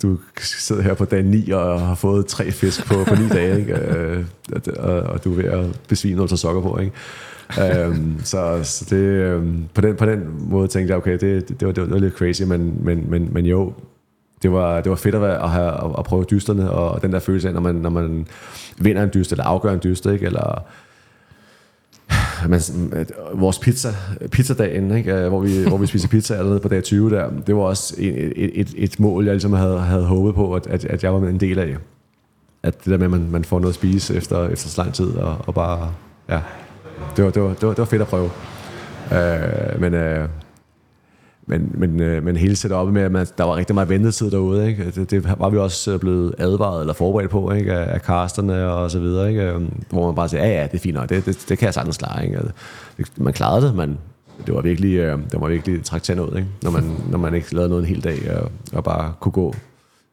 du, 0.02 0.08
du 0.08 0.18
sidder 0.36 0.82
her 0.82 0.94
på 0.94 1.04
dag 1.04 1.22
9 1.22 1.50
og 1.50 1.80
har 1.80 1.94
fået 1.94 2.26
tre 2.26 2.50
fisk 2.50 2.86
på, 2.86 2.94
på 3.08 3.14
9 3.14 3.28
dage, 3.38 3.58
ikke? 3.58 3.74
Uh, 3.74 4.24
og, 4.78 5.00
og, 5.00 5.24
du 5.24 5.32
er 5.32 5.36
ved 5.36 5.44
at 5.44 5.80
besvime, 5.88 6.28
tager 6.28 6.36
sokker 6.36 6.62
på. 6.62 6.78
Ikke? 6.78 6.92
um, 7.88 8.20
så, 8.24 8.60
så 8.62 8.86
det, 8.90 9.34
um, 9.34 9.64
på, 9.74 9.80
den, 9.80 9.96
på 9.96 10.06
den 10.06 10.20
måde 10.38 10.68
tænkte 10.68 10.90
jeg, 10.90 10.98
okay, 10.98 11.12
det, 11.12 11.48
det, 11.48 11.60
det, 11.60 11.66
var, 11.66 11.72
det 11.72 11.90
var 11.90 11.98
lidt 11.98 12.14
crazy, 12.14 12.42
men, 12.42 12.78
men, 12.80 13.04
men, 13.08 13.28
men 13.32 13.46
jo, 13.46 13.72
det 14.42 14.52
var, 14.52 14.80
det 14.80 14.90
var 14.90 14.96
fedt 14.96 15.14
at, 15.14 15.20
være, 15.20 15.42
at, 15.42 15.50
have, 15.50 15.84
at, 15.84 15.90
at 15.98 16.04
prøve 16.04 16.24
dysterne, 16.24 16.70
og 16.70 17.02
den 17.02 17.12
der 17.12 17.18
følelse 17.18 17.48
af, 17.48 17.54
når 17.54 17.60
man, 17.60 17.74
når 17.74 17.90
man 17.90 18.26
vinder 18.78 19.02
en 19.02 19.10
dyst, 19.14 19.32
eller 19.32 19.44
afgør 19.44 19.72
en 19.72 19.80
dyst, 19.84 20.06
ikke? 20.06 20.26
eller 20.26 20.62
man, 22.48 22.60
øh, 22.92 23.40
vores 23.40 23.58
pizza, 23.58 23.88
pizzadagen, 24.30 24.96
ikke? 24.96 25.14
Øh, 25.14 25.28
hvor, 25.28 25.40
vi, 25.40 25.64
hvor 25.68 25.76
vi 25.76 25.86
spiser 25.86 26.08
pizza 26.08 26.34
allerede 26.34 26.60
på 26.60 26.68
dag 26.68 26.82
20 26.82 27.10
der, 27.10 27.30
det 27.46 27.56
var 27.56 27.62
også 27.62 27.94
et, 27.98 28.60
et, 28.60 28.74
et 28.76 29.00
mål, 29.00 29.24
jeg 29.24 29.34
ligesom 29.34 29.52
havde, 29.52 29.78
havde 29.78 30.04
håbet 30.04 30.34
på, 30.34 30.54
at, 30.54 30.66
at, 30.66 30.84
at 30.84 31.04
jeg 31.04 31.14
var 31.14 31.28
en 31.28 31.40
del 31.40 31.58
af. 31.58 31.76
At 32.62 32.84
det 32.84 32.86
der 32.86 32.96
med, 32.96 33.04
at 33.04 33.10
man, 33.10 33.30
man 33.30 33.44
får 33.44 33.58
noget 33.58 33.72
at 33.72 33.74
spise 33.74 34.14
efter, 34.14 34.48
efter 34.48 34.68
så 34.68 34.82
lang 34.82 34.94
tid, 34.94 35.10
og, 35.10 35.36
og 35.46 35.54
bare, 35.54 35.92
ja, 36.28 36.40
det 37.16 37.24
var, 37.24 37.30
det, 37.30 37.42
var, 37.42 37.48
det, 37.48 37.62
var, 37.62 37.68
det 37.68 37.78
var 37.78 37.84
fedt 37.84 38.02
at 38.02 38.08
prøve. 38.08 38.30
Uh, 39.10 39.80
men 39.80 39.94
uh, 39.94 40.28
men, 41.46 41.70
men, 41.74 42.00
øh, 42.00 42.24
men 42.24 42.36
hele 42.36 42.56
setupet 42.56 42.94
med, 42.94 43.02
at 43.02 43.12
man, 43.12 43.26
der 43.38 43.44
var 43.44 43.56
rigtig 43.56 43.74
meget 43.74 43.88
ventetid 43.88 44.30
derude, 44.30 44.68
ikke? 44.68 44.84
Altså, 44.84 45.00
det, 45.00 45.10
det 45.10 45.24
var 45.38 45.50
vi 45.50 45.58
også 45.58 45.92
øh, 45.92 46.00
blevet 46.00 46.34
advaret 46.38 46.80
eller 46.80 46.94
forberedt 46.94 47.30
på 47.30 47.50
ikke? 47.50 47.72
Af, 47.72 47.94
af 47.94 48.00
casterne 48.00 48.66
og 48.66 48.90
så 48.90 48.98
videre, 49.00 49.28
ikke? 49.28 49.42
Øhm, 49.42 49.72
hvor 49.90 50.06
man 50.06 50.14
bare 50.14 50.28
siger, 50.28 50.46
ja 50.46 50.60
ja, 50.60 50.62
det 50.62 50.74
er 50.74 50.78
fint 50.78 50.94
nok, 50.94 51.08
det, 51.08 51.26
det, 51.26 51.44
det 51.48 51.58
kan 51.58 51.66
jeg 51.66 51.74
sagtens 51.74 51.96
klare. 51.96 52.24
Ikke? 52.24 52.36
Altså, 52.36 52.52
man 53.16 53.32
klarede 53.32 53.66
det, 53.66 53.74
men 53.74 53.98
det 54.46 54.54
var 54.54 54.60
virkelig, 54.60 54.94
øh, 54.94 55.18
det 55.32 55.40
var 55.40 55.48
virkelig 55.48 55.84
traktant 55.84 56.20
ud, 56.20 56.36
ikke? 56.36 56.48
Når, 56.62 56.70
man, 56.70 56.96
når 57.10 57.18
man 57.18 57.34
ikke 57.34 57.54
lavede 57.54 57.68
noget 57.68 57.82
en 57.82 57.88
hel 57.88 58.04
dag 58.04 58.36
og, 58.36 58.50
og 58.72 58.84
bare 58.84 59.12
kunne 59.20 59.32
gå 59.32 59.54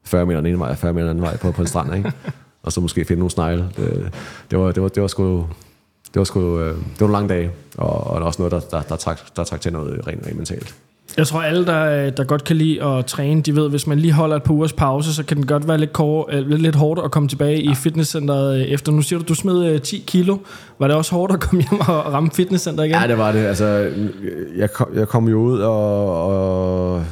40 0.06 0.26
meter 0.26 0.42
den 0.42 0.46
ene 0.46 0.60
vej 0.60 0.70
og 0.70 0.78
40 0.78 0.94
meter 0.94 1.04
den 1.04 1.10
anden 1.10 1.24
vej 1.24 1.38
på, 1.38 1.52
på 1.52 1.62
en 1.62 1.68
strand, 1.68 1.96
ikke? 1.96 2.12
og 2.64 2.72
så 2.72 2.82
måske 2.82 3.06
finde 3.06 3.20
nogle 3.20 3.32
snegle. 3.32 3.70
Det, 3.78 4.12
det, 4.52 4.60
var, 4.60 4.72
det, 4.72 4.84
var, 4.84 4.90
det 4.90 5.02
var 5.02 5.08
sgu 5.08 5.46
det 6.14 6.20
var 6.20 6.24
sgu, 6.24 6.60
øh, 6.60 6.76
det 6.76 7.00
var 7.00 7.06
en 7.06 7.12
lang 7.12 7.30
dag, 7.30 7.52
og, 7.78 8.08
og 8.08 8.22
også 8.22 8.42
noget, 8.42 8.52
der, 8.52 8.60
der, 8.60 8.82
der, 8.82 8.96
trak, 8.96 9.20
der 9.36 9.44
trak 9.44 9.62
til 9.62 9.74
noget 9.74 10.08
rent, 10.08 10.28
rent 10.28 10.38
mentalt. 10.38 10.76
Jeg 11.18 11.28
tror, 11.28 11.42
alle, 11.42 11.66
der, 11.66 12.10
der 12.10 12.24
godt 12.24 12.44
kan 12.44 12.56
lide 12.56 12.84
at 12.84 13.06
træne, 13.06 13.42
de 13.42 13.56
ved, 13.56 13.70
hvis 13.70 13.88
man 13.88 14.00
lige 14.00 14.14
holder 14.14 14.36
et 14.36 14.44
par 14.44 14.54
ugers 14.54 14.74
pause, 14.74 15.14
så 15.14 15.24
kan 15.24 15.38
det 15.38 15.48
godt 15.48 15.68
være 15.68 15.78
lidt, 15.78 15.94
kår, 15.94 16.30
øh, 16.32 16.48
lidt, 16.48 16.62
lidt 16.62 16.76
hårdt 16.76 17.02
at 17.06 17.12
komme 17.12 17.30
tilbage 17.30 17.64
ja. 17.64 17.72
i 17.72 17.76
fitnesscenteret 17.76 18.60
øh, 18.60 18.62
efter. 18.62 18.92
Nu 18.92 19.02
siger 19.02 19.20
du, 19.20 19.26
du 19.28 19.36
smed 19.36 19.80
10 19.80 19.98
øh, 19.98 20.06
kilo. 20.06 20.38
Var 20.80 20.88
det 20.88 20.96
også 20.96 21.16
hårdt 21.16 21.34
at 21.34 21.40
komme 21.40 21.64
hjem 21.70 21.80
og 21.80 22.14
ramme 22.14 22.32
fitnesscenter 22.32 22.84
igen? 22.84 22.96
Ja, 23.02 23.08
det 23.08 23.18
var 23.18 23.32
det. 23.32 23.40
Altså, 23.40 23.92
jeg, 24.58 24.74
kom, 24.74 24.88
jeg 24.96 25.08
kom 25.08 25.28
jo 25.28 25.38
ud 25.38 25.60
og, 25.60 26.26
og, 26.26 27.04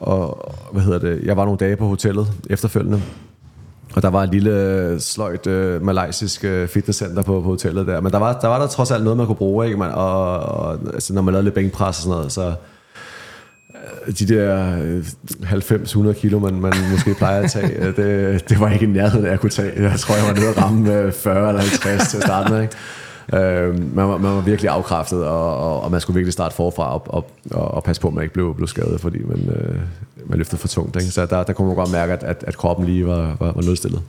og, 0.00 0.54
hvad 0.72 0.82
hedder 0.82 0.98
det, 0.98 1.20
jeg 1.24 1.36
var 1.36 1.44
nogle 1.44 1.58
dage 1.58 1.76
på 1.76 1.86
hotellet 1.86 2.26
efterfølgende. 2.50 3.02
Og 3.96 4.02
der 4.02 4.10
var 4.10 4.22
et 4.22 4.30
lille 4.30 5.00
sløjt 5.00 5.46
uh, 5.46 5.82
malaysisk 5.82 6.44
uh, 6.44 6.68
fitnesscenter 6.68 7.22
på, 7.22 7.40
på 7.40 7.48
hotellet 7.48 7.86
der. 7.86 8.00
Men 8.00 8.12
der 8.12 8.18
var, 8.18 8.38
der 8.40 8.48
var 8.48 8.58
der 8.58 8.66
trods 8.66 8.90
alt 8.90 9.04
noget, 9.04 9.16
man 9.16 9.26
kunne 9.26 9.36
bruge, 9.36 9.66
ikke? 9.66 9.78
Man, 9.78 9.90
og, 9.90 10.38
og 10.38 10.78
altså, 10.94 11.14
når 11.14 11.22
man 11.22 11.32
lavede 11.32 11.44
lidt 11.44 11.54
bænkpres 11.54 11.96
og 11.96 12.02
sådan 12.02 12.16
noget, 12.16 12.32
så 12.32 12.54
Øh, 14.06 14.14
de 14.18 14.34
der 14.34 14.78
øh, 14.82 15.04
90-100 15.42 16.12
kilo, 16.12 16.38
man, 16.38 16.54
man 16.54 16.72
måske 16.92 17.14
plejer 17.14 17.42
at 17.42 17.50
tage, 17.50 17.72
øh, 17.78 17.96
det, 17.96 18.48
det 18.48 18.60
var 18.60 18.70
ikke 18.70 18.84
i 18.84 18.88
nærheden 18.88 19.26
jeg 19.26 19.40
kunne 19.40 19.50
tage. 19.50 19.82
Jeg 19.82 19.98
tror, 19.98 20.14
jeg 20.14 20.24
var 20.24 20.34
nede 20.34 20.48
at 20.48 20.62
ramme 20.62 21.12
40 21.12 21.48
eller 21.48 21.60
50 21.60 22.10
til 22.10 22.16
at 22.16 22.22
starte 22.22 22.52
med. 22.52 22.62
Ikke? 22.62 22.76
Øh, 23.32 23.94
man, 23.96 24.08
var, 24.08 24.18
man 24.18 24.34
var 24.34 24.40
virkelig 24.40 24.70
afkræftet, 24.70 25.24
og, 25.24 25.56
og, 25.58 25.82
og 25.82 25.90
man 25.90 26.00
skulle 26.00 26.14
virkelig 26.14 26.32
starte 26.32 26.54
forfra 26.54 26.94
og, 26.94 27.02
og, 27.06 27.30
og, 27.50 27.74
og 27.74 27.84
passe 27.84 28.02
på, 28.02 28.08
at 28.08 28.14
man 28.14 28.22
ikke 28.22 28.34
blev, 28.34 28.54
blev 28.54 28.68
skadet, 28.68 29.00
fordi 29.00 29.18
man, 29.24 29.48
øh, 29.48 29.78
man 30.26 30.38
løftede 30.38 30.60
for 30.60 30.68
tungt. 30.68 30.96
Ikke? 30.96 31.08
Så 31.08 31.26
der, 31.26 31.42
der 31.42 31.52
kunne 31.52 31.66
man 31.66 31.76
godt 31.76 31.92
mærke, 31.92 32.12
at, 32.12 32.22
at, 32.22 32.44
at 32.46 32.56
kroppen 32.56 32.86
lige 32.86 33.06
var, 33.06 33.36
var, 33.40 33.52
var 33.52 33.62
nødstillet. 33.62 34.02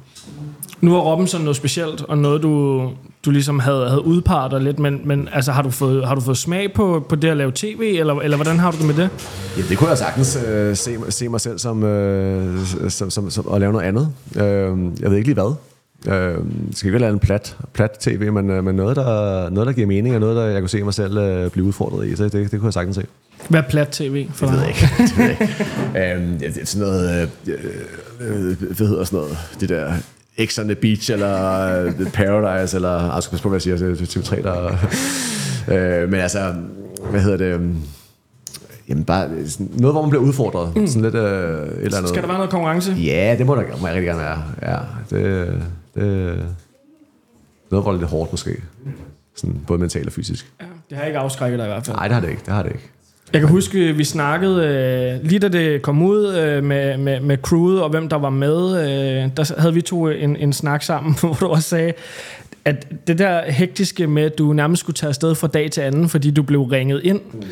Nu 0.81 0.91
var 0.91 0.99
Robinson 0.99 1.41
noget 1.41 1.55
specielt, 1.55 2.01
og 2.01 2.17
noget, 2.17 2.43
du, 2.43 2.81
du 3.25 3.31
ligesom 3.31 3.59
havde, 3.59 3.89
havde 3.89 4.05
udpeget 4.05 4.51
dig 4.51 4.61
lidt, 4.61 4.79
men, 4.79 5.01
men 5.05 5.29
altså, 5.33 5.51
har, 5.51 5.61
du 5.61 5.69
fået, 5.69 6.07
har 6.07 6.15
du 6.15 6.21
fået 6.21 6.37
smag 6.37 6.73
på, 6.73 7.05
på 7.09 7.15
det 7.15 7.27
at 7.27 7.37
lave 7.37 7.51
tv, 7.55 7.95
eller, 7.99 8.15
eller 8.15 8.37
hvordan 8.37 8.59
har 8.59 8.71
du 8.71 8.77
det 8.77 8.85
med 8.85 8.95
det? 8.95 9.09
Ja, 9.57 9.61
det 9.69 9.77
kunne 9.77 9.89
jeg 9.89 9.97
sagtens 9.97 10.37
øh, 10.47 10.75
se, 10.75 10.97
se 11.09 11.27
mig 11.27 11.41
selv 11.41 11.59
som, 11.59 11.83
øh, 11.83 12.65
som, 12.89 13.09
som, 13.09 13.29
som 13.29 13.53
at 13.53 13.59
lave 13.59 13.71
noget 13.71 13.85
andet. 13.85 14.09
Øh, 14.35 15.01
jeg 15.01 15.09
ved 15.09 15.17
ikke 15.17 15.27
lige 15.27 15.33
hvad. 15.33 15.55
Øh, 16.07 16.37
det 16.67 16.77
skal 16.77 16.87
ikke 16.87 17.01
være 17.01 17.09
en 17.09 17.19
plat, 17.19 17.57
plat 17.73 17.91
tv, 17.99 18.31
men, 18.31 18.49
øh, 18.49 18.63
men 18.63 18.75
noget, 18.75 18.95
der, 18.95 19.49
noget, 19.49 19.67
der 19.67 19.73
giver 19.73 19.87
mening, 19.87 20.15
og 20.15 20.21
noget, 20.21 20.35
der 20.35 20.45
jeg 20.45 20.61
kunne 20.61 20.69
se 20.69 20.83
mig 20.83 20.93
selv 20.93 21.17
øh, 21.17 21.51
blive 21.51 21.65
udfordret 21.65 22.07
i. 22.07 22.15
Så 22.15 22.23
det, 22.23 22.33
det 22.33 22.49
kunne 22.51 22.65
jeg 22.65 22.73
sagtens 22.73 22.95
se. 22.95 23.05
Hvad 23.49 23.59
er 23.59 23.67
plat 23.69 23.87
tv 23.87 24.27
for 24.33 24.45
Det 24.47 24.55
dig? 24.55 24.61
ved 24.61 24.67
jeg 24.67 24.69
ikke. 24.69 25.03
Det 25.03 25.17
ved 25.17 25.25
jeg 25.25 25.37
ikke. 25.41 26.23
øhm, 26.25 26.37
ja, 26.41 26.47
det 26.47 26.61
er 26.61 26.65
sådan 26.65 26.87
noget... 26.87 27.29
Øh, 27.47 27.53
øh, 28.19 28.57
hvad 28.77 28.87
hedder 28.87 29.03
sådan 29.03 29.17
noget? 29.17 29.37
Det 29.59 29.69
der... 29.69 29.93
X 30.45 30.59
on 30.59 30.65
the 30.65 30.75
Beach, 30.75 31.11
eller 31.11 31.61
øh, 31.83 32.11
Paradise, 32.11 32.77
eller... 32.77 33.13
Jeg 33.13 33.23
skal 33.23 33.31
passe 33.31 33.43
på, 33.43 33.49
hvad 33.49 33.61
jeg 33.65 33.79
siger. 33.79 33.93
Det 33.95 34.15
er 34.15 34.19
TV3, 34.19 34.41
der... 34.41 34.77
øh, 36.01 36.09
men 36.09 36.19
altså... 36.19 36.53
Hvad 37.11 37.21
hedder 37.21 37.37
det? 37.37 37.45
øhm, 37.45 37.75
Jamen 38.89 39.03
bare 39.05 39.47
sådan 39.47 39.69
noget, 39.73 39.93
hvor 39.93 40.01
man 40.01 40.09
bliver 40.09 40.23
udfordret. 40.23 40.75
Mm. 40.75 40.87
Sådan 40.87 41.01
lidt 41.01 41.15
øh, 41.15 41.21
et 41.23 41.83
eller 41.83 41.97
andet. 41.97 42.09
Skal 42.09 42.21
der 42.21 42.27
være 42.27 42.37
noget 42.37 42.51
konkurrence? 42.51 42.91
Ja, 42.91 43.35
det 43.37 43.45
må 43.45 43.55
der 43.55 43.61
må 43.81 43.87
jeg 43.87 43.95
rigtig 43.95 44.07
gerne 44.07 44.19
være. 44.19 44.43
Ja, 44.61 44.77
det, 45.09 45.47
det, 45.95 46.03
noget, 47.71 47.83
hvor 47.83 47.91
det 47.91 47.97
er 47.97 48.01
lidt 48.01 48.09
hårdt 48.09 48.31
måske. 48.33 48.61
Sådan, 49.35 49.59
både 49.67 49.79
mentalt 49.79 50.07
og 50.07 50.13
fysisk. 50.13 50.51
Ja, 50.61 50.65
det 50.89 50.97
har 50.97 51.05
ikke 51.05 51.19
afskrækket 51.19 51.59
dig 51.59 51.65
i 51.65 51.69
hvert 51.69 51.85
fald. 51.85 51.97
Nej, 51.97 52.07
det 52.07 52.13
har 52.13 52.21
det 52.21 52.29
ikke. 52.29 52.41
Det 52.45 52.53
har 52.53 52.63
det 52.63 52.71
ikke. 52.71 52.89
Jeg 53.35 53.41
kan 53.41 53.49
huske, 53.49 53.95
vi 53.95 54.03
snakkede, 54.03 54.65
øh, 54.65 55.29
lige 55.29 55.39
da 55.39 55.47
det 55.47 55.81
kom 55.81 56.01
ud 56.01 56.35
øh, 56.35 56.63
med, 56.63 56.97
med, 56.97 57.19
med 57.19 57.37
crewet 57.37 57.81
og 57.83 57.89
hvem 57.89 58.09
der 58.09 58.15
var 58.15 58.29
med, 58.29 58.81
øh, 58.81 59.29
der 59.37 59.61
havde 59.61 59.73
vi 59.73 59.81
to 59.81 60.07
en, 60.07 60.35
en 60.35 60.53
snak 60.53 60.83
sammen, 60.83 61.15
hvor 61.21 61.33
du 61.33 61.47
også 61.47 61.69
sagde, 61.69 61.93
at 62.65 62.87
det 63.07 63.17
der 63.17 63.51
hektiske 63.51 64.07
med, 64.07 64.23
at 64.23 64.37
du 64.37 64.53
nærmest 64.53 64.79
skulle 64.79 64.95
tage 64.95 65.09
afsted 65.09 65.35
fra 65.35 65.47
dag 65.47 65.71
til 65.71 65.81
anden, 65.81 66.09
fordi 66.09 66.31
du 66.31 66.43
blev 66.43 66.61
ringet 66.61 67.01
ind, 67.03 67.19
mm 67.33 67.43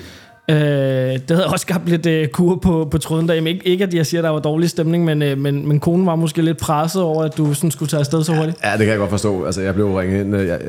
øh, 0.49 0.55
det 0.55 1.31
havde 1.31 1.47
også 1.47 1.63
skabt 1.63 1.89
lidt 1.89 2.05
øh, 2.05 2.27
kur 2.27 2.55
på, 2.55 2.87
på 2.91 2.97
tråden 2.97 3.27
derhjemme. 3.27 3.49
Ikke, 3.49 3.67
ikke 3.67 3.83
at 3.83 3.93
jeg 3.93 4.05
siger, 4.05 4.21
at 4.21 4.23
der 4.23 4.29
var 4.29 4.39
dårlig 4.39 4.69
stemning, 4.69 5.05
men, 5.05 5.21
øh, 5.21 5.37
men, 5.37 5.67
men 5.67 5.79
konen 5.79 6.05
var 6.05 6.15
måske 6.15 6.41
lidt 6.41 6.57
presset 6.57 7.01
over, 7.01 7.23
at 7.23 7.37
du 7.37 7.53
sådan 7.53 7.71
skulle 7.71 7.89
tage 7.89 7.99
afsted 7.99 8.23
så 8.23 8.35
hurtigt. 8.35 8.57
Ja, 8.63 8.71
det 8.71 8.79
kan 8.79 8.87
jeg 8.87 8.97
godt 8.97 9.09
forstå. 9.09 9.45
Altså, 9.45 9.61
jeg 9.61 9.73
blev 9.73 9.95
ringet 9.95 10.25
ind. 10.25 10.35
Jeg, 10.35 10.47
jeg, 10.47 10.59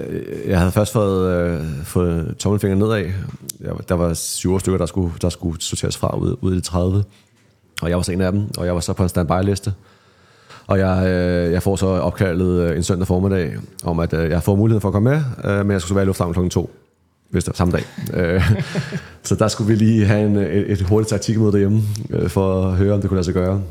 jeg 0.47 0.59
havde 0.59 0.73
først 0.73 0.93
fået, 0.93 1.37
øh, 1.37 1.61
fået 1.85 2.35
tommelfingeren 2.39 2.79
nedad. 2.79 2.97
Jeg, 3.61 3.73
der 3.89 3.95
var 3.95 4.15
syv 4.15 4.61
stykker, 4.61 4.79
der 4.79 4.87
skulle, 4.87 5.13
der 5.23 5.29
skulle 5.29 5.61
sorteres 5.61 5.97
fra 5.97 6.17
ud, 6.17 6.37
ud 6.41 6.53
i 6.53 6.57
de 6.57 6.61
30. 6.61 7.05
Og 7.83 7.89
jeg 7.89 7.97
var 7.97 8.03
så 8.03 8.13
en 8.13 8.21
af 8.21 8.33
dem, 8.33 8.43
og 8.59 8.67
jeg 8.67 8.75
var 8.75 8.81
så 8.81 8.93
på 8.93 9.03
en 9.03 9.09
standby-liste. 9.09 9.73
Og 10.67 10.79
jeg, 10.79 11.07
øh, 11.07 11.53
jeg 11.53 11.63
får 11.63 11.77
så 11.77 11.87
opkaldet 11.87 12.61
øh, 12.61 12.77
en 12.77 12.83
søndag 12.83 13.07
formiddag 13.07 13.57
om, 13.85 14.01
at 14.01 14.15
øh, 14.15 14.31
jeg 14.31 14.43
får 14.43 14.57
muligheden 14.57 14.81
for 14.81 14.89
at 14.89 14.93
komme 14.93 15.11
med, 15.11 15.23
øh, 15.45 15.67
men 15.67 15.71
jeg 15.71 15.81
skulle 15.81 15.89
så 15.89 15.95
være 15.95 16.05
i 16.05 16.07
lufthavnen 16.07 16.35
klokken 16.35 16.51
to 16.51 16.71
hvis 17.35 17.45
det 17.45 17.57
samme 17.57 17.73
dag. 17.73 17.85
Øh, 18.15 18.59
så 19.23 19.35
der 19.35 19.49
skulle 19.49 19.69
vi 19.69 19.85
lige 19.85 20.07
have 20.07 20.27
en, 20.27 20.37
et, 20.37 20.73
et 20.73 20.81
hurtigt 20.81 21.11
taktikmøde 21.11 21.53
derhjemme, 21.53 21.83
øh, 22.11 22.29
for 22.29 22.67
at 22.67 22.77
høre, 22.77 22.95
om 22.95 23.01
det 23.01 23.09
kunne 23.09 23.17
lade 23.17 23.25
sig 23.25 23.35
gøre. 23.35 23.63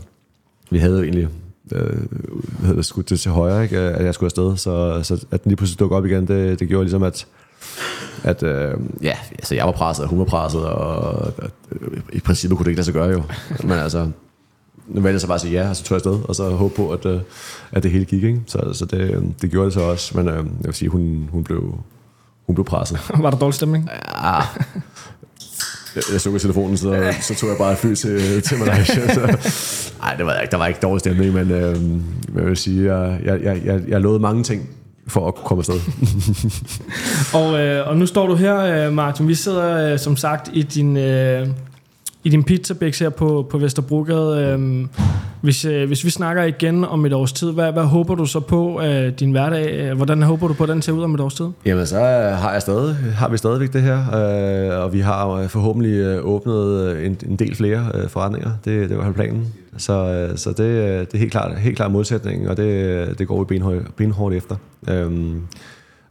Vi 0.71 0.77
havde 0.77 0.97
jo 0.97 1.03
egentlig 1.03 1.27
øh, 1.71 1.81
hvad 1.81 2.61
hedder 2.61 2.75
det, 2.75 2.85
skudt 2.85 3.09
det 3.09 3.19
til 3.19 3.31
højre, 3.31 3.63
ikke, 3.63 3.79
at 3.79 4.05
jeg 4.05 4.13
skulle 4.13 4.27
afsted, 4.27 4.57
så, 4.57 4.99
så 5.03 5.25
at 5.31 5.43
den 5.43 5.49
lige 5.49 5.57
pludselig 5.57 5.79
dukkede 5.79 5.97
op 5.97 6.05
igen, 6.05 6.27
det, 6.27 6.59
det 6.59 6.67
gjorde 6.67 6.83
ligesom, 6.83 7.03
at, 7.03 7.27
at 8.23 8.43
øh, 8.43 8.73
ja, 9.01 9.17
altså 9.31 9.55
jeg 9.55 9.65
var 9.65 9.71
presset, 9.71 10.03
og 10.03 10.09
hun 10.09 10.19
var 10.19 10.25
presset, 10.25 10.65
og, 10.65 11.01
og 11.01 11.33
øh, 11.71 11.99
i 12.13 12.19
princippet 12.19 12.57
kunne 12.57 12.65
det 12.65 12.71
ikke 12.71 12.79
lade 12.79 12.85
sig 12.85 12.93
gøre 12.93 13.09
jo. 13.09 13.23
Men 13.63 13.71
altså, 13.71 14.09
nu 14.87 15.01
valgte 15.01 15.13
jeg 15.13 15.21
så 15.21 15.27
bare 15.27 15.35
at 15.35 15.41
sige 15.41 15.61
ja, 15.61 15.69
og 15.69 15.75
så 15.75 15.83
tog 15.83 15.95
jeg 15.95 16.05
afsted, 16.05 16.29
og 16.29 16.35
så 16.35 16.49
håbe 16.49 16.75
på, 16.75 16.91
at, 16.91 17.05
øh, 17.05 17.19
at 17.71 17.83
det 17.83 17.91
hele 17.91 18.05
gik. 18.05 18.23
Ikke? 18.23 18.41
Så, 18.47 18.73
så 18.73 18.85
det, 18.85 18.99
øh, 18.99 19.23
det 19.41 19.51
gjorde 19.51 19.65
det 19.65 19.73
så 19.73 19.81
også, 19.81 20.17
men 20.17 20.27
øh, 20.27 20.35
jeg 20.35 20.65
vil 20.65 20.73
sige, 20.73 20.89
hun, 20.89 21.29
hun 21.31 21.43
blev, 21.43 21.75
hun 22.47 22.55
blev 22.55 22.65
presset. 22.65 22.99
Var 23.23 23.29
der 23.29 23.37
dårlig 23.37 23.53
stemning? 23.53 23.89
Ja. 24.23 24.41
Jeg, 25.95 26.03
jeg 26.11 26.21
så 26.21 26.35
i 26.35 26.39
telefonen, 26.39 26.77
så, 26.77 27.13
så 27.21 27.35
tog 27.35 27.49
jeg 27.49 27.57
bare 27.57 27.75
fly 27.75 27.93
til, 27.93 28.41
til 28.41 28.57
Malaysia. 28.57 29.13
Så. 29.13 29.21
Ej, 30.03 30.15
det 30.15 30.25
var 30.25 30.39
ikke, 30.39 30.51
der 30.51 30.57
var 30.57 30.67
ikke 30.67 30.79
dårlig 30.79 30.99
stemning, 30.99 31.33
men 31.33 31.51
øh, 31.51 31.75
jeg 32.35 32.45
vil 32.45 32.57
sige, 32.57 32.95
jeg, 32.95 33.19
jeg, 33.23 33.63
jeg, 33.65 33.81
jeg, 33.87 34.01
lovede 34.01 34.19
mange 34.19 34.43
ting 34.43 34.69
for 35.07 35.27
at 35.27 35.35
komme 35.35 35.61
afsted. 35.61 35.79
Og, 37.39 37.59
øh, 37.59 37.87
og 37.87 37.97
nu 37.97 38.05
står 38.05 38.27
du 38.27 38.35
her, 38.35 38.85
øh, 38.87 38.93
Martin. 38.93 39.27
Vi 39.27 39.35
sidder 39.35 39.91
øh, 39.91 39.99
som 39.99 40.17
sagt 40.17 40.49
i 40.53 40.61
din, 40.61 40.97
øh, 40.97 41.47
i 42.23 42.29
din 42.29 42.43
pizzabæks 42.43 42.99
her 42.99 43.09
på, 43.09 43.47
på 43.49 43.57
Vesterbrogade. 43.57 44.45
Øh, 44.45 44.87
hvis, 45.41 45.65
øh, 45.65 45.87
hvis 45.87 46.05
vi 46.05 46.09
snakker 46.09 46.43
igen 46.43 46.85
om 46.85 47.05
et 47.05 47.13
års 47.13 47.33
tid, 47.33 47.51
hvad, 47.51 47.71
hvad 47.71 47.83
håber 47.83 48.15
du 48.15 48.25
så 48.25 48.39
på 48.39 48.81
øh, 48.81 49.13
din 49.19 49.31
hverdag? 49.31 49.73
Øh, 49.73 49.95
Hvordan 49.95 50.21
håber 50.21 50.47
du 50.47 50.53
på, 50.53 50.63
at 50.63 50.69
den 50.69 50.81
ser 50.81 50.91
ud 50.91 51.03
om 51.03 51.13
et 51.15 51.19
års 51.19 51.33
tid? 51.33 51.45
Jamen, 51.65 51.85
så 51.85 51.97
øh, 51.97 52.37
har, 52.37 52.51
jeg 52.51 52.61
stadig, 52.61 52.95
har 52.95 53.29
vi 53.29 53.37
stadigvæk 53.37 53.73
det 53.73 53.81
her, 53.81 53.97
øh, 53.97 54.83
og 54.83 54.93
vi 54.93 54.99
har 54.99 55.29
øh, 55.29 55.47
forhåbentlig 55.47 55.93
øh, 55.93 56.25
åbnet 56.25 57.05
en, 57.05 57.17
en 57.29 57.35
del 57.35 57.55
flere 57.55 57.91
øh, 57.93 58.09
forretninger. 58.09 58.51
Det, 58.65 58.89
det 58.89 58.97
var 58.97 59.11
planen. 59.11 59.53
Så, 59.77 59.93
øh, 59.93 60.37
så 60.37 60.49
det, 60.49 60.57
det 60.57 61.13
er 61.13 61.17
helt 61.17 61.31
klart, 61.31 61.59
helt 61.59 61.75
klart 61.75 61.91
modsætningen, 61.91 62.47
og 62.47 62.57
det, 62.57 63.19
det 63.19 63.27
går 63.27 63.39
vi 63.39 63.45
benhårdt, 63.45 63.95
benhårdt 63.95 64.35
efter. 64.35 64.55
Øhm, 64.89 65.41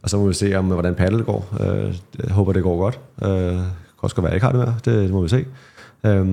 og 0.03 0.09
så 0.09 0.17
må 0.17 0.27
vi 0.27 0.33
se, 0.33 0.55
om 0.55 0.65
hvordan 0.65 0.95
paddle 0.95 1.23
går. 1.23 1.55
Øh, 1.59 1.95
jeg 2.23 2.33
håber, 2.33 2.53
det 2.53 2.63
går 2.63 2.77
godt. 2.77 2.99
Øh, 3.23 3.29
det 3.29 3.55
kan 3.55 3.63
også 4.01 4.15
godt 4.15 4.23
være, 4.23 4.33
at 4.33 4.43
jeg 4.43 4.51
ikke 4.51 4.59
har 4.59 4.65
det 4.65 4.85
mere. 4.85 4.95
Det, 4.95 5.03
det 5.03 5.11
må 5.11 5.21
vi 5.21 5.29
se. 5.29 5.45
Øhm, 6.05 6.25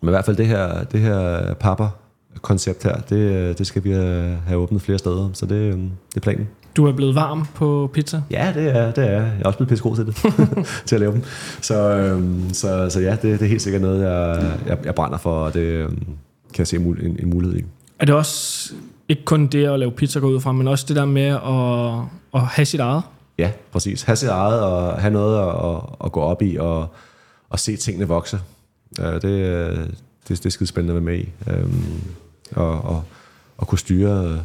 men 0.00 0.08
i 0.08 0.10
hvert 0.10 0.24
fald 0.24 0.36
det 0.36 0.46
her, 0.46 0.84
det 0.84 1.00
her 1.00 1.54
papper-koncept 1.54 2.82
her, 2.84 2.96
det, 2.96 3.58
det 3.58 3.66
skal 3.66 3.84
vi 3.84 3.90
have 3.90 4.38
have 4.46 4.60
åbnet 4.60 4.82
flere 4.82 4.98
steder. 4.98 5.30
Så 5.32 5.46
det, 5.46 5.54
øh, 5.54 5.72
det 5.74 6.16
er 6.16 6.20
planen. 6.20 6.48
Du 6.76 6.86
er 6.86 6.92
blevet 6.92 7.14
varm 7.14 7.46
på 7.54 7.90
pizza. 7.92 8.22
Ja, 8.30 8.52
det 8.54 8.76
er, 8.76 8.90
det 8.92 9.04
er. 9.04 9.22
Jeg 9.22 9.40
er 9.40 9.44
også 9.44 9.58
blevet 9.58 9.68
pisse 9.68 9.82
god 9.82 9.96
til 9.96 10.06
det, 10.06 10.16
til 10.86 10.96
at 10.96 11.00
lave 11.00 11.12
dem. 11.12 11.22
Så, 11.60 11.90
øhm, 11.90 12.50
så, 12.52 12.90
så 12.90 13.00
ja, 13.00 13.10
det, 13.10 13.22
det 13.22 13.42
er 13.42 13.46
helt 13.46 13.62
sikkert 13.62 13.82
noget, 13.82 14.02
jeg, 14.02 14.58
jeg, 14.66 14.78
jeg 14.84 14.94
brænder 14.94 15.18
for, 15.18 15.44
og 15.44 15.54
det 15.54 15.60
øhm, 15.60 15.98
kan 16.54 16.58
jeg 16.58 16.66
se 16.66 16.76
en, 16.76 16.82
en, 16.82 17.16
en 17.22 17.30
mulighed 17.30 17.58
i. 17.58 17.64
Er 17.98 18.04
det 18.04 18.14
også 18.14 18.72
ikke 19.08 19.24
kun 19.24 19.46
det 19.46 19.66
at 19.66 19.78
lave 19.78 19.90
pizza 19.90 20.18
gå 20.18 20.28
ud 20.28 20.40
fra, 20.40 20.52
men 20.52 20.68
også 20.68 20.84
det 20.88 20.96
der 20.96 21.04
med 21.04 21.26
at, 21.26 22.40
at 22.40 22.48
have 22.48 22.66
sit 22.66 22.80
eget? 22.80 23.02
Ja, 23.38 23.50
præcis. 23.72 24.02
Ha' 24.02 24.14
sit 24.14 24.28
eget, 24.28 24.60
og 24.60 25.00
have 25.00 25.12
noget 25.12 25.38
at, 25.38 25.70
at, 25.70 25.80
at 26.04 26.12
gå 26.12 26.20
op 26.20 26.42
i, 26.42 26.56
og, 26.56 26.86
og 27.50 27.58
se 27.58 27.76
tingene 27.76 28.08
vokse. 28.08 28.40
Øh, 29.00 29.12
det, 29.12 29.22
det, 29.22 30.28
det 30.28 30.46
er 30.46 30.50
skide 30.50 30.68
spændende 30.68 30.96
at 30.96 31.06
være 31.06 31.14
med 31.14 31.24
i. 31.24 31.32
Øhm, 31.50 32.02
og, 32.52 32.82
og, 32.82 33.02
og 33.56 33.66
kunne 33.66 33.78
styre 33.78 34.40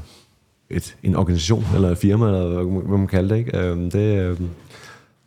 et, 0.70 0.96
en 1.04 1.16
organisation, 1.16 1.66
eller 1.76 1.90
et 1.90 1.98
firma, 1.98 2.26
eller 2.26 2.64
hvad 2.64 2.98
man 2.98 3.08
kalder 3.08 3.36
det. 3.36 3.38
Ikke? 3.38 3.58
Øhm, 3.58 3.92
det, 3.92 4.20
øhm, 4.20 4.50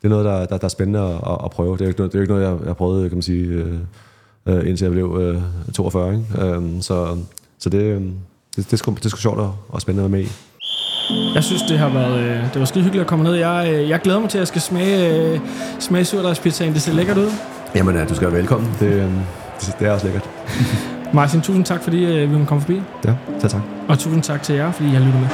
det 0.03 0.05
er 0.05 0.09
noget, 0.09 0.25
der, 0.25 0.47
der, 0.47 0.59
der 0.59 0.65
er 0.65 0.69
spændende 0.69 1.01
at, 1.01 1.39
at 1.45 1.51
prøve. 1.51 1.73
Det 1.73 1.81
er 1.81 1.85
jo 1.85 1.89
ikke 1.89 2.01
noget, 2.01 2.13
det 2.13 2.19
er 2.19 2.23
ikke 2.23 2.33
noget 2.33 2.47
jeg, 2.47 2.59
jeg 2.61 2.67
har 2.67 2.75
prøvet, 2.75 3.11
kan 3.11 3.17
man 3.17 3.23
sige, 3.23 3.47
øh, 3.47 3.79
øh 4.47 4.69
indtil 4.69 4.85
jeg 4.85 4.93
blev 4.93 5.19
øh, 5.21 5.75
42. 5.75 6.13
Ikke? 6.13 6.47
Øhm, 6.47 6.83
så 6.83 7.17
så 7.63 7.69
det, 7.69 7.83
øh, 7.83 8.01
det, 8.01 8.15
det, 8.57 8.73
er 8.73 8.77
sgu, 8.77 8.95
det 8.95 9.05
er 9.05 9.09
sgu 9.09 9.19
sjovt 9.19 9.39
og, 9.39 9.57
og 9.69 9.81
spændende 9.81 10.05
at 10.05 10.13
være 10.13 10.21
med 10.21 10.29
i. 10.29 10.33
Jeg 11.35 11.45
synes, 11.45 11.63
det 11.63 11.79
har 11.79 11.89
været, 11.89 12.21
øh, 12.21 12.53
det 12.53 12.61
var 12.61 12.65
skide 12.65 12.85
hyggeligt 12.85 13.01
at 13.01 13.07
komme 13.07 13.25
ned. 13.25 13.35
Jeg, 13.35 13.73
øh, 13.73 13.89
jeg 13.89 14.01
glæder 14.01 14.21
mig 14.21 14.31
til, 14.31 14.39
at 14.39 14.41
jeg 14.41 14.49
skal 14.49 14.61
smage, 14.61 15.17
øh, 15.17 15.41
smage 15.79 16.05
surdejspizzaen. 16.05 16.73
Det 16.73 16.83
ser 16.83 16.93
lækkert 16.93 17.19
ud. 17.19 17.31
Jamen, 17.75 17.97
ja, 17.97 18.05
du 18.05 18.15
skal 18.15 18.29
være 18.29 18.39
velkommen. 18.39 18.71
Det, 18.81 18.87
øh, 18.87 19.11
det, 19.61 19.77
det 19.79 19.87
er 19.87 19.93
også 19.93 20.07
lækkert. 20.07 20.31
Martin, 21.15 21.41
tusind 21.41 21.65
tak, 21.65 21.83
fordi 21.83 22.05
øh, 22.05 22.31
vi 22.31 22.37
må 22.37 22.45
komme 22.45 22.61
forbi. 22.61 22.83
Ja, 23.05 23.15
tak 23.41 23.51
tak. 23.51 23.61
Og 23.89 23.99
tusind 23.99 24.23
tak 24.23 24.43
til 24.43 24.55
jer, 24.55 24.73
fordi 24.73 24.89
I 24.89 24.93
har 24.93 25.01
lyttet 25.01 25.21
med. 25.21 25.29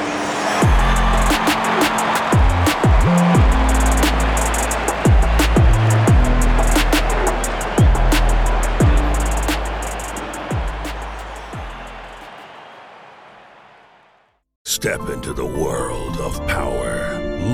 Step 14.66 15.00
into 15.14 15.32
the 15.32 15.44
world 15.44 16.16
of 16.28 16.34
power, 16.46 16.94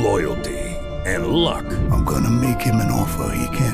loyalty, 0.02 0.64
and 1.06 1.26
luck. 1.26 1.64
I'm 1.92 2.04
gonna 2.04 2.30
make 2.30 2.60
him 2.60 2.76
an 2.76 2.90
offer 3.02 3.28
he 3.34 3.46
can't 3.58 3.73